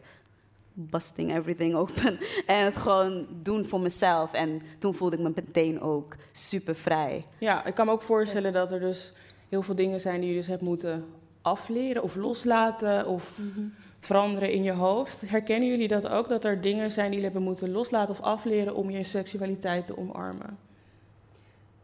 busting 0.73 1.35
everything 1.35 1.75
open. 1.75 2.17
En 2.45 2.65
het 2.65 2.75
gewoon 2.75 3.27
doen 3.41 3.65
voor 3.65 3.79
mezelf. 3.79 4.33
En 4.33 4.61
toen 4.79 4.93
voelde 4.93 5.15
ik 5.15 5.21
me 5.21 5.31
meteen 5.35 5.81
ook 5.81 6.15
super 6.31 6.75
vrij. 6.75 7.25
Ja, 7.37 7.65
ik 7.65 7.75
kan 7.75 7.85
me 7.85 7.91
ook 7.91 8.01
voorstellen 8.01 8.53
dat 8.53 8.71
er 8.71 8.79
dus 8.79 9.13
heel 9.49 9.61
veel 9.61 9.75
dingen 9.75 9.99
zijn 9.99 10.19
die 10.21 10.29
je 10.29 10.35
dus 10.35 10.47
hebt 10.47 10.61
moeten 10.61 11.05
afleren 11.41 12.03
of 12.03 12.15
loslaten 12.15 13.05
of 13.07 13.39
veranderen 13.99 14.51
in 14.51 14.63
je 14.63 14.71
hoofd. 14.71 15.29
Herkennen 15.29 15.69
jullie 15.69 15.87
dat 15.87 16.07
ook? 16.07 16.29
Dat 16.29 16.45
er 16.45 16.61
dingen 16.61 16.91
zijn 16.91 17.09
die 17.09 17.17
je 17.17 17.25
hebben 17.25 17.43
moeten 17.43 17.71
loslaten 17.71 18.15
of 18.15 18.21
afleren 18.21 18.75
om 18.75 18.89
je 18.89 19.03
seksualiteit 19.03 19.85
te 19.85 19.97
omarmen? 19.97 20.57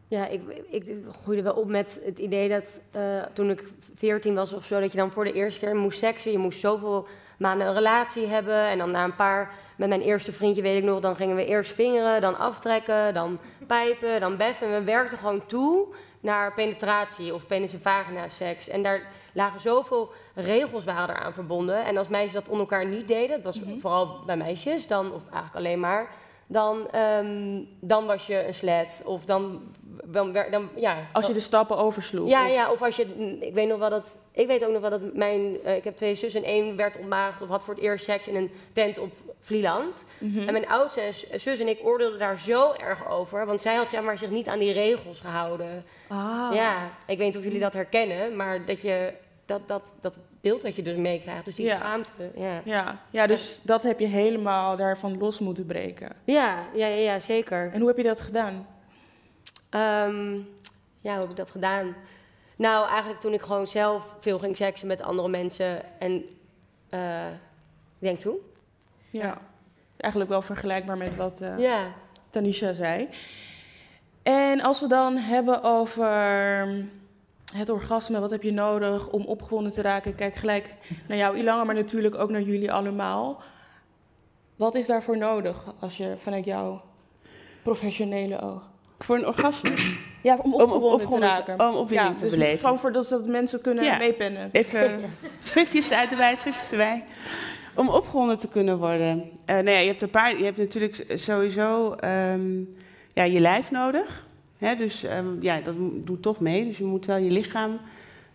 Ja, 0.08 0.26
ik, 0.26 0.42
ik 0.70 0.84
groeide 1.22 1.42
wel 1.42 1.54
op 1.54 1.68
met 1.68 2.00
het 2.04 2.18
idee 2.18 2.48
dat 2.48 2.80
eh, 2.90 3.22
toen 3.32 3.50
ik 3.50 3.62
14 3.94 4.34
was 4.34 4.52
of 4.52 4.64
zo, 4.64 4.80
dat 4.80 4.92
je 4.92 4.98
dan 4.98 5.10
voor 5.10 5.24
de 5.24 5.32
eerste 5.32 5.60
keer 5.60 5.76
moest 5.76 5.98
seksen. 5.98 6.32
Je 6.32 6.38
moest 6.38 6.60
zoveel 6.60 7.06
maanden 7.38 7.66
een 7.66 7.74
relatie 7.74 8.26
hebben. 8.26 8.68
En 8.68 8.78
dan 8.78 8.90
na 8.90 9.04
een 9.04 9.14
paar, 9.14 9.54
met 9.76 9.88
mijn 9.88 10.00
eerste 10.00 10.32
vriendje 10.32 10.62
weet 10.62 10.78
ik 10.78 10.84
nog, 10.84 11.00
dan 11.00 11.16
gingen 11.16 11.36
we 11.36 11.46
eerst 11.46 11.72
vingeren, 11.72 12.20
dan 12.20 12.38
aftrekken, 12.38 13.14
dan 13.14 13.38
pijpen, 13.66 14.20
dan 14.20 14.36
beffen. 14.36 14.66
En 14.66 14.78
we 14.78 14.84
werkten 14.84 15.18
gewoon 15.18 15.46
toe 15.46 15.86
naar 16.24 16.52
penetratie 16.54 17.34
of 17.34 17.46
penis- 17.46 17.72
en 17.72 17.80
vagina 17.80 18.28
seks. 18.28 18.68
En 18.68 18.82
daar 18.82 19.02
lagen 19.32 19.60
zoveel 19.60 20.12
regels 20.34 20.84
waren 20.84 21.16
eraan 21.16 21.32
verbonden. 21.32 21.84
En 21.84 21.96
als 21.96 22.08
meisjes 22.08 22.32
dat 22.32 22.48
onder 22.48 22.60
elkaar 22.60 22.86
niet 22.86 23.08
deden, 23.08 23.42
dat 23.42 23.54
was 23.54 23.62
vooral 23.80 24.20
bij 24.26 24.36
meisjes 24.36 24.86
dan, 24.86 25.06
of 25.12 25.22
eigenlijk 25.22 25.54
alleen 25.54 25.80
maar, 25.80 26.10
dan, 26.46 26.90
ehm, 26.90 27.60
dan 27.80 28.06
was 28.06 28.26
je 28.26 28.46
een 28.46 28.54
slet. 28.54 29.02
Of 29.06 29.24
dan, 29.24 29.62
dan, 30.50 30.68
ja. 30.76 30.96
Als 31.12 31.26
je 31.26 31.32
de 31.32 31.40
stappen 31.40 31.76
oversloeg? 31.76 32.28
ja, 32.28 32.46
of- 32.46 32.52
ja, 32.52 32.70
of 32.70 32.82
als 32.82 32.96
je, 32.96 33.36
ik 33.40 33.54
weet 33.54 33.68
nog 33.68 33.78
wel 33.78 33.90
dat, 33.90 34.18
ik 34.32 34.46
weet 34.46 34.64
ook 34.64 34.72
nog 34.72 34.80
wel 34.80 34.90
dat 34.90 35.14
mijn, 35.14 35.56
eh, 35.64 35.76
ik 35.76 35.84
heb 35.84 35.96
twee 35.96 36.14
zussen 36.14 36.42
en 36.42 36.48
één 36.48 36.76
werd 36.76 36.98
ontmaagd 36.98 37.42
of 37.42 37.48
had 37.48 37.64
voor 37.64 37.74
het 37.74 37.82
eerst 37.82 38.04
seks 38.04 38.28
in 38.28 38.36
een 38.36 38.50
tent 38.72 38.98
op 38.98 39.12
Vlieland. 39.44 40.04
Mhm. 40.18 40.38
En 40.38 40.52
mijn 40.52 40.68
oudste 40.68 41.08
zus 41.36 41.58
en 41.58 41.68
ik 41.68 41.80
oordeelden 41.82 42.18
daar 42.18 42.38
zo 42.38 42.72
erg 42.72 43.08
over, 43.08 43.46
want 43.46 43.60
zij 43.60 43.74
had 43.74 43.90
zeg 43.90 44.02
maar 44.02 44.18
zich 44.18 44.30
niet 44.30 44.48
aan 44.48 44.58
die 44.58 44.72
regels 44.72 45.20
gehouden. 45.20 45.84
Ah. 46.08 46.50
Ja, 46.52 46.90
ik 47.06 47.18
weet 47.18 47.26
niet 47.26 47.36
of 47.36 47.42
jullie 47.42 47.60
dat 47.60 47.72
herkennen, 47.72 48.36
maar 48.36 48.64
dat 48.64 48.80
je, 48.80 49.12
dat, 49.46 49.68
dat, 49.68 49.94
dat 50.00 50.16
beeld 50.40 50.62
dat 50.62 50.76
je 50.76 50.82
dus 50.82 50.96
meekrijgt, 50.96 51.44
dus 51.44 51.54
die 51.54 51.66
Ja. 51.66 51.76
schaamte, 51.76 52.30
ja. 52.36 52.60
Ja, 52.64 53.00
ja, 53.10 53.26
dus 53.26 53.60
dat 53.62 53.82
heb 53.82 54.00
je 54.00 54.06
helemaal 54.06 54.76
daarvan 54.76 55.18
los 55.18 55.38
moeten 55.38 55.66
breken. 55.66 56.16
Ja, 56.24 56.66
ja, 56.74 56.86
ja, 56.86 57.12
ja, 57.12 57.20
zeker. 57.20 57.70
En 57.72 57.78
hoe 57.78 57.88
heb 57.88 57.96
je 57.96 58.02
dat 58.02 58.20
gedaan? 58.20 58.66
Ehm, 59.70 60.32
ja, 61.00 61.12
hoe 61.12 61.20
heb 61.20 61.30
ik 61.30 61.36
dat 61.36 61.50
gedaan? 61.50 61.96
Nou, 62.56 62.88
eigenlijk 62.88 63.20
toen 63.20 63.32
ik 63.32 63.42
gewoon 63.42 63.66
zelf 63.66 64.14
veel 64.20 64.38
ging 64.38 64.56
seksen 64.56 64.86
met 64.86 65.02
andere 65.02 65.28
mensen. 65.28 65.98
En 66.00 66.24
eh, 66.88 67.26
ik 67.98 68.00
denk 68.00 68.18
toen. 68.18 68.36
Ja, 69.22 69.38
eigenlijk 69.96 70.30
wel 70.30 70.42
vergelijkbaar 70.42 70.96
met 70.96 71.16
wat 71.16 71.40
eh, 71.40 71.58
Ja. 71.58 71.92
Tanisha 72.30 72.72
zei. 72.72 73.08
En 74.22 74.60
als 74.60 74.80
we 74.80 74.86
dan 74.86 75.16
hebben 75.16 75.62
over 75.62 76.08
het 77.56 77.68
orgasme, 77.70 78.20
wat 78.20 78.30
heb 78.30 78.42
je 78.42 78.52
nodig 78.52 79.08
om 79.08 79.24
opgewonden 79.24 79.72
te 79.72 79.82
raken? 79.82 80.10
Ik 80.10 80.16
kijk 80.16 80.34
gelijk 80.34 80.74
naar 81.08 81.18
jou, 81.18 81.36
Ilanga, 81.36 81.64
maar 81.64 81.74
natuurlijk 81.74 82.14
ook 82.14 82.30
naar 82.30 82.40
jullie 82.42 82.72
allemaal. 82.72 83.42
Wat 84.56 84.74
is 84.74 84.86
daarvoor 84.86 85.16
nodig 85.18 85.64
als 85.80 85.96
je 85.96 86.14
vanuit 86.18 86.44
jouw 86.44 86.82
professionele 87.62 88.40
oog? 88.40 88.62
Voor 88.98 89.16
een 89.16 89.26
orgasme? 89.26 89.70
Ja, 90.22 90.36
om 90.42 90.54
opgewonden, 90.54 90.92
opgewonden 90.92 91.28
te 91.28 91.34
raken. 91.46 91.68
om 91.68 91.74
opwinding 91.74 92.10
ja, 92.10 92.16
te 92.16 92.22
dus 92.22 92.30
beleven. 92.32 92.58
Gewoon 92.58 92.78
voor 92.78 92.92
dat, 92.92 93.08
dat 93.08 93.26
mensen 93.26 93.60
kunnen 93.60 93.84
Ja. 93.84 93.98
meepennen. 93.98 94.48
Even 94.52 95.02
schriftjes 95.42 95.92
uit 95.92 96.10
de 96.10 96.16
wei, 96.16 96.36
schriftjes 96.36 96.70
erbij. 96.70 97.04
Om 97.74 97.88
opgewonden 97.88 98.38
te 98.38 98.48
kunnen 98.48 98.78
worden. 98.78 99.24
Eh 99.44 99.54
nou 99.54 99.70
ja, 99.70 99.78
je 99.78 99.86
hebt 99.86 100.02
een 100.02 100.10
paar. 100.10 100.38
Je 100.38 100.44
hebt 100.44 100.56
natuurlijk 100.58 101.04
sowieso 101.14 101.92
ehm, 101.94 102.58
ja, 103.12 103.24
je 103.24 103.40
lijf 103.40 103.70
nodig. 103.70 104.26
Hè, 104.58 104.76
dus 104.76 105.02
ehm, 105.04 105.26
ja, 105.42 105.60
dat 105.60 105.74
doet 105.94 106.22
toch 106.22 106.40
mee. 106.40 106.64
Dus 106.64 106.78
je 106.78 106.84
moet 106.84 107.06
wel 107.06 107.16
je 107.16 107.30
lichaam 107.30 107.78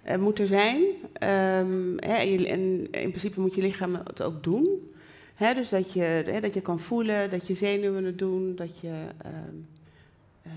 eh, 0.04 0.18
moet 0.18 0.40
er 0.40 0.48
zijn. 0.48 0.82
Ehm, 1.14 1.98
hè, 1.98 2.14
en, 2.16 2.32
je- 2.32 2.48
en 2.48 2.88
in 2.92 3.10
principe 3.10 3.40
moet 3.40 3.56
je 3.56 3.62
lichaam 3.62 3.96
het 3.96 4.22
ook 4.22 4.44
doen. 4.44 4.92
Hè, 5.36 5.54
dus 5.54 5.70
dat 5.70 5.94
je, 5.94 6.02
hè, 6.02 6.40
dat 6.42 6.54
je 6.54 6.62
kan 6.62 6.80
voelen, 6.80 7.30
dat 7.30 7.48
je 7.48 7.56
zenuwen 7.56 8.04
het 8.04 8.18
doen, 8.18 8.56
dat 8.56 8.80
je. 8.80 8.92
eh, 9.18 10.52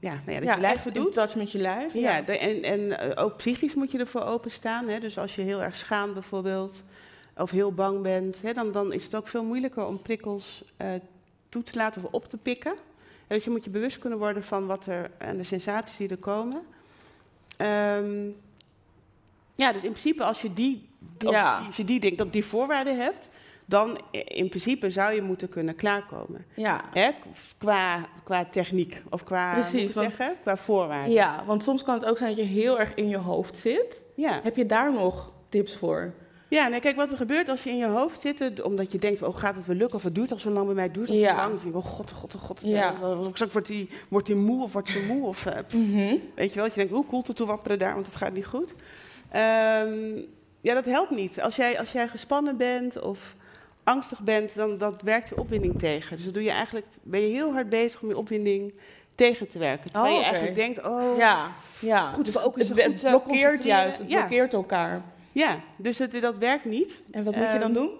ja, 0.00 0.10
nou 0.12 0.22
ja, 0.32 0.34
dat 0.36 0.44
Ja, 0.44 0.54
je 0.54 0.60
lijf 0.60 0.82
doet. 0.82 1.12
touch 1.12 1.36
met 1.36 1.52
je 1.52 1.58
lijf. 1.58 1.92
Ja, 1.94 2.16
Ja. 2.16 2.22
de- 2.22 2.38
en, 2.38 2.62
en 2.62 2.98
eh, 3.16 3.24
ook 3.24 3.36
psychisch 3.36 3.74
moet 3.74 3.90
je 3.90 3.98
ervoor 3.98 4.22
openstaan. 4.24 4.88
Hè? 4.88 5.00
Dus 5.00 5.18
als 5.18 5.34
je 5.34 5.42
heel 5.42 5.62
erg 5.62 5.76
schaamt 5.76 6.12
bijvoorbeeld, 6.14 6.82
of 7.36 7.50
heel 7.50 7.72
bang 7.72 8.02
bent, 8.02 8.42
hè, 8.42 8.52
dan, 8.52 8.72
dan 8.72 8.92
is 8.92 9.04
het 9.04 9.14
ook 9.14 9.28
veel 9.28 9.44
moeilijker 9.44 9.86
om 9.86 10.02
prikkels 10.02 10.64
eh, 10.76 10.88
toe 11.48 11.62
te 11.62 11.76
laten 11.76 12.04
of 12.04 12.12
op 12.12 12.28
te 12.28 12.36
pikken. 12.36 12.72
En 13.26 13.34
dus 13.36 13.44
je 13.44 13.50
moet 13.50 13.64
je 13.64 13.70
bewust 13.70 13.98
kunnen 13.98 14.18
worden 14.18 14.44
van 14.44 14.66
wat 14.66 14.86
er 14.86 15.10
en 15.18 15.36
de 15.36 15.44
sensaties 15.44 15.96
die 15.96 16.08
er 16.08 16.16
komen. 16.16 16.62
Ehm, 17.56 18.28
Ja, 19.54 19.72
dus 19.72 19.82
in 19.84 19.90
principe 19.90 20.24
als 20.24 20.42
je 20.42 20.52
die, 20.52 20.88
als 21.24 21.34
Ja. 21.34 21.56
die, 21.58 21.66
als 21.66 21.76
je 21.76 21.84
die 21.84 22.00
denkt 22.00 22.18
dat 22.18 22.32
die 22.32 22.44
voorwaarden 22.44 22.98
hebt, 22.98 23.28
dan 23.64 23.98
i- 24.12 24.18
in 24.26 24.48
principe 24.48 24.90
zou 24.90 25.12
je 25.12 25.22
moeten 25.22 25.48
kunnen 25.48 25.74
klaarkomen. 25.74 26.44
Ja. 26.54 26.84
Hè? 26.92 27.10
Qua, 27.58 28.08
qua 28.24 28.44
techniek 28.44 29.02
of 29.10 29.24
qua, 29.24 29.52
Precies, 29.52 29.92
want- 29.94 30.06
zeggen, 30.14 30.36
qua 30.42 30.56
voorwaarden. 30.56 31.12
Ja, 31.12 31.44
want 31.46 31.62
soms 31.62 31.82
kan 31.82 31.94
het 31.94 32.04
ook 32.04 32.18
zijn 32.18 32.30
dat 32.36 32.38
je 32.38 32.52
heel 32.52 32.78
erg 32.80 32.94
in 32.94 33.08
je 33.08 33.16
hoofd 33.16 33.56
zit. 33.56 34.02
Ja. 34.14 34.40
Heb 34.42 34.56
je 34.56 34.64
daar 34.64 34.92
nog 34.92 35.32
tips 35.48 35.76
voor? 35.76 36.12
Ja, 36.48 36.68
nee, 36.68 36.80
kijk, 36.80 36.96
wat 36.96 37.10
er 37.10 37.16
gebeurt 37.16 37.48
als 37.48 37.64
je 37.64 37.70
in 37.70 37.76
je 37.76 37.86
hoofd 37.86 38.20
zit, 38.20 38.62
omdat 38.62 38.92
je 38.92 38.98
denkt, 38.98 39.22
oh, 39.22 39.36
gaat 39.36 39.56
het 39.56 39.66
wel 39.66 39.76
lukken 39.76 39.96
of 39.96 40.02
het 40.02 40.14
duurt 40.14 40.32
al 40.32 40.38
zo 40.38 40.50
lang 40.50 40.66
bij 40.66 40.74
mij, 40.74 40.90
duurt 40.90 41.10
al 41.10 41.16
Ja. 41.16 41.30
zo 41.30 41.36
lang. 41.36 41.48
Dan 41.50 41.58
denk 41.62 41.72
je, 41.74 41.78
oh 41.78 41.84
god, 41.86 42.12
oh 42.12 42.18
god, 42.18 42.34
oh 42.34 42.40
god, 42.42 42.60
Ja. 42.64 42.94
straks 43.32 43.52
wordt 43.52 43.68
hij 43.68 43.88
wordt 44.08 44.26
die 44.26 44.36
moe 44.36 44.62
of 44.62 44.72
wordt 44.72 44.88
ze 44.88 45.04
moe 45.08 45.26
of, 45.26 45.46
eh. 45.46 45.56
Mhm. 45.74 46.16
weet 46.34 46.48
je 46.48 46.54
wel, 46.54 46.64
dat 46.64 46.74
je 46.74 46.80
denkt, 46.80 46.92
hoe 46.92 47.04
koelt 47.04 47.26
het 47.26 47.36
toe 47.36 47.46
wapperen 47.46 47.78
daar, 47.78 47.94
want 47.94 48.06
het 48.06 48.16
gaat 48.16 48.32
niet 48.32 48.46
goed. 48.46 48.74
Ehm, 49.30 50.18
ja, 50.60 50.74
dat 50.74 50.84
helpt 50.84 51.10
niet. 51.10 51.40
Als 51.40 51.56
jij, 51.56 51.78
als 51.78 51.92
jij 51.92 52.08
gespannen 52.08 52.56
bent 52.56 53.00
of 53.00 53.34
angstig 53.84 54.20
bent, 54.20 54.54
dan 54.54 54.78
dat 54.78 55.02
werkt 55.02 55.28
je 55.28 55.38
opwinding 55.38 55.78
tegen. 55.78 56.16
Dus 56.16 56.24
dan 56.24 56.34
doe 56.34 56.42
je 56.42 56.50
eigenlijk, 56.50 56.86
ben 57.02 57.20
je 57.20 57.28
heel 57.34 57.52
hard 57.52 57.68
bezig 57.68 58.02
om 58.02 58.08
je 58.08 58.16
opwinding 58.18 58.74
tegen 59.14 59.48
te 59.48 59.58
werken. 59.58 59.92
Terwijl 59.92 60.12
Oh, 60.14 60.18
je 60.20 60.24
eigenlijk 60.26 60.54
denkt, 60.56 60.84
oh, 60.84 61.16
Ja, 61.18 61.48
ja. 61.78 62.12
goed 62.12 62.24
dus 62.24 62.36
focussen, 62.36 62.74
het, 62.76 62.84
goed 62.84 62.92
het 62.94 63.04
eh, 63.04 63.10
blokkeert 63.10 63.64
juist, 63.64 63.98
het 63.98 64.10
Ja. 64.10 64.16
blokkeert 64.18 64.54
elkaar. 64.54 65.02
Ja, 65.38 65.60
dus 65.76 65.98
het, 65.98 66.20
dat 66.20 66.38
werkt 66.38 66.64
niet. 66.64 67.02
En 67.10 67.24
wat 67.24 67.34
moet 67.36 67.52
je 67.52 67.58
dan 67.58 67.62
Ehm, 67.62 67.72
doen? 67.72 67.90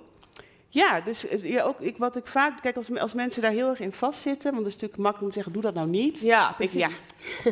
Ja, 0.68 1.00
dus 1.00 1.26
eh, 1.28 1.44
ja, 1.44 1.62
ook, 1.62 1.80
ik, 1.80 1.96
wat 1.96 2.16
ik 2.16 2.26
vaak, 2.26 2.60
kijk, 2.62 2.76
als, 2.76 2.98
als 2.98 3.14
mensen 3.14 3.42
daar 3.42 3.50
heel 3.50 3.68
erg 3.68 3.80
in 3.80 3.92
vastzitten, 3.92 4.50
want 4.52 4.64
het 4.64 4.74
is 4.74 4.80
natuurlijk 4.80 5.02
makkelijk 5.02 5.22
om 5.22 5.28
te 5.28 5.34
zeggen, 5.34 5.52
doe 5.52 5.62
dat 5.62 5.74
nou 5.74 5.88
niet. 5.88 6.20
Ja, 6.20 6.54
ik, 6.58 6.70
ja, 6.70 6.88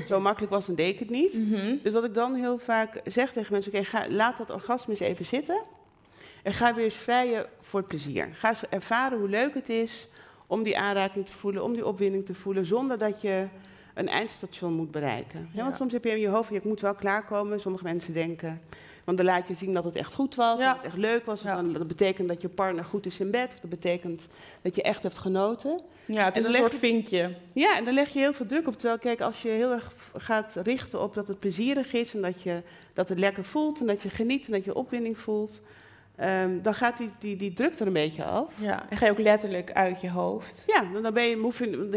zo 0.08 0.20
makkelijk 0.20 0.52
was, 0.52 0.66
dan 0.66 0.74
deed 0.74 0.92
ik 0.92 0.98
het 0.98 1.10
niet. 1.10 1.38
Mhm. 1.38 1.76
Dus 1.82 1.92
wat 1.92 2.04
ik 2.04 2.14
dan 2.14 2.34
heel 2.34 2.58
vaak 2.58 3.00
zeg 3.04 3.32
tegen 3.32 3.52
mensen, 3.52 3.72
oké, 3.74 4.06
laat 4.08 4.36
dat 4.36 4.50
orgasme 4.50 4.92
eens 4.92 5.00
even 5.02 5.24
zitten. 5.24 5.60
En 6.42 6.54
ga 6.54 6.74
weer 6.74 6.84
eens 6.84 6.96
vrijen 6.96 7.46
voor 7.60 7.78
het 7.80 7.88
plezier. 7.88 8.28
Ga 8.32 8.48
eens 8.48 8.68
ervaren 8.68 9.18
hoe 9.18 9.28
leuk 9.28 9.54
het 9.54 9.68
is 9.68 10.08
om 10.46 10.62
die 10.62 10.78
aanraking 10.78 11.26
te 11.26 11.32
voelen, 11.32 11.62
om 11.64 11.72
die 11.72 11.86
opwinding 11.86 12.24
te 12.26 12.34
voelen, 12.34 12.66
zonder 12.66 12.98
dat 12.98 13.20
je 13.20 13.46
een 13.94 14.08
eindstation 14.08 14.72
moet 14.72 14.90
bereiken. 14.90 15.40
Ja, 15.40 15.46
Ja. 15.58 15.62
want 15.62 15.76
soms 15.76 15.92
heb 15.92 16.04
je 16.04 16.10
in 16.10 16.18
je 16.20 16.28
hoofd, 16.28 16.52
ik 16.52 16.64
moet 16.64 16.80
wel 16.80 16.94
klaarkomen. 16.94 17.60
Sommige 17.60 17.84
mensen 17.84 18.12
denken, 18.14 18.60
want 19.04 19.16
dan 19.16 19.26
laat 19.26 19.48
je 19.48 19.54
zien 19.54 19.72
dat 19.72 19.84
het 19.84 19.94
echt 19.96 20.14
goed 20.14 20.34
was, 20.34 20.58
Ja. 20.58 20.66
dat 20.66 20.76
het 20.76 20.84
echt 20.86 20.96
leuk 20.96 21.24
was. 21.26 21.42
Ja. 21.42 21.62
Dat 21.62 21.86
betekent 21.86 22.28
dat 22.28 22.40
je 22.42 22.48
partner 22.48 22.84
goed 22.84 23.06
is 23.06 23.20
in 23.20 23.30
bed, 23.30 23.52
of 23.54 23.60
dat 23.60 23.70
betekent 23.70 24.28
dat 24.62 24.74
je 24.74 24.82
echt 24.82 25.02
hebt 25.02 25.18
genoten. 25.18 25.80
Ja, 26.06 26.24
het 26.24 26.34
En 26.36 26.40
is 26.40 26.46
dan 26.46 26.54
een 26.54 26.60
soort 26.60 26.72
je- 26.72 26.78
vinkje. 26.78 27.34
Ja, 27.52 27.76
en 27.76 27.84
dan 27.84 27.94
leg 27.94 28.08
je 28.12 28.18
heel 28.18 28.32
veel 28.32 28.46
druk 28.46 28.66
op. 28.66 28.74
Terwijl, 28.74 28.98
kijk, 28.98 29.20
als 29.20 29.42
je 29.42 29.48
heel 29.48 29.72
erg 29.72 29.92
gaat 30.16 30.56
richten 30.62 31.00
op 31.02 31.14
dat 31.14 31.26
het 31.28 31.38
plezierig 31.38 31.92
is 31.92 32.14
en 32.14 32.22
dat, 32.22 32.42
je, 32.42 32.62
dat 32.92 33.08
het 33.08 33.18
lekker 33.18 33.44
voelt 33.44 33.80
en 33.80 33.86
dat 33.86 34.02
je 34.02 34.10
geniet 34.10 34.46
en 34.46 34.52
dat 34.52 34.64
je 34.64 34.74
opwinding 34.74 35.18
voelt, 35.18 35.60
ehm, 36.16 36.62
dan 36.62 36.74
gaat 36.74 36.96
die, 36.96 37.10
die, 37.18 37.36
die 37.36 37.52
druk 37.52 37.78
er 37.78 37.86
een 37.86 37.92
beetje 37.92 38.24
af. 38.24 38.52
Ja, 38.60 38.86
en 38.90 38.96
ga 38.96 39.04
je 39.04 39.10
ook 39.12 39.18
letterlijk 39.18 39.72
uit 39.72 40.00
je 40.00 40.10
hoofd. 40.10 40.62
Ja, 40.66 40.84
dan- 41.02 41.14
ben 41.14 41.22
je, 41.24 41.36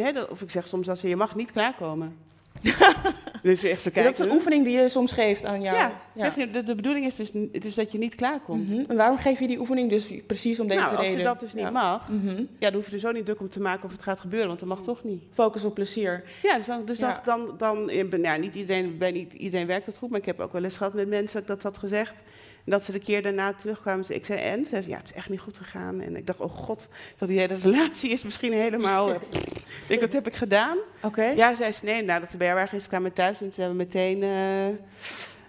je 0.05 0.13
dat- 0.13 0.29
of 0.29 0.41
ik 0.41 0.49
zeg 0.51 0.67
soms 0.67 0.87
dat 0.87 0.99
je 0.99 1.15
mag 1.15 1.35
niet 1.35 1.51
klaarkomen. 1.51 2.17
dus 3.43 3.63
echt 3.63 3.81
zo 3.81 3.89
kijken. 3.91 4.11
dat 4.11 4.19
is 4.21 4.25
een 4.27 4.31
oefening 4.35 4.63
die 4.65 4.77
je 4.79 4.89
soms 4.89 5.11
geeft 5.11 5.45
aan 5.45 5.61
jou. 5.61 5.77
Ja, 5.77 5.91
Zeg 6.15 6.35
je, 6.35 6.49
de, 6.49 6.63
de 6.63 6.75
bedoeling 6.75 7.05
is 7.05 7.15
dus, 7.15 7.31
dus 7.51 7.75
dat 7.75 7.91
je 7.91 7.97
niet 7.97 8.15
klaarkomt. 8.15 8.71
Mhm. 8.71 8.83
En 8.88 8.95
waarom 8.97 9.17
geef 9.17 9.39
je 9.39 9.47
die 9.47 9.59
oefening 9.59 9.89
dus 9.89 10.11
precies 10.27 10.59
om 10.59 10.67
deze 10.67 10.79
nou, 10.79 10.91
als 10.95 11.01
reden? 11.05 11.17
je 11.19 11.23
dat 11.23 11.39
dus 11.39 11.53
niet 11.53 11.71
mag, 11.71 12.09
Mhm. 12.09 12.29
ja, 12.38 12.45
dan 12.69 12.73
hoef 12.73 12.85
je 12.88 12.93
er 12.93 12.99
zo 12.99 13.11
niet 13.11 13.25
druk 13.25 13.39
om 13.39 13.49
te 13.49 13.59
maken 13.61 13.85
of 13.85 13.91
het 13.91 14.01
gaat 14.01 14.19
gebeuren, 14.19 14.47
want 14.47 14.59
dat 14.59 14.69
mag 14.69 14.83
toch 14.83 15.03
niet. 15.03 15.23
Focus 15.33 15.63
op 15.63 15.73
plezier. 15.73 16.23
Ja, 16.43 16.57
dus 16.57 16.65
dan, 16.65 16.85
dus 16.85 16.97
dan, 16.99 17.15
dan, 17.23 17.53
dan 17.57 17.85
ben- 18.09 18.21
ja, 18.21 18.35
niet 18.35 18.55
iedereen, 18.55 18.97
bij 18.97 19.11
niet 19.11 19.33
iedereen 19.33 19.67
werkt 19.67 19.85
dat 19.85 19.97
goed, 19.97 20.09
maar 20.09 20.19
ik 20.19 20.25
heb 20.25 20.39
ook 20.39 20.51
wel 20.53 20.63
eens 20.63 20.77
gehad 20.77 20.93
met 20.93 21.07
mensen 21.07 21.39
dat 21.45 21.47
dat 21.47 21.63
had 21.63 21.77
gezegd. 21.77 22.21
En 22.68 22.74
dat 22.74 22.84
ze 22.84 22.91
de 22.91 22.99
keer 22.99 23.22
daarna 23.22 23.53
terugkwamen. 23.53 24.05
Dus 24.07 24.15
ik 24.15 24.26
zei, 24.26 24.39
en? 24.39 24.63
Ze 24.63 24.70
zei, 24.70 24.88
ja, 24.88 24.97
het 24.97 25.05
is 25.05 25.13
echt 25.13 25.30
niet 25.30 25.39
goed 25.39 25.57
gegaan. 25.57 26.01
En 26.01 26.15
ik 26.15 26.26
dacht, 26.28 26.39
oh 26.39 26.51
god, 26.51 26.88
dat 27.18 27.28
die 27.30 27.39
hele 27.39 27.55
relatie 27.55 28.09
is 28.11 28.24
misschien 28.24 28.53
helemaal... 28.53 29.09
eh, 29.09 29.15
ik 29.32 29.84
denk, 29.88 30.01
wat 30.01 30.13
heb 30.13 30.28
ik 30.28 30.36
gedaan? 30.36 30.78
Oké. 31.01 31.24
Ja, 31.24 31.55
zei 31.55 31.72
ze, 31.72 31.86
nee, 31.86 32.03
nadat 32.03 32.30
ze 32.30 32.38
bij 32.38 32.47
jou 32.47 32.59
waren 32.59 32.88
kwamen 32.88 33.09
we 33.09 33.15
thuis 33.15 33.41
en 33.41 33.53
ze 33.53 33.59
hebben 33.59 33.78
meteen... 33.78 34.24
eh, 34.24 34.76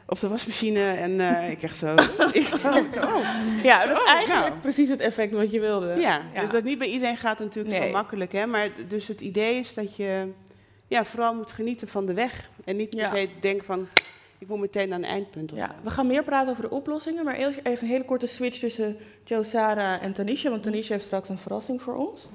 op 0.07 0.21
de 0.21 0.29
wasmachine 0.29 0.93
en 0.93 1.21
eh, 1.21 1.51
ik 1.51 1.63
echt 1.63 1.77
zo... 1.77 1.95
ik 2.33 2.47
zo, 2.47 2.57
oh. 2.57 3.27
Ja, 3.63 3.87
dat 3.87 3.97
is 3.97 4.03
Oh, 4.03 4.09
eigenlijk 4.09 4.49
nou. 4.49 4.61
precies 4.61 4.89
het 4.89 5.01
effect 5.01 5.33
wat 5.33 5.51
je 5.51 5.61
wilde. 5.61 5.95
Ja, 5.97 6.23
dus 6.41 6.51
dat 6.51 6.65
niet 6.65 6.79
bij 6.79 6.89
iedereen 6.89 7.17
gaat 7.17 7.39
natuurlijk 7.39 7.79
Nee. 7.79 7.87
zo 7.87 7.93
makkelijk. 7.93 8.33
Hè? 8.33 8.47
Maar 8.47 8.69
dus 8.89 9.09
het 9.09 9.21
idee 9.21 9.59
is 9.59 9.75
dat 9.75 9.97
je 9.97 10.29
ja, 10.87 11.05
vooral 11.05 11.35
moet 11.35 11.53
genieten 11.53 11.89
van 11.89 12.07
de 12.07 12.15
weg. 12.15 12.51
En 12.65 12.77
niet 12.77 12.91
per 12.91 12.99
Ja. 12.99 13.11
se 13.15 13.29
denken 13.41 13.65
van, 13.65 13.89
ik 14.39 14.49
moet 14.49 14.61
meteen 14.61 14.89
naar 14.89 14.99
een 14.99 15.05
eindpunt. 15.05 15.53
Of 15.53 15.59
Ja, 15.59 15.75
we 15.83 15.91
gaan 15.91 16.07
meer 16.07 16.23
praten 16.23 16.51
over 16.51 16.63
de 16.63 16.71
oplossingen, 16.71 17.25
maar 17.25 17.35
eerst 17.35 17.61
even 17.63 17.85
een 17.85 17.93
hele 17.93 18.05
korte 18.05 18.27
switch 18.27 18.59
tussen 18.59 18.97
Joe, 19.25 19.43
Sarah 19.43 20.03
en 20.03 20.13
Tanisha, 20.13 20.51
want 20.51 20.63
Tanisha 20.63 20.93
heeft 20.93 21.05
straks 21.05 21.29
een 21.29 21.39
verrassing 21.39 21.83
voor 21.83 21.95
ons. 21.95 22.29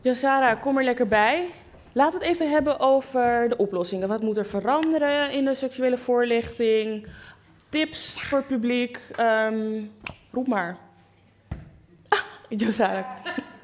Joe, 0.00 0.14
Sarah, 0.14 0.62
kom 0.62 0.78
er 0.78 0.84
lekker 0.84 1.08
bij. 1.08 1.48
Laten 1.92 2.18
we 2.18 2.24
het 2.24 2.34
even 2.34 2.50
hebben 2.50 2.80
over 2.80 3.48
de 3.48 3.56
oplossingen. 3.56 4.08
Wat 4.08 4.22
moet 4.22 4.36
er 4.36 4.46
veranderen 4.46 5.32
in 5.32 5.44
de 5.44 5.54
seksuele 5.54 5.98
voorlichting? 5.98 7.06
Tips 7.68 8.22
voor 8.22 8.38
het 8.38 8.46
publiek? 8.46 9.00
Ehm 9.16 9.84
roep 10.30 10.46
maar. 10.46 10.76
Ah, 12.08 12.18
Joe, 12.48 12.72
Sarah. 12.72 13.06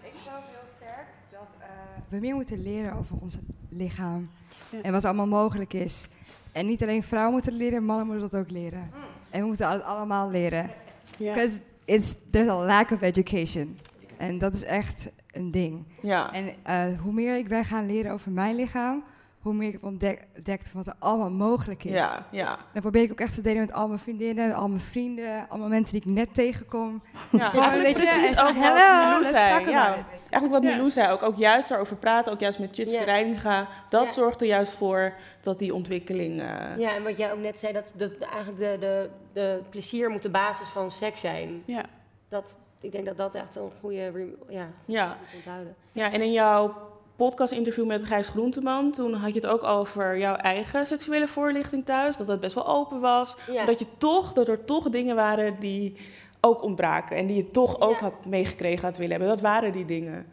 Ik 0.03 0.13
geloof 0.23 0.45
heel 0.47 0.69
sterk 0.77 1.07
dat 1.31 1.49
eh, 1.59 1.67
we 2.09 2.19
meer 2.19 2.35
moeten 2.35 2.63
leren 2.63 2.93
over 2.93 3.17
ons 3.21 3.37
lichaam. 3.77 4.29
Ja. 4.71 4.83
En 4.83 4.93
wat 4.93 5.05
allemaal 5.05 5.27
mogelijk 5.27 5.73
is. 5.73 6.09
En 6.53 6.67
niet 6.67 6.83
alleen 6.83 7.03
vrouwen 7.03 7.33
moeten 7.33 7.53
leren, 7.53 7.85
mannen 7.85 8.07
moeten 8.07 8.31
dat 8.31 8.41
ook 8.41 8.51
leren. 8.51 8.91
En 9.31 9.41
we 9.41 9.47
moeten 9.47 9.71
het 9.71 9.83
allemaal 9.83 10.31
leren. 10.31 10.71
Because 11.19 11.61
it's 11.85 12.15
there's 12.31 12.49
a 12.49 12.65
lack 12.65 12.91
of 12.91 13.03
education. 13.03 13.79
En 14.17 14.39
dat 14.39 14.55
is 14.55 14.63
echt 14.63 15.11
een 15.33 15.51
ding. 15.51 15.85
Ja. 16.01 16.33
En 16.33 16.55
eh, 16.63 17.01
hoe 17.01 17.13
meer 17.13 17.37
ik 17.37 17.49
ben 17.49 17.65
gaan 17.65 17.87
leren 17.87 18.13
over 18.13 18.33
mijn 18.33 18.57
lichaam, 18.57 19.05
hoe 19.45 19.55
meer 19.55 19.67
ik 19.67 19.73
heb 19.73 19.85
ontdek- 19.85 20.27
ontdekt 20.37 20.73
wat 20.73 20.87
er 20.87 20.95
allemaal 20.99 21.31
mogelijk 21.31 21.85
is. 21.85 21.93
Ja, 21.93 22.27
ja. 22.31 22.59
Dan 22.73 22.83
probeer 22.83 23.03
ik 23.03 23.11
ook 23.11 23.21
echt 23.21 23.35
te 23.35 23.41
delen 23.41 23.61
met 23.61 23.73
al 23.73 23.87
mijn 23.89 23.99
vriendinnen, 24.01 24.55
al 24.55 24.69
mijn 24.69 24.81
vrienden, 24.81 25.47
allemaal 25.49 25.69
mensen 25.69 26.01
die 26.01 26.11
ik 26.11 26.17
net 26.17 26.35
tegenkom. 26.35 27.03
Ja, 27.31 27.53
eigenlijk 27.53 27.83
weet 27.83 27.99
je, 28.09 28.19
precies 28.19 28.41
ook 28.41 28.55
hello, 28.55 29.23
zei. 29.31 29.71
Ja, 29.71 29.95
it, 29.95 30.05
eigenlijk 30.31 30.51
wat 30.51 30.63
Ja. 30.63 30.71
Milou 30.71 30.91
zei, 30.91 31.13
ook, 31.13 31.23
ook 31.23 31.37
juist 31.37 31.69
daarover 31.69 31.97
praten, 31.97 32.33
ook 32.33 32.41
juist 32.41 32.59
met 32.59 32.75
Chitske 32.75 32.99
Ja. 32.99 33.05
Reininga. 33.05 33.69
Dat 33.89 34.05
Ja. 34.05 34.13
zorgt 34.13 34.41
er 34.41 34.47
juist 34.47 34.73
voor 34.73 35.15
dat 35.41 35.59
die 35.59 35.75
ontwikkeling... 35.75 36.41
eh, 36.41 36.77
Ja, 36.77 36.95
en 36.95 37.03
wat 37.03 37.17
jij 37.17 37.33
ook 37.33 37.39
net 37.41 37.59
zei, 37.59 37.73
dat, 37.73 37.91
dat 37.97 38.13
eigenlijk 38.19 38.59
de, 38.59 38.77
de, 38.81 39.11
de 39.33 39.61
plezier 39.71 40.11
moet 40.11 40.23
de 40.23 40.31
basis 40.31 40.69
van 40.69 40.91
seks 40.91 41.21
zijn. 41.21 41.63
Ja. 41.67 41.85
Dat, 42.29 42.59
ik 42.81 42.93
denk 42.93 43.07
dat 43.07 43.17
dat 43.17 43.35
echt 43.35 43.57
een 43.57 43.71
goede 43.81 44.35
ja, 44.49 44.67
Ja. 44.87 45.07
moet 45.07 45.35
onthouden. 45.37 45.75
Ja, 45.93 46.13
en 46.13 46.21
in 46.23 46.33
jouw 46.33 46.75
podcast-interview 47.17 47.87
met 47.87 48.05
Gijs 48.05 48.29
Groenteman, 48.29 48.91
toen 48.93 49.15
had 49.15 49.35
je 49.35 49.41
het 49.41 49.47
ook 49.49 49.65
over 49.65 50.19
jouw 50.19 50.35
eigen 50.35 50.87
seksuele 50.87 51.29
voorlichting 51.29 51.85
thuis. 51.85 52.17
Dat 52.17 52.27
dat 52.27 52.41
best 52.41 52.55
wel 52.55 52.67
open 52.69 53.01
was. 53.01 53.37
Ja. 53.51 53.65
Dat, 53.65 53.79
je 53.79 53.87
toch, 53.97 54.33
dat 54.33 54.49
er 54.49 54.65
toch 54.65 54.91
dingen 54.91 55.17
waren 55.17 55.57
die 55.61 55.97
ook 56.41 56.63
ontbraken. 56.63 57.17
En 57.17 57.27
die 57.27 57.37
je 57.37 57.51
toch 57.51 57.81
ook 57.81 57.91
Ja. 57.91 57.99
had 58.01 58.25
meegekregen 58.27 58.85
had 58.85 58.97
willen 58.97 59.11
hebben. 59.11 59.29
Dat 59.29 59.41
waren 59.41 59.73
die 59.73 59.85
dingen. 59.85 60.27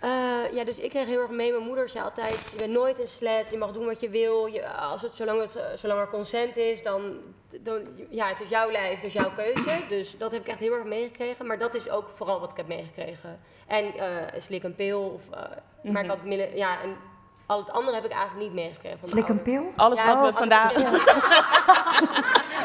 Eh, 0.00 0.52
ja, 0.52 0.64
dus 0.64 0.78
ik 0.78 0.90
kreeg 0.90 1.06
heel 1.06 1.20
erg 1.20 1.30
mee. 1.30 1.50
Mijn 1.52 1.62
moeder 1.64 1.88
zei 1.88 2.04
altijd: 2.04 2.48
Je 2.50 2.56
bent 2.56 2.72
nooit 2.72 2.98
een 2.98 3.08
slet, 3.08 3.50
je 3.50 3.58
mag 3.58 3.72
doen 3.72 3.84
wat 3.84 4.00
je 4.00 4.08
wil. 4.08 4.46
Je, 4.46 4.68
als 4.68 5.02
het, 5.02 5.16
zolang, 5.16 5.40
het, 5.40 5.56
eh, 5.56 5.64
zolang 5.74 6.00
er 6.00 6.08
consent 6.08 6.56
is, 6.56 6.82
dan, 6.82 7.18
dan. 7.60 7.86
Ja, 8.10 8.28
het 8.28 8.40
is 8.40 8.48
jouw 8.48 8.70
lijf, 8.70 9.00
dus 9.00 9.12
jouw 9.12 9.32
keuze. 9.36 9.80
Dus 9.88 10.18
dat 10.18 10.32
heb 10.32 10.40
ik 10.40 10.48
echt 10.48 10.58
heel 10.58 10.72
erg 10.72 10.84
meegekregen. 10.84 11.46
Maar 11.46 11.58
dat 11.58 11.74
is 11.74 11.90
ook 11.90 12.08
vooral 12.08 12.40
wat 12.40 12.50
ik 12.50 12.56
heb 12.56 12.66
meegekregen. 12.66 13.40
En 13.66 13.94
eh, 13.94 14.40
slik 14.40 14.62
een 14.62 14.74
pil. 14.74 15.00
Of, 15.02 15.30
eh, 15.30 15.40
Maar 15.82 15.92
Mhm. 15.92 16.04
ik 16.04 16.10
had 16.10 16.24
midden. 16.24 16.56
Ja, 16.56 16.82
en 16.82 16.96
al 17.50 17.58
het 17.58 17.72
andere 17.72 17.96
heb 17.96 18.04
ik 18.04 18.12
eigenlijk 18.12 18.42
niet 18.42 18.52
meegekregen. 18.54 18.98
Van 18.98 19.08
Slik 19.08 19.28
een 19.28 19.42
pil? 19.42 19.72
Alles 19.76 19.98
Ja, 19.98 20.04
wat 20.06 20.14
we 20.14 20.20
alles- 20.20 20.36
vandaag... 20.36 20.72
ja. 20.80 20.90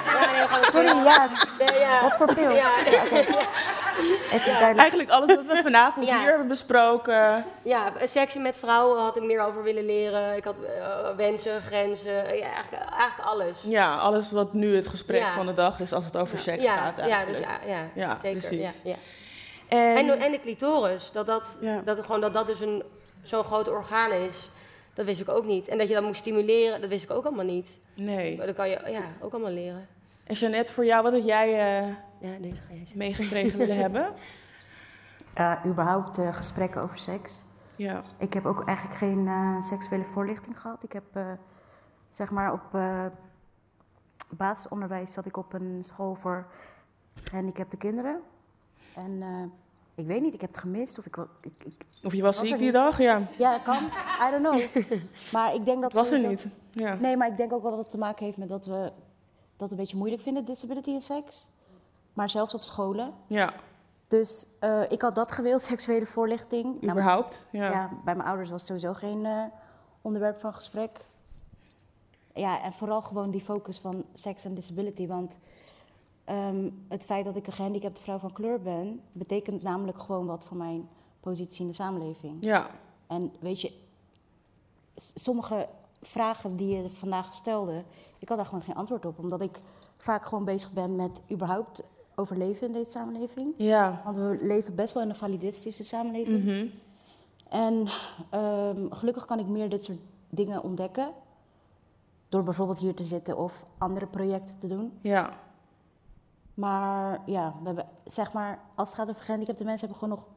Ja, 0.06 0.32
nee, 0.32 0.48
gewoon- 0.48 0.64
Sorry, 0.64 1.04
ja. 1.06 1.30
Nee, 1.60 1.80
ja. 1.80 2.02
Wat 2.02 2.16
voor 2.18 2.34
pil? 2.34 2.50
Ja. 2.50 2.72
Even 2.86 4.46
duidelijk. 4.46 4.78
Eigenlijk 4.80 5.10
alles 5.10 5.36
wat 5.36 5.46
we 5.46 5.60
vanavond 5.64 6.06
Ja. 6.08 6.18
hier 6.18 6.28
hebben 6.28 6.48
besproken. 6.48 7.46
Ja, 7.62 7.92
seks 8.06 8.36
met 8.36 8.58
vrouwen 8.58 9.02
had 9.02 9.16
ik 9.16 9.24
meer 9.24 9.42
over 9.42 9.64
willen 9.64 9.86
leren. 9.86 10.36
Ik 10.36 10.44
had 10.44 10.56
eh, 10.64 11.16
wensen, 11.16 11.62
grenzen, 11.62 12.26
eh, 12.26 12.40
ja, 12.40 12.46
eigenlijk, 12.46 12.84
eigenlijk 12.92 13.30
alles. 13.30 13.62
Ja, 13.64 13.96
alles 13.98 14.32
wat 14.32 14.54
nu 14.54 14.76
het 14.76 14.88
gesprek 14.88 15.22
Ja. 15.22 15.32
van 15.32 15.46
de 15.46 15.54
dag 15.54 15.80
is 15.80 15.94
als 15.94 16.06
het 16.06 16.18
over 16.18 16.40
seks 16.40 16.64
ja, 16.64 16.76
gaat 16.76 16.98
ja, 16.98 17.04
eigenlijk. 17.04 17.38
dus 17.38 17.46
ja, 17.48 17.74
ja, 17.76 17.80
Ja, 17.96 18.18
zeker. 18.22 18.40
precies. 18.40 18.82
Ja, 18.84 18.92
ja. 18.92 18.96
En, 19.68 19.96
En, 20.10 20.20
en 20.20 20.32
de 20.32 20.40
clitoris, 20.40 21.12
dat 21.12 21.26
dat, 21.26 21.58
Ja. 21.62 21.82
dat, 21.86 22.00
gewoon, 22.02 22.22
dat, 22.22 22.34
dat 22.34 22.48
dus 22.48 22.60
een, 22.60 22.84
zo'n 23.24 23.44
groot 23.44 23.70
orgaan 23.70 24.12
is, 24.12 24.50
dat 24.96 25.06
wist 25.06 25.22
ik 25.22 25.30
ook 25.30 25.46
niet. 25.46 25.68
En 25.68 25.78
dat 25.78 25.88
je 25.88 25.94
dat 25.94 26.04
moest 26.04 26.20
stimuleren, 26.20 26.82
dat 26.82 26.90
wist 26.90 27.04
ik 27.04 27.12
ook 27.12 27.26
allemaal 27.26 27.46
niet. 27.46 27.78
nee. 27.96 28.38
Maar 28.38 28.46
dat 28.46 28.56
kan 28.56 28.70
je 28.70 28.82
ja, 28.88 29.02
ook 29.22 29.34
allemaal 29.34 29.52
leren. 29.52 29.88
En 30.24 30.36
Jeannette, 30.36 30.74
voor 30.74 30.86
jou, 30.86 31.04
wat 31.04 31.12
had 31.12 31.26
jij 31.26 31.48
eh, 31.50 31.88
Ja, 32.20 32.38
deze 32.42 32.56
ga 32.56 32.62
jij 32.70 32.78
zeggen. 32.78 32.98
meegekregen 32.98 33.58
willen 33.58 33.78
hebben? 33.86 34.14
Eh, 35.34 35.54
überhaupt 35.66 36.18
eh, 36.18 36.34
gesprekken 36.34 36.82
over 36.82 36.98
seks. 36.98 37.44
Ja. 37.76 38.04
Ik 38.18 38.34
heb 38.34 38.46
ook 38.46 38.68
eigenlijk 38.68 38.98
geen 38.98 39.28
eh, 39.28 39.62
seksuele 39.62 40.04
voorlichting 40.04 40.60
gehad. 40.60 40.84
Ik 40.84 40.92
heb 40.92 41.04
eh, 41.14 41.32
zeg 42.10 42.32
maar 42.32 42.54
op 42.54 42.74
eh, 42.74 43.06
basisonderwijs 44.30 45.14
zat 45.14 45.26
ik 45.26 45.38
op 45.38 45.54
een 45.54 45.80
school 45.84 46.16
voor 46.16 46.48
gehandicapte 47.24 47.78
kinderen. 47.78 48.22
En 48.96 49.22
eh, 49.22 49.44
ik 49.96 50.06
weet 50.08 50.22
niet, 50.22 50.34
ik 50.34 50.42
heb 50.42 50.50
het 50.50 50.60
gemist 50.60 50.98
of 50.98 51.06
ik... 51.06 51.18
ik, 51.42 51.54
ik 51.64 51.86
Of 52.04 52.14
je 52.14 52.22
was 52.22 52.40
ziek 52.40 52.58
die 52.58 52.72
dag, 52.72 52.98
ja. 52.98 53.20
Ja, 53.38 53.52
dat 53.52 53.62
kan. 53.64 53.84
I 54.28 54.32
don't 54.32 54.72
know. 54.74 54.84
Maar 55.34 55.54
ik 55.54 55.66
denk 55.66 55.82
dat 55.82 55.94
Het 55.94 56.10
was 56.10 56.22
er 56.22 56.28
niet, 56.28 56.48
ja. 56.72 56.94
Nee, 56.94 57.18
maar 57.18 57.28
ik 57.28 57.38
denk 57.38 57.54
ook 57.54 57.62
wel 57.62 57.72
dat 57.72 57.80
het 57.80 57.90
te 57.92 57.98
maken 57.98 58.26
heeft 58.26 58.38
met 58.38 58.50
dat 58.50 58.66
we 58.66 58.92
dat 59.58 59.72
een 59.72 59.78
beetje 59.78 59.98
moeilijk 59.98 60.22
vinden, 60.22 60.46
disability 60.46 60.90
en 60.90 61.02
seks. 61.02 61.48
Maar 62.14 62.30
zelfs 62.30 62.54
op 62.54 62.64
scholen. 62.64 63.14
Ja. 63.28 63.54
Dus 64.08 64.48
eh, 64.60 64.82
ik 64.90 65.02
had 65.02 65.16
dat 65.16 65.32
gewild, 65.32 65.62
seksuele 65.72 66.06
voorlichting. 66.06 66.82
Nou, 66.82 66.92
Überhaupt, 66.92 67.48
ja. 67.52 67.90
bij 68.04 68.16
mijn 68.16 68.28
ouders 68.28 68.50
was 68.50 68.66
sowieso 68.66 68.94
geen 68.94 69.26
eh, 69.26 69.44
onderwerp 70.02 70.40
van 70.40 70.54
gesprek. 70.54 71.00
Ja, 72.34 72.62
en 72.62 72.74
vooral 72.74 73.02
gewoon 73.02 73.32
die 73.32 73.42
focus 73.42 73.80
van 73.80 74.06
seks 74.14 74.46
en 74.46 74.54
disability. 74.54 75.08
Want 75.08 75.38
ehm, 76.26 76.70
het 76.88 77.06
feit 77.06 77.26
dat 77.26 77.36
ik 77.36 77.48
een 77.48 77.54
gehandicapte 77.54 78.02
vrouw 78.02 78.18
van 78.18 78.34
kleur 78.34 78.62
ben, 78.62 79.02
betekent 79.12 79.64
namelijk 79.64 80.00
gewoon 80.00 80.26
wat 80.26 80.46
voor 80.46 80.58
mijn 80.58 80.90
positie 81.20 81.62
in 81.62 81.68
de 81.68 81.74
samenleving. 81.74 82.38
Ja. 82.40 82.70
En 83.08 83.34
weet 83.40 83.62
je, 83.62 83.72
sommige 84.96 85.68
vragen 86.02 86.56
die 86.56 86.68
je 86.68 86.90
vandaag 86.90 87.34
stelde, 87.34 87.84
ik 88.20 88.30
had 88.30 88.38
daar 88.38 88.46
gewoon 88.46 88.64
geen 88.64 88.76
antwoord 88.76 89.06
op. 89.06 89.20
Omdat 89.20 89.42
ik 89.42 89.60
vaak 89.98 90.26
gewoon 90.26 90.46
bezig 90.46 90.74
ben 90.74 90.96
met 90.96 91.22
überhaupt 91.32 91.82
overleven 92.16 92.68
in 92.68 92.74
deze 92.74 92.92
samenleving. 92.92 93.54
Ja. 93.58 94.02
Want 94.04 94.18
we 94.18 94.38
leven 94.42 94.76
best 94.76 94.94
wel 94.94 95.04
in 95.04 95.10
een 95.10 95.16
validistische 95.16 95.84
samenleving. 95.84 96.44
Mhm. 96.44 96.66
En 97.50 97.88
ehm, 98.30 98.90
gelukkig 98.90 99.26
kan 99.26 99.40
ik 99.40 99.48
meer 99.48 99.70
dit 99.70 99.84
soort 99.84 100.00
dingen 100.30 100.64
ontdekken. 100.64 101.10
Door 102.30 102.44
bijvoorbeeld 102.44 102.80
hier 102.80 102.94
te 102.94 103.04
zitten 103.04 103.38
of 103.38 103.66
andere 103.78 104.06
projecten 104.06 104.58
te 104.58 104.68
doen. 104.68 104.94
Ja. 105.02 105.30
Maar 106.56 107.22
ja, 107.26 107.54
we 107.60 107.66
hebben, 107.66 107.86
zeg 108.06 108.34
maar, 108.34 108.60
als 108.76 108.90
het 108.90 108.98
gaat 108.98 109.10
over 109.10 109.22
gehandicapte 109.22 109.64
mensen, 109.64 109.88
hebben 109.88 110.08
we 110.08 110.14
gewoon 110.14 110.26
nog 110.26 110.36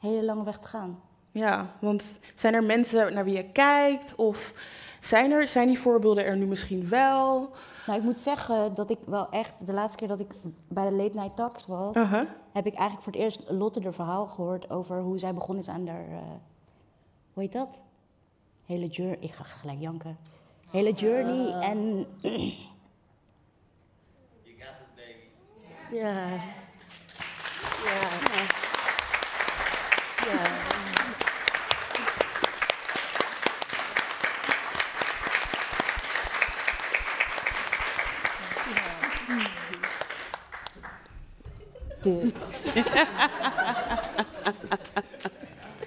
een 0.00 0.10
hele 0.10 0.24
lange 0.24 0.44
weg 0.44 0.58
te 0.58 0.68
gaan. 0.68 1.00
Ja, 1.30 1.66
want 1.78 2.18
zijn 2.34 2.54
er 2.54 2.64
mensen 2.64 3.14
naar 3.14 3.24
wie 3.24 3.36
je 3.36 3.50
kijkt? 3.52 4.14
Of 4.14 4.54
zijn, 5.00 5.30
er, 5.30 5.46
zijn 5.46 5.66
die 5.66 5.78
voorbeelden 5.78 6.24
er 6.24 6.36
nu 6.36 6.46
misschien 6.46 6.88
wel? 6.88 7.50
Nou, 7.86 7.98
ik 7.98 8.04
moet 8.04 8.18
zeggen 8.18 8.74
dat 8.74 8.90
ik 8.90 8.98
wel 9.06 9.30
echt, 9.30 9.66
de 9.66 9.72
laatste 9.72 9.98
keer 9.98 10.08
dat 10.08 10.20
ik 10.20 10.34
bij 10.68 10.88
de 10.88 10.96
Late 10.96 11.18
Night 11.18 11.36
Talks 11.36 11.66
was, 11.66 11.96
heb 12.52 12.66
ik 12.66 12.74
eigenlijk 12.74 13.02
voor 13.02 13.12
het 13.12 13.22
eerst 13.22 13.44
Lotte 13.48 13.80
de 13.80 13.92
verhaal 13.92 14.26
gehoord 14.26 14.70
over 14.70 15.00
hoe 15.00 15.18
zij 15.18 15.34
begonnen 15.34 15.64
is 15.64 15.70
aan 15.70 15.86
haar, 15.86 16.08
eh, 16.10 16.18
hoe 17.32 17.42
heet 17.42 17.52
dat? 17.52 17.78
Hele 18.66 18.86
journey, 18.86 19.18
ik 19.20 19.32
ga 19.32 19.44
gelijk 19.44 19.80
janken. 19.80 20.16
Hele 20.70 20.92
journey 20.92 21.52
en... 21.52 22.06
Ja. 25.90 26.12
Ja. 27.84 28.00
Ja. 30.26 30.42
De- 42.02 42.30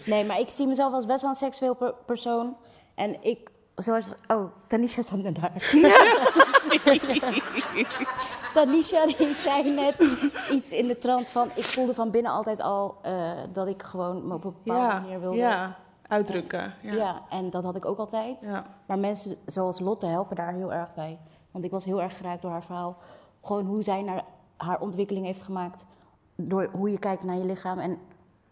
nee, 0.06 0.26
maar 0.26 0.40
ik 0.40 0.50
zie 0.50 0.68
mezelf 0.68 0.94
als 0.94 1.06
best 1.06 1.22
wel 1.22 1.30
een 1.30 1.36
seksueel 1.36 1.76
per- 1.76 1.94
persoon. 2.06 2.58
En 2.96 3.24
ik, 3.24 3.50
zoals... 3.76 4.06
Oh, 4.28 4.52
Tanisha 4.68 5.02
net 5.16 5.36
daar. 5.36 5.52
Tanisha 8.54 9.06
die 9.06 9.28
zei 9.34 9.72
net 9.74 9.96
iets 10.52 10.72
in 10.72 10.88
de 10.88 10.98
trant 10.98 11.30
van... 11.30 11.50
Ik 11.56 11.64
voelde 11.64 11.94
van 11.94 12.12
binnen 12.12 12.32
altijd 12.32 12.62
al 12.62 12.96
eh, 13.02 13.32
dat 13.54 13.68
ik 13.68 13.84
gewoon 13.84 14.28
me 14.28 14.34
op 14.34 14.44
een 14.44 14.54
bepaalde 14.64 14.94
Ja, 14.94 15.00
manier 15.00 15.20
wilde... 15.20 15.38
ja, 15.38 15.76
uitdrukken, 16.08 16.62
En- 16.62 16.74
ja. 16.82 16.94
ja, 16.94 17.22
en 17.30 17.50
dat 17.50 17.64
had 17.64 17.76
ik 17.76 17.86
ook 17.86 17.98
altijd. 17.98 18.42
Ja. 18.42 18.66
Maar 18.86 19.00
mensen 19.00 19.36
zoals 19.46 19.80
Lotte 19.80 20.06
helpen 20.06 20.36
daar 20.36 20.54
heel 20.54 20.74
erg 20.74 20.94
bij. 20.94 21.20
Want 21.52 21.66
ik 21.66 21.72
was 21.72 21.86
heel 21.86 22.02
erg 22.02 22.18
geraakt 22.18 22.42
door 22.42 22.52
haar 22.52 22.64
verhaal. 22.64 22.98
Gewoon 23.44 23.66
hoe 23.66 23.84
zij 23.84 24.02
naar 24.02 24.24
haar 24.58 24.80
ontwikkeling 24.82 25.26
heeft 25.26 25.42
gemaakt. 25.42 25.86
Door 26.36 26.70
hoe 26.72 26.92
je 26.92 27.00
kijkt 27.00 27.24
naar 27.24 27.38
je 27.38 27.46
lichaam. 27.46 27.80
En 27.80 27.98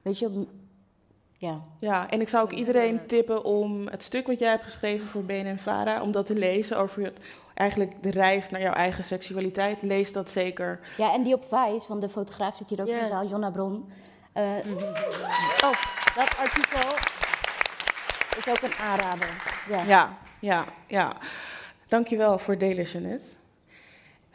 weet 0.02 0.20
je, 0.20 0.48
ja. 1.38 1.61
Ja, 1.79 2.09
en 2.09 2.21
ik 2.21 2.29
zou 2.29 2.43
ook 2.43 2.51
iedereen 2.51 3.05
tippen 3.05 3.43
om 3.43 3.88
het 3.88 4.03
stuk 4.03 4.27
wat 4.27 4.39
jij 4.39 4.49
hebt 4.49 4.63
geschreven 4.63 5.07
voor 5.07 5.23
BNN 5.23 5.57
Vara, 5.57 6.01
om 6.01 6.11
dat 6.11 6.25
te 6.25 6.33
lezen 6.33 6.77
over 6.77 7.03
het, 7.03 7.19
eigenlijk 7.53 8.03
de 8.03 8.11
reis 8.11 8.49
naar 8.49 8.61
jouw 8.61 8.73
eigen 8.73 9.03
seksualiteit. 9.03 9.81
Lees 9.81 10.11
dat 10.11 10.29
zeker. 10.29 10.79
Ja, 10.97 11.13
en 11.13 11.23
die 11.23 11.33
op 11.33 11.43
Vice, 11.43 11.88
want 11.88 12.01
de 12.01 12.09
fotograaf 12.09 12.55
zit 12.55 12.69
hier 12.69 12.81
ook 12.81 12.88
in 12.88 12.99
de 12.99 13.05
zaal, 13.05 13.27
Jonna 13.27 13.49
Bron. 13.49 13.91
Eh, 14.33 14.43
oh, 15.65 15.77
dat 16.15 16.38
artikel 16.38 16.95
is 18.38 18.49
ook 18.49 18.61
een 18.61 18.75
aanrader. 18.81 19.29
Ja. 19.69 19.83
Ja, 19.83 20.17
ja, 20.39 20.65
ja. 20.88 21.17
Dankjewel 21.88 22.39
voor 22.39 22.53
het 22.53 22.59
delen, 22.59 22.85
Jeannette. 22.85 23.25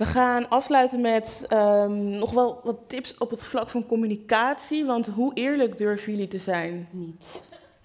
We 0.02 0.08
gaan 0.08 0.48
afsluiten 0.48 1.00
met 1.00 1.44
ehm, 1.48 2.18
nog 2.18 2.30
wel 2.30 2.60
wat 2.64 2.78
tips 2.86 3.18
op 3.18 3.30
het 3.30 3.44
vlak 3.44 3.70
van 3.70 3.86
communicatie. 3.86 4.84
Want 4.84 5.06
hoe 5.06 5.34
eerlijk 5.34 5.78
durven 5.78 6.12
jullie 6.12 6.28
te 6.28 6.38
zijn? 6.38 6.88
Niet. 6.90 7.42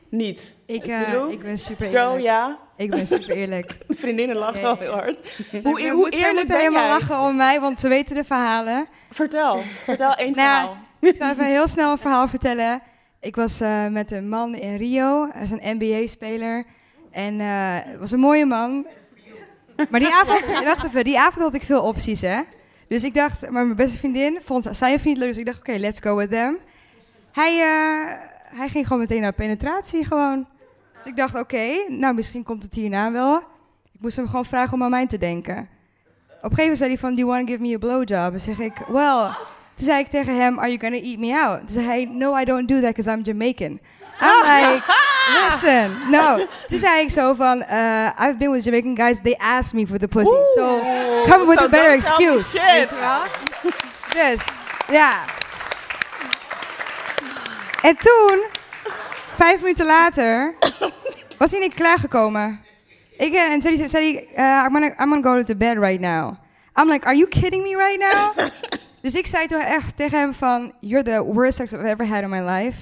Niet? 0.09 0.55
Ik, 0.65 0.86
eh, 0.86 1.30
ik 1.30 1.41
ben 1.41 1.57
super 1.57 1.89
Joe, 1.89 2.03
eerlijk. 2.03 2.24
ja? 2.24 2.57
Ik 2.78 2.89
ben 2.91 3.07
super 3.07 3.30
eerlijk. 3.30 3.78
Vriendinnen 3.88 4.36
lachen 4.36 4.61
ja. 4.61 4.76
heel 4.78 4.91
hard. 4.91 5.20
Hoe, 5.51 5.61
Hoe, 5.63 5.80
eerlijk 5.80 6.34
moeten 6.34 6.47
ben 6.47 6.57
helemaal 6.57 6.84
jij? 6.84 6.91
lachen 6.91 7.20
om 7.20 7.36
mij, 7.36 7.59
want 7.59 7.80
ze 7.80 7.88
weten 7.88 8.15
de 8.15 8.24
verhalen. 8.24 8.88
Vertel, 9.09 9.57
vertel 9.84 10.13
één 10.26 10.36
Nou, 10.36 10.59
verhaal. 10.59 10.78
Ik 10.99 11.15
zal 11.15 11.30
even 11.30 11.45
heel 11.45 11.68
snel 11.68 11.91
een 11.91 11.97
verhaal 11.97 12.28
vertellen. 12.28 12.82
Ik 13.20 13.36
was 13.36 13.61
eh, 13.61 13.88
met 13.88 14.11
een 14.11 14.30
man 14.30 14.55
in 14.55 14.76
Rio, 14.76 15.30
hij 15.32 15.43
is 15.43 15.51
een 15.51 15.78
NBA-speler. 15.78 16.65
En 17.11 17.39
eh, 17.39 17.47
het 17.91 17.99
was 17.99 18.11
een 18.11 18.20
mooie 18.20 18.45
man. 18.45 18.88
Maar 19.90 20.00
die 20.00 20.14
avond, 20.14 20.64
wacht 20.64 20.86
even, 20.86 21.04
die 21.04 21.20
avond 21.20 21.40
had 21.40 21.54
ik 21.54 21.64
veel 21.64 21.82
opties, 21.82 22.22
hè. 22.22 22.42
Dus 22.88 23.04
ik 23.04 23.14
dacht, 23.14 23.42
maar 23.42 23.66
mijn 23.66 23.76
beste 23.76 23.98
vriendin 23.98 24.40
vond 24.44 24.70
zijn 24.72 25.00
vriend 25.00 25.18
leuk, 25.18 25.28
dus 25.28 25.38
ik 25.38 25.46
dacht, 25.46 25.60
oké, 25.60 25.72
let's 25.72 26.00
go 26.00 26.16
with 26.16 26.30
them. 26.30 26.58
Hij, 27.32 27.54
eh, 27.60 28.14
hij 28.58 28.70
ging 28.70 28.88
gewoon 28.88 29.02
meteen 29.02 29.22
naar 29.22 29.34
penetratie, 29.34 30.06
gewoon. 30.06 30.48
Dus 30.96 31.06
ik 31.06 31.18
dacht, 31.18 31.36
oké, 31.40 31.68
nou 31.88 32.14
misschien 32.16 32.44
komt 32.44 32.64
het 32.64 32.74
hierna 32.74 33.12
wel. 33.12 33.38
Ik 33.94 34.00
moest 34.00 34.18
hem 34.18 34.28
gewoon 34.28 34.46
vragen 34.46 34.74
om 34.74 34.84
aan 34.84 34.90
mij 34.90 35.08
te 35.08 35.18
denken. 35.18 35.58
Op 35.58 36.52
een 36.52 36.58
gegeven 36.58 36.62
moment 36.62 36.78
zei 36.78 36.90
hij 36.90 37.00
van, 37.00 37.10
do 37.10 37.20
you 37.20 37.32
want 37.32 37.48
to 37.48 37.54
give 37.54 37.64
me 37.68 37.76
a 37.76 37.78
blowjob? 37.78 38.34
En 38.34 38.42
zeg 38.42 38.60
ik, 38.60 38.78
well... 38.88 39.30
Toen 39.78 39.86
zei 39.86 40.00
ik 40.00 40.08
tegen 40.08 40.36
hem, 40.36 40.60
are 40.60 40.68
you 40.68 40.80
gonna 40.80 41.06
eat 41.06 41.20
me 41.20 41.40
out? 41.40 41.60
Toen 41.60 41.70
zei 41.70 41.86
hij, 41.86 42.06
no, 42.06 42.38
I 42.38 42.46
don't 42.46 42.68
do 42.68 42.80
that 42.80 42.96
because 42.96 43.12
I'm 43.12 43.22
Jamaican. 43.22 43.80
I'm 44.22 44.43
like, 44.74 44.84
listen, 45.34 46.09
no. 46.09 46.47
Toen 46.68 46.80
zei 46.80 47.03
ik 47.03 47.11
zo 47.11 47.34
van, 47.34 47.57
uh, 47.61 48.09
I've 48.20 48.38
been 48.38 48.51
with 48.51 48.63
Jamaican 48.63 48.95
guys, 48.95 49.20
they 49.22 49.36
asked 49.38 49.74
me 49.74 49.88
for 49.88 49.97
the 49.97 50.07
pussy. 50.07 50.36
So 50.55 50.82
come 51.26 51.41
up 51.41 51.47
with 51.47 51.61
a 51.61 51.70
better 51.70 51.91
excuse. 51.91 52.59
Weet 52.61 52.89
je 52.89 52.95
wel? 52.95 53.22
Dus, 54.09 54.45
ja. 54.91 55.11
En 57.82 57.97
toen, 57.97 58.43
vijf 59.36 59.61
minuten 59.61 59.86
later, 59.86 60.53
was 61.38 61.51
hij 61.51 61.59
niet 61.59 61.74
klaargekomen. 61.74 62.61
Ik, 63.18 63.34
eh, 63.34 63.41
en 63.41 63.61
zei 63.61 63.78
hij, 63.78 63.88
zei 63.88 64.13
hij 64.13 64.28
eh, 64.36 64.63
I'm, 64.65 64.72
gonna, 64.72 64.88
I'm 64.88 65.09
gonna 65.09 65.22
go 65.22 65.43
to 65.43 65.55
bed 65.55 65.78
right 65.78 65.99
now. 65.99 66.36
I'm 66.80 66.89
like, 66.89 67.05
are 67.05 67.15
you 67.15 67.28
kidding 67.28 67.63
me 67.63 67.76
right 67.76 67.99
now? 68.13 68.47
dus 69.01 69.15
ik 69.15 69.28
zei 69.28 69.47
toen 69.47 69.59
echt 69.59 69.97
tegen 69.97 70.20
hem 70.20 70.34
van, 70.34 70.74
you're 70.80 71.03
the 71.03 71.24
worst 71.24 71.57
sex 71.57 71.74
I've 71.74 71.88
ever 71.88 72.07
had 72.07 72.22
in 72.22 72.30
my 72.30 72.41
life. 72.41 72.78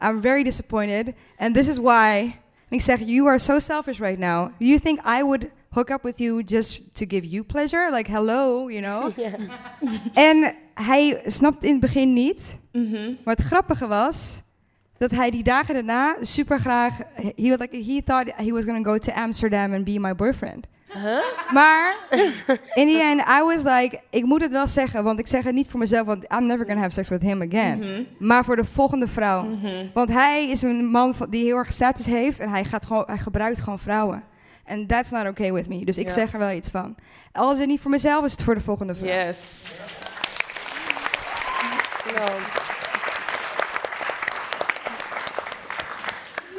I'm 0.00 0.20
very 0.20 0.42
disappointed. 0.44 1.14
And 1.38 1.54
this 1.54 1.68
is 1.68 1.78
why. 1.78 2.38
Zeg, 2.70 3.00
you 3.06 3.26
are 3.26 3.38
so 3.38 3.58
selfish 3.58 4.00
right 4.00 4.18
now. 4.18 4.50
You 4.58 4.78
think 4.78 5.00
I 5.04 5.22
would 5.22 5.50
hook 5.70 5.90
up 5.90 6.02
with 6.02 6.20
you 6.20 6.42
just 6.42 6.94
to 6.94 7.06
give 7.06 7.24
you 7.24 7.44
pleasure? 7.44 7.90
Like, 7.90 8.10
hello, 8.10 8.68
you 8.68 8.80
know? 8.80 9.12
En 10.14 10.54
hij 10.74 11.22
snapt 11.26 11.64
in 11.64 11.70
het 11.70 11.80
begin 11.80 12.12
niet. 12.12 12.58
Mm-hmm. 12.72 13.16
Maar 13.24 13.34
het 13.34 13.44
grappige 13.44 13.86
was 13.86 14.42
dat 14.98 15.10
hij 15.10 15.30
die 15.30 15.42
dagen 15.42 15.74
daarna 15.74 16.16
super 16.20 16.58
graag. 16.58 16.98
He, 17.36 17.48
was 17.48 17.58
like, 17.58 17.76
he 17.76 18.02
thought 18.04 18.32
he 18.36 18.52
was 18.52 18.64
going 18.64 18.84
to 18.84 18.90
go 18.90 18.98
to 18.98 19.12
Amsterdam 19.12 19.72
and 19.72 19.84
be 19.84 19.98
my 19.98 20.14
boyfriend. 20.14 20.66
Maar 21.52 21.94
in 22.74 22.86
the 22.88 23.00
end, 23.02 23.20
I 23.20 23.42
was 23.44 23.62
like, 23.62 24.00
ik 24.10 24.24
moet 24.24 24.40
het 24.40 24.52
wel 24.52 24.66
zeggen, 24.66 25.04
want 25.04 25.18
ik 25.18 25.26
zeg 25.26 25.44
het 25.44 25.54
niet 25.54 25.70
voor 25.70 25.80
mezelf, 25.80 26.06
want 26.06 26.24
I'm 26.32 26.46
never 26.46 26.66
gonna 26.66 26.80
have 26.80 26.92
sex 26.92 27.08
with 27.08 27.22
him 27.22 27.42
again. 27.42 27.78
Mhm. 27.78 28.02
Maar 28.18 28.44
voor 28.44 28.56
de 28.56 28.64
volgende 28.64 29.06
vrouw. 29.06 29.42
Mhm. 29.42 29.86
Want 29.94 30.12
hij 30.12 30.48
is 30.48 30.62
een 30.62 30.84
man 30.84 31.14
van- 31.14 31.30
die 31.30 31.44
heel 31.44 31.56
erg 31.56 31.72
status 31.72 32.06
heeft 32.06 32.40
en 32.40 32.48
hij, 32.50 32.64
gaat 32.64 32.86
gewoon, 32.86 33.04
hij 33.06 33.18
gebruikt 33.18 33.60
gewoon 33.60 33.78
vrouwen. 33.78 34.22
En 34.64 34.86
that's 34.86 35.10
not 35.10 35.26
okay 35.26 35.52
with 35.52 35.68
me. 35.68 35.84
Dus 35.84 35.98
ik 35.98 36.10
zeg 36.10 36.32
er 36.32 36.38
wel 36.38 36.50
iets 36.50 36.68
van. 36.68 36.94
Als 37.32 37.58
het 37.58 37.66
niet 37.68 37.80
voor 37.80 37.90
mezelf 37.90 38.24
is, 38.24 38.32
het 38.32 38.42
voor 38.42 38.54
de 38.54 38.60
volgende 38.60 38.94
vrouw. 38.94 39.08
Yes. 39.08 39.64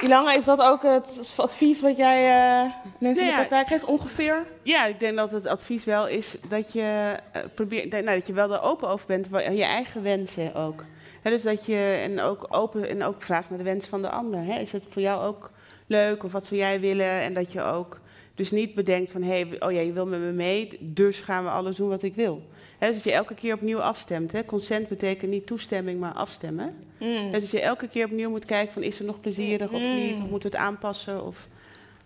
Ilanga, 0.02 0.34
is 0.34 0.46
dat 0.46 0.62
ook 0.62 0.84
het 0.84 1.34
advies 1.38 1.82
wat 1.82 1.98
jij 1.98 2.30
eh, 2.30 2.72
mensen 2.98 3.24
in 3.24 3.30
Nou 3.30 3.30
de 3.30 3.36
ja. 3.36 3.46
praktijk 3.46 3.68
geeft, 3.68 3.86
ongeveer? 3.86 4.46
Ja, 4.64 4.86
ik 4.86 5.00
denk 5.00 5.16
dat 5.16 5.32
het 5.32 5.46
advies 5.46 5.86
wel 5.86 6.08
is 6.08 6.38
dat 6.48 6.74
je 6.74 7.16
eh, 7.32 7.42
probeert, 7.54 7.92
nou, 7.92 8.06
dat 8.06 8.28
je 8.28 8.34
wel 8.34 8.54
er 8.54 8.62
open 8.62 8.90
over 8.90 9.08
bent, 9.08 9.28
je 9.56 9.64
eigen 9.64 10.04
wensen 10.04 10.56
ook. 10.56 10.86
Dus 11.24 11.44
dat 11.44 11.66
je 11.66 12.00
en 12.04 12.22
ook 12.22 12.46
open 12.50 12.90
en 12.90 13.04
ook 13.04 13.22
vraagt 13.22 13.50
naar 13.50 13.58
de 13.58 13.64
wens 13.64 13.88
van 13.88 14.02
de 14.02 14.10
ander. 14.10 14.60
Is 14.60 14.72
het 14.72 14.86
voor 14.90 15.02
jou 15.02 15.26
ook 15.26 15.52
leuk 15.88 16.24
of 16.24 16.32
wat 16.32 16.46
zou 16.46 16.60
jij 16.60 16.80
willen? 16.80 17.22
En 17.22 17.34
dat 17.34 17.52
je 17.52 17.62
ook 17.62 18.00
dus 18.36 18.52
niet 18.52 18.76
bedenkt 18.76 19.12
van, 19.12 19.22
hé, 19.22 19.42
hey, 19.42 19.56
oh 19.60 19.72
ja, 19.72 19.80
je 19.80 19.92
wil 19.92 20.06
met 20.06 20.20
me 20.20 20.32
mee, 20.32 20.78
dus 20.80 21.20
gaan 21.20 21.44
we 21.44 21.50
alles 21.50 21.76
doen 21.76 21.90
wat 21.90 22.04
ik 22.04 22.16
wil. 22.16 22.44
Dat 22.80 23.04
je 23.04 23.12
elke 23.12 23.34
keer 23.34 23.54
opnieuw 23.54 23.82
afstemt. 23.82 24.32
Hè. 24.32 24.46
Consent 24.46 24.88
betekent 24.88 25.32
niet 25.32 25.48
toestemming, 25.48 26.00
maar 26.00 26.14
afstemmen. 26.14 26.76
Mm. 27.00 27.32
Dus 27.32 27.42
dat 27.42 27.52
je 27.52 27.62
elke 27.62 27.88
keer 27.88 28.06
opnieuw 28.06 28.30
moet 28.30 28.46
kijken 28.46 28.74
van, 28.74 28.82
is 28.84 29.00
er 29.00 29.06
nog 29.06 29.20
plezierig 29.20 29.72
of 29.72 29.82
Mm. 29.82 29.96
niet? 29.96 30.20
Of 30.22 30.30
moeten 30.30 30.52
we 30.52 30.58
het 30.58 30.66
aanpassen? 30.66 31.26
Of, 31.26 31.48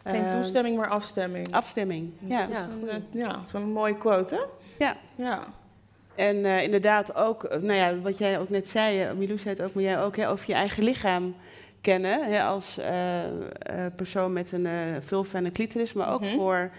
Geen 0.04 0.26
eh, 0.26 0.32
toestemming, 0.32 0.78
maar 0.78 0.90
afstemming. 0.90 1.52
Afstemming, 1.54 2.12
ja. 2.20 2.40
Dat 2.46 2.50
is 2.58 2.58
een, 2.58 2.90
eh, 2.90 2.96
ja, 3.22 3.44
zo'n 3.52 3.72
mooie 3.72 3.98
quote, 3.98 4.36
hè? 4.36 4.42
Ja. 4.86 4.98
Ja. 5.16 5.44
En 6.16 6.46
eh, 6.46 6.64
inderdaad 6.64 7.16
ook, 7.16 7.48
nou 7.50 7.74
ja, 7.74 7.98
wat 8.00 8.18
jij 8.18 8.40
ook 8.40 8.50
net 8.50 8.68
zei, 8.68 9.14
Milou 9.14 9.38
zei 9.38 9.56
het 9.56 9.64
ook, 9.64 9.74
maar 9.74 9.84
jij 9.84 10.02
ook, 10.02 10.16
hè, 10.18 10.30
over 10.30 10.44
je 10.48 10.54
eigen 10.54 10.84
lichaam 10.84 11.36
kennen. 11.82 12.26
Hè, 12.32 12.44
als 12.44 12.78
eh, 12.78 13.24
eh, 13.24 13.30
persoon 13.96 14.34
met 14.34 14.52
een 14.52 14.68
vulva 15.06 15.38
en 15.38 15.46
een 15.46 15.52
clitoris, 15.52 15.94
maar 15.94 16.14
ook 16.14 16.22
Mhm. 16.22 16.30
voor 16.36 16.72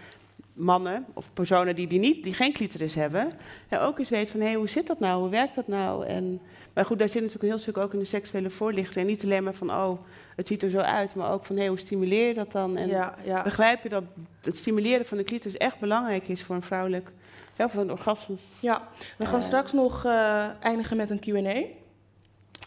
mannen 0.54 1.04
of 1.14 1.28
personen 1.32 1.74
die, 1.74 1.86
die, 1.86 1.98
niet, 1.98 2.24
die 2.24 2.34
geen 2.34 2.52
clitoris 2.52 2.94
hebben. 2.94 3.32
Ja, 3.70 3.84
ook 3.84 3.98
eens 3.98 4.08
weten 4.10 4.32
van, 4.32 4.40
hé, 4.40 4.54
hoe 4.54 4.68
zit 4.68 4.86
dat 4.86 5.00
nou? 5.00 5.20
Hoe 5.20 5.30
werkt 5.30 5.54
dat 5.54 5.66
nou? 5.68 6.06
En, 6.06 6.40
maar 6.74 6.84
goed, 6.84 6.98
daar 6.98 7.08
zit 7.08 7.16
natuurlijk 7.22 7.42
een 7.42 7.48
heel 7.50 7.58
stuk 7.58 7.78
ook 7.78 7.92
in 7.92 7.98
de 7.98 8.04
seksuele 8.04 8.50
voorlichting. 8.50 8.96
En 8.96 9.06
niet 9.06 9.24
alleen 9.24 9.44
maar 9.44 9.54
van, 9.54 9.70
oh, 9.70 9.98
het 10.36 10.46
ziet 10.46 10.62
er 10.62 10.70
zo 10.70 10.78
uit, 10.78 11.14
maar 11.14 11.32
ook 11.32 11.44
van, 11.44 11.56
hé, 11.56 11.66
hoe 11.66 11.78
stimuleer 11.78 12.28
je 12.28 12.34
dat 12.34 12.52
dan? 12.52 12.76
En 12.76 12.88
Ja, 12.88 13.14
ja. 13.24 13.42
begrijp 13.42 13.82
je 13.82 13.88
dat 13.88 14.04
het 14.42 14.56
stimuleren 14.56 15.06
van 15.06 15.16
de 15.18 15.24
clitoris 15.24 15.56
echt 15.56 15.78
belangrijk 15.78 16.28
is 16.28 16.42
voor 16.42 16.54
een 16.56 16.62
vrouwelijk, 16.62 17.12
ja, 17.56 17.68
voor 17.68 17.82
een 17.82 17.90
orgasme? 17.90 18.34
Ja, 18.60 18.88
we 19.18 19.26
gaan 19.26 19.38
Eh. 19.40 19.44
straks 19.46 19.72
nog 19.72 20.04
eh, 20.04 20.46
eindigen 20.60 20.96
met 20.96 21.10
een 21.10 21.20
Q&A. 21.20 21.62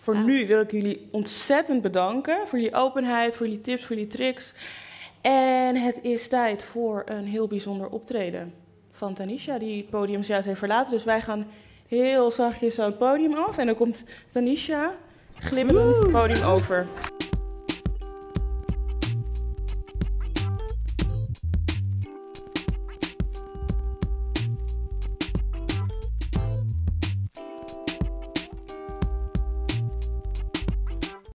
Voor 0.01 0.17
nu 0.17 0.47
wil 0.47 0.59
ik 0.59 0.71
jullie 0.71 1.07
ontzettend 1.11 1.81
bedanken 1.81 2.47
voor 2.47 2.59
jullie 2.59 2.75
openheid, 2.75 3.35
voor 3.35 3.45
jullie 3.45 3.61
tips, 3.61 3.85
voor 3.85 3.95
jullie 3.95 4.11
tricks. 4.11 4.53
En 5.27 5.75
het 5.75 5.99
is 6.01 6.27
tijd 6.27 6.63
voor 6.63 7.03
een 7.05 7.25
heel 7.25 7.47
bijzonder 7.47 7.89
optreden 7.89 8.53
van 8.91 9.13
Tanisha, 9.13 9.57
die 9.57 9.77
het 9.77 9.89
podium 9.89 10.21
juist 10.21 10.47
heeft 10.47 10.59
verlaten. 10.59 10.91
Dus 10.91 11.03
wij 11.03 11.21
gaan 11.21 11.47
heel 11.87 12.31
zachtjes 12.31 12.75
zo 12.75 12.85
het 12.85 12.97
podium 12.97 13.33
af 13.33 13.57
en 13.57 13.65
dan 13.65 13.75
komt 13.75 14.03
Tanisha 14.31 14.93
glibbend 15.39 15.95
het 15.95 16.11
podium 16.11 16.43
over. 16.43 16.87